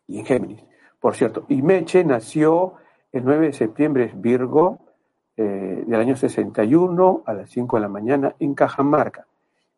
y 0.08 0.20
en 0.20 0.26
Géminis. 0.26 0.64
Por 1.00 1.16
cierto, 1.16 1.46
Imeche 1.50 2.04
nació 2.04 2.76
el 3.12 3.24
9 3.26 3.48
de 3.48 3.54
septiembre, 3.54 4.06
es 4.06 4.20
Virgo, 4.20 4.80
eh, 5.36 5.84
del 5.86 6.00
año 6.00 6.16
61 6.16 7.24
a 7.26 7.34
las 7.34 7.50
5 7.50 7.78
de 7.78 7.82
la 7.82 7.90
mañana 7.90 8.36
en 8.40 8.54
Cajamarca. 8.54 9.28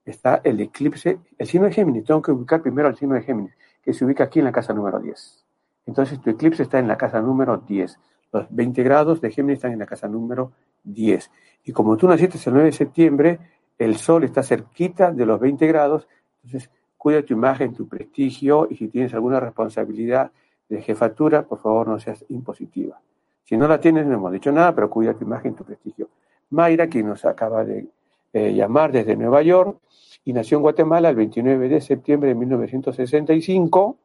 Está 0.05 0.41
el 0.43 0.59
eclipse, 0.61 1.19
el 1.37 1.47
signo 1.47 1.65
de 1.65 1.73
Géminis, 1.73 2.05
tengo 2.05 2.21
que 2.21 2.31
ubicar 2.31 2.61
primero 2.61 2.87
al 2.87 2.95
signo 2.95 3.15
de 3.15 3.23
Géminis, 3.23 3.53
que 3.81 3.93
se 3.93 4.05
ubica 4.05 4.25
aquí 4.25 4.39
en 4.39 4.45
la 4.45 4.51
casa 4.51 4.73
número 4.73 4.99
10. 4.99 5.45
Entonces 5.87 6.21
tu 6.21 6.29
eclipse 6.29 6.63
está 6.63 6.79
en 6.79 6.87
la 6.87 6.97
casa 6.97 7.21
número 7.21 7.57
10. 7.57 7.99
Los 8.31 8.47
20 8.49 8.83
grados 8.83 9.21
de 9.21 9.31
Géminis 9.31 9.57
están 9.57 9.71
en 9.71 9.79
la 9.79 9.85
casa 9.85 10.07
número 10.07 10.51
10. 10.83 11.31
Y 11.63 11.71
como 11.71 11.97
tú 11.97 12.07
naciste 12.07 12.37
el 12.37 12.53
9 12.53 12.65
de 12.65 12.71
septiembre, 12.71 13.39
el 13.77 13.97
sol 13.97 14.23
está 14.23 14.43
cerquita 14.43 15.11
de 15.11 15.25
los 15.25 15.39
20 15.39 15.67
grados, 15.67 16.07
entonces 16.43 16.69
cuida 16.97 17.23
tu 17.23 17.33
imagen, 17.33 17.73
tu 17.73 17.87
prestigio 17.87 18.67
y 18.69 18.75
si 18.75 18.87
tienes 18.87 19.13
alguna 19.13 19.39
responsabilidad 19.39 20.31
de 20.69 20.81
jefatura, 20.81 21.43
por 21.43 21.59
favor 21.59 21.87
no 21.87 21.99
seas 21.99 22.25
impositiva. 22.29 22.99
Si 23.43 23.57
no 23.57 23.67
la 23.67 23.79
tienes, 23.79 24.05
no 24.07 24.15
hemos 24.15 24.31
dicho 24.31 24.51
nada, 24.51 24.73
pero 24.73 24.89
cuida 24.89 25.13
tu 25.13 25.23
imagen, 25.23 25.55
tu 25.55 25.63
prestigio. 25.63 26.09
Mayra, 26.49 26.87
quien 26.87 27.07
nos 27.07 27.25
acaba 27.25 27.63
de 27.63 27.87
eh, 28.33 28.53
llamar 28.53 28.91
desde 28.91 29.15
Nueva 29.15 29.41
York 29.43 29.77
y 30.23 30.33
nació 30.33 30.57
en 30.57 30.63
Guatemala 30.63 31.09
el 31.09 31.15
29 31.15 31.69
de 31.69 31.81
septiembre 31.81 32.29
de 32.29 32.35
1965, 32.35 33.97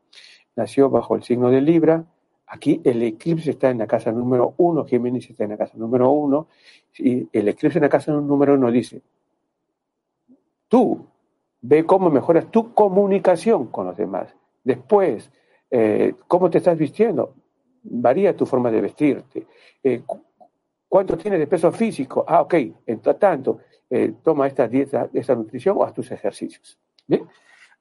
nació 0.57 0.91
bajo 0.91 1.17
el 1.17 1.23
signo 1.23 1.51
de 1.51 1.61
Libra, 1.63 2.05
Aquí 2.53 2.81
el 2.83 3.01
eclipse 3.05 3.53
está 3.53 3.71
en 3.71 3.79
la 3.79 3.87
casa 3.87 4.11
número 4.11 4.55
uno, 4.57 4.85
Géminis 4.85 5.31
está 5.31 5.45
en 5.45 5.51
la 5.51 5.57
casa 5.57 5.75
número 5.77 6.11
uno, 6.11 6.49
y 6.99 7.29
el 7.33 7.47
eclipse 7.47 7.79
en 7.79 7.85
la 7.85 7.89
casa 7.89 8.11
número 8.11 8.55
uno 8.55 8.73
dice, 8.73 9.03
tú 10.71 11.07
ve 11.61 11.85
cómo 11.85 12.09
mejoras 12.09 12.51
tu 12.51 12.73
comunicación 12.73 13.67
con 13.67 13.87
los 13.87 13.97
demás. 13.97 14.35
Después, 14.65 15.31
eh, 15.71 16.15
cómo 16.27 16.49
te 16.49 16.59
estás 16.59 16.79
vistiendo, 16.79 17.35
varía 17.83 18.35
tu 18.35 18.47
forma 18.47 18.71
de 18.71 18.81
vestirte. 18.81 19.47
Eh, 19.83 20.03
¿Cuánto 20.89 21.19
tienes 21.19 21.39
de 21.39 21.47
peso 21.47 21.71
físico? 21.71 22.25
Ah, 22.27 22.41
ok, 22.41 22.55
entre 22.87 23.15
tanto, 23.15 23.59
eh, 23.91 24.15
toma 24.23 24.47
esta 24.47 24.67
dieta, 24.67 25.09
esta 25.13 25.35
nutrición 25.35 25.77
o 25.77 25.85
haz 25.85 25.93
tus 25.93 26.11
ejercicios. 26.11 26.79
Bien, 27.07 27.27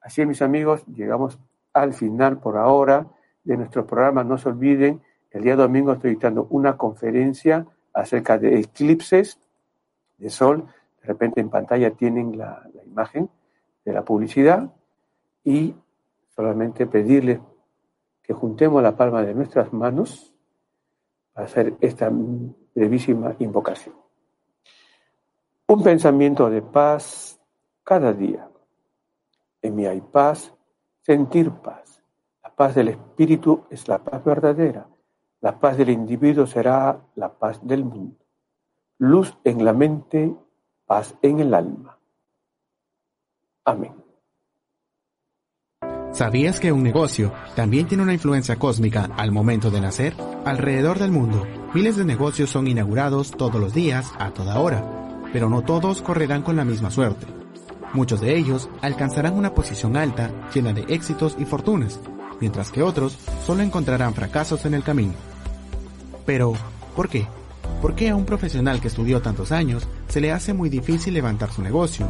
así 0.00 0.26
mis 0.26 0.42
amigos, 0.42 0.84
llegamos 0.86 1.38
al 1.72 1.94
final 1.94 2.38
por 2.38 2.56
ahora 2.56 3.06
de 3.44 3.56
nuestro 3.56 3.86
programa. 3.86 4.24
No 4.24 4.38
se 4.38 4.48
olviden, 4.48 5.00
el 5.30 5.42
día 5.42 5.56
domingo 5.56 5.92
estoy 5.92 6.10
dictando 6.10 6.46
una 6.50 6.76
conferencia 6.76 7.66
acerca 7.92 8.38
de 8.38 8.60
eclipses 8.60 9.38
de 10.18 10.30
sol. 10.30 10.66
De 11.00 11.08
repente 11.08 11.40
en 11.40 11.48
pantalla 11.48 11.90
tienen 11.92 12.36
la, 12.36 12.62
imagen 12.90 13.30
de 13.84 13.92
la 13.92 14.04
publicidad 14.04 14.72
y 15.44 15.74
solamente 16.28 16.86
pedirles 16.86 17.40
que 18.22 18.34
juntemos 18.34 18.82
la 18.82 18.96
palma 18.96 19.22
de 19.22 19.34
nuestras 19.34 19.72
manos 19.72 20.34
para 21.32 21.46
hacer 21.46 21.74
esta 21.80 22.10
brevísima 22.74 23.34
invocación. 23.38 23.94
Un 25.66 25.82
pensamiento 25.82 26.50
de 26.50 26.62
paz 26.62 27.40
cada 27.84 28.12
día. 28.12 28.48
En 29.62 29.74
mí 29.74 29.86
hay 29.86 30.00
paz, 30.00 30.52
sentir 31.02 31.50
paz 31.50 31.90
paz 32.60 32.74
del 32.74 32.88
espíritu 32.88 33.64
es 33.70 33.88
la 33.88 34.04
paz 34.04 34.22
verdadera. 34.22 34.86
La 35.40 35.58
paz 35.58 35.78
del 35.78 35.88
individuo 35.88 36.46
será 36.46 37.00
la 37.14 37.32
paz 37.32 37.66
del 37.66 37.86
mundo. 37.86 38.18
Luz 38.98 39.34
en 39.44 39.64
la 39.64 39.72
mente, 39.72 40.36
paz 40.84 41.16
en 41.22 41.40
el 41.40 41.54
alma. 41.54 41.98
¿Sabías 46.12 46.58
que 46.58 46.72
un 46.72 46.82
negocio 46.82 47.32
también 47.54 47.86
tiene 47.86 48.02
una 48.02 48.12
influencia 48.12 48.56
cósmica 48.56 49.10
al 49.16 49.30
momento 49.30 49.70
de 49.70 49.80
nacer? 49.80 50.14
Alrededor 50.44 50.98
del 50.98 51.12
mundo, 51.12 51.46
miles 51.72 51.96
de 51.96 52.04
negocios 52.04 52.50
son 52.50 52.66
inaugurados 52.66 53.30
todos 53.30 53.60
los 53.60 53.72
días, 53.72 54.12
a 54.18 54.30
toda 54.30 54.58
hora, 54.58 54.84
pero 55.32 55.48
no 55.48 55.62
todos 55.62 56.02
correrán 56.02 56.42
con 56.42 56.56
la 56.56 56.64
misma 56.64 56.90
suerte. 56.90 57.26
Muchos 57.92 58.20
de 58.20 58.36
ellos 58.36 58.68
alcanzarán 58.82 59.34
una 59.34 59.54
posición 59.54 59.96
alta, 59.96 60.30
llena 60.52 60.72
de 60.72 60.82
éxitos 60.88 61.36
y 61.38 61.44
fortunas, 61.44 62.00
mientras 62.40 62.70
que 62.70 62.82
otros 62.82 63.16
solo 63.46 63.62
encontrarán 63.62 64.14
fracasos 64.14 64.64
en 64.64 64.74
el 64.74 64.82
camino. 64.82 65.14
Pero, 66.26 66.54
¿por 66.96 67.08
qué? 67.08 67.26
¿Por 67.80 67.94
qué 67.94 68.10
a 68.10 68.16
un 68.16 68.26
profesional 68.26 68.80
que 68.80 68.88
estudió 68.88 69.22
tantos 69.22 69.52
años 69.52 69.88
se 70.08 70.20
le 70.20 70.32
hace 70.32 70.54
muy 70.54 70.68
difícil 70.68 71.14
levantar 71.14 71.50
su 71.52 71.62
negocio? 71.62 72.06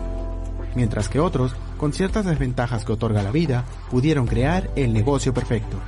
Mientras 0.74 1.08
que 1.08 1.20
otros, 1.20 1.54
con 1.76 1.92
ciertas 1.92 2.24
desventajas 2.24 2.84
que 2.84 2.92
otorga 2.92 3.22
la 3.22 3.30
vida, 3.30 3.64
pudieron 3.90 4.26
crear 4.26 4.70
el 4.76 4.92
negocio 4.92 5.34
perfecto. 5.34 5.78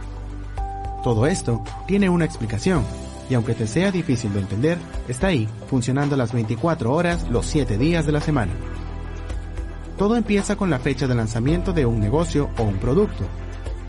Todo 1.04 1.26
esto 1.26 1.62
tiene 1.86 2.08
una 2.08 2.24
explicación, 2.24 2.84
y 3.28 3.34
aunque 3.34 3.54
te 3.54 3.66
sea 3.66 3.90
difícil 3.90 4.32
de 4.32 4.40
entender, 4.40 4.78
está 5.08 5.28
ahí, 5.28 5.48
funcionando 5.68 6.16
las 6.16 6.32
24 6.32 6.92
horas 6.92 7.28
los 7.28 7.46
7 7.46 7.78
días 7.78 8.06
de 8.06 8.12
la 8.12 8.20
semana. 8.20 8.52
Todo 9.98 10.16
empieza 10.16 10.56
con 10.56 10.70
la 10.70 10.78
fecha 10.78 11.06
de 11.06 11.14
lanzamiento 11.14 11.72
de 11.72 11.86
un 11.86 12.00
negocio 12.00 12.50
o 12.58 12.62
un 12.62 12.76
producto, 12.78 13.24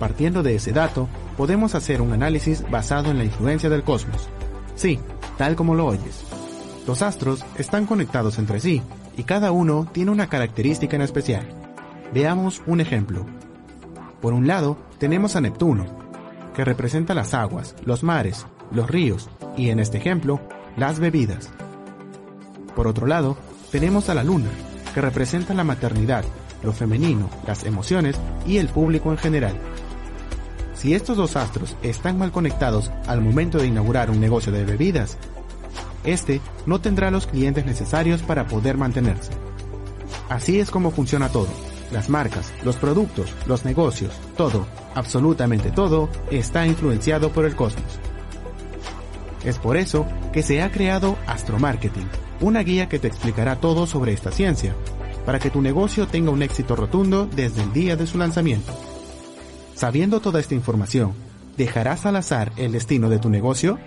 Partiendo 0.03 0.43
de 0.43 0.55
ese 0.55 0.73
dato, 0.73 1.07
podemos 1.37 1.75
hacer 1.75 2.01
un 2.01 2.11
análisis 2.11 2.69
basado 2.69 3.11
en 3.11 3.17
la 3.17 3.23
influencia 3.23 3.69
del 3.69 3.83
cosmos. 3.83 4.27
Sí, 4.75 4.99
tal 5.37 5.55
como 5.55 5.75
lo 5.75 5.85
oyes. 5.85 6.25
Los 6.85 7.01
astros 7.01 7.45
están 7.57 7.85
conectados 7.85 8.37
entre 8.37 8.59
sí 8.59 8.81
y 9.17 9.23
cada 9.23 9.51
uno 9.51 9.87
tiene 9.91 10.11
una 10.11 10.27
característica 10.27 10.95
en 10.95 11.01
especial. 11.01 11.47
Veamos 12.13 12.61
un 12.65 12.81
ejemplo. 12.81 13.25
Por 14.21 14.33
un 14.33 14.47
lado, 14.47 14.77
tenemos 14.99 15.35
a 15.35 15.41
Neptuno, 15.41 15.85
que 16.55 16.63
representa 16.63 17.13
las 17.13 17.33
aguas, 17.33 17.75
los 17.85 18.03
mares, 18.03 18.45
los 18.71 18.89
ríos 18.89 19.29
y 19.57 19.69
en 19.69 19.79
este 19.79 19.97
ejemplo, 19.97 20.39
las 20.77 20.99
bebidas. 20.99 21.51
Por 22.75 22.87
otro 22.87 23.07
lado, 23.07 23.37
tenemos 23.71 24.09
a 24.09 24.13
la 24.13 24.23
Luna, 24.23 24.49
que 24.93 25.01
representa 25.01 25.53
la 25.53 25.63
maternidad, 25.63 26.23
lo 26.63 26.73
femenino, 26.73 27.29
las 27.47 27.63
emociones 27.65 28.15
y 28.47 28.57
el 28.57 28.69
público 28.69 29.11
en 29.11 29.17
general. 29.17 29.55
Si 30.73 30.93
estos 30.93 31.17
dos 31.17 31.35
astros 31.35 31.75
están 31.81 32.17
mal 32.17 32.31
conectados 32.31 32.91
al 33.07 33.21
momento 33.21 33.57
de 33.57 33.67
inaugurar 33.67 34.09
un 34.09 34.19
negocio 34.19 34.51
de 34.51 34.65
bebidas, 34.65 35.17
este 36.03 36.41
no 36.65 36.79
tendrá 36.81 37.11
los 37.11 37.27
clientes 37.27 37.65
necesarios 37.65 38.21
para 38.21 38.47
poder 38.47 38.77
mantenerse. 38.77 39.31
Así 40.29 40.59
es 40.59 40.71
como 40.71 40.91
funciona 40.91 41.29
todo. 41.29 41.49
Las 41.91 42.09
marcas, 42.09 42.51
los 42.63 42.77
productos, 42.77 43.33
los 43.45 43.65
negocios, 43.65 44.13
todo, 44.35 44.65
absolutamente 44.95 45.71
todo, 45.71 46.09
está 46.31 46.65
influenciado 46.65 47.31
por 47.31 47.45
el 47.45 47.55
cosmos. 47.55 47.99
Es 49.43 49.59
por 49.59 49.77
eso 49.77 50.07
que 50.31 50.41
se 50.41 50.61
ha 50.61 50.71
creado 50.71 51.17
Astromarketing, 51.27 52.07
una 52.41 52.63
guía 52.63 52.89
que 52.89 52.99
te 52.99 53.07
explicará 53.07 53.57
todo 53.57 53.85
sobre 53.85 54.13
esta 54.13 54.31
ciencia, 54.31 54.73
para 55.25 55.39
que 55.39 55.49
tu 55.49 55.61
negocio 55.61 56.07
tenga 56.07 56.31
un 56.31 56.41
éxito 56.41 56.75
rotundo 56.75 57.27
desde 57.33 57.61
el 57.61 57.73
día 57.73 57.95
de 57.95 58.07
su 58.07 58.17
lanzamiento. 58.17 58.73
Sabiendo 59.75 60.19
toda 60.19 60.39
esta 60.39 60.55
información, 60.55 61.13
¿dejarás 61.57 62.05
al 62.05 62.15
azar 62.15 62.51
el 62.57 62.71
destino 62.71 63.09
de 63.09 63.19
tu 63.19 63.29
negocio? 63.29 63.79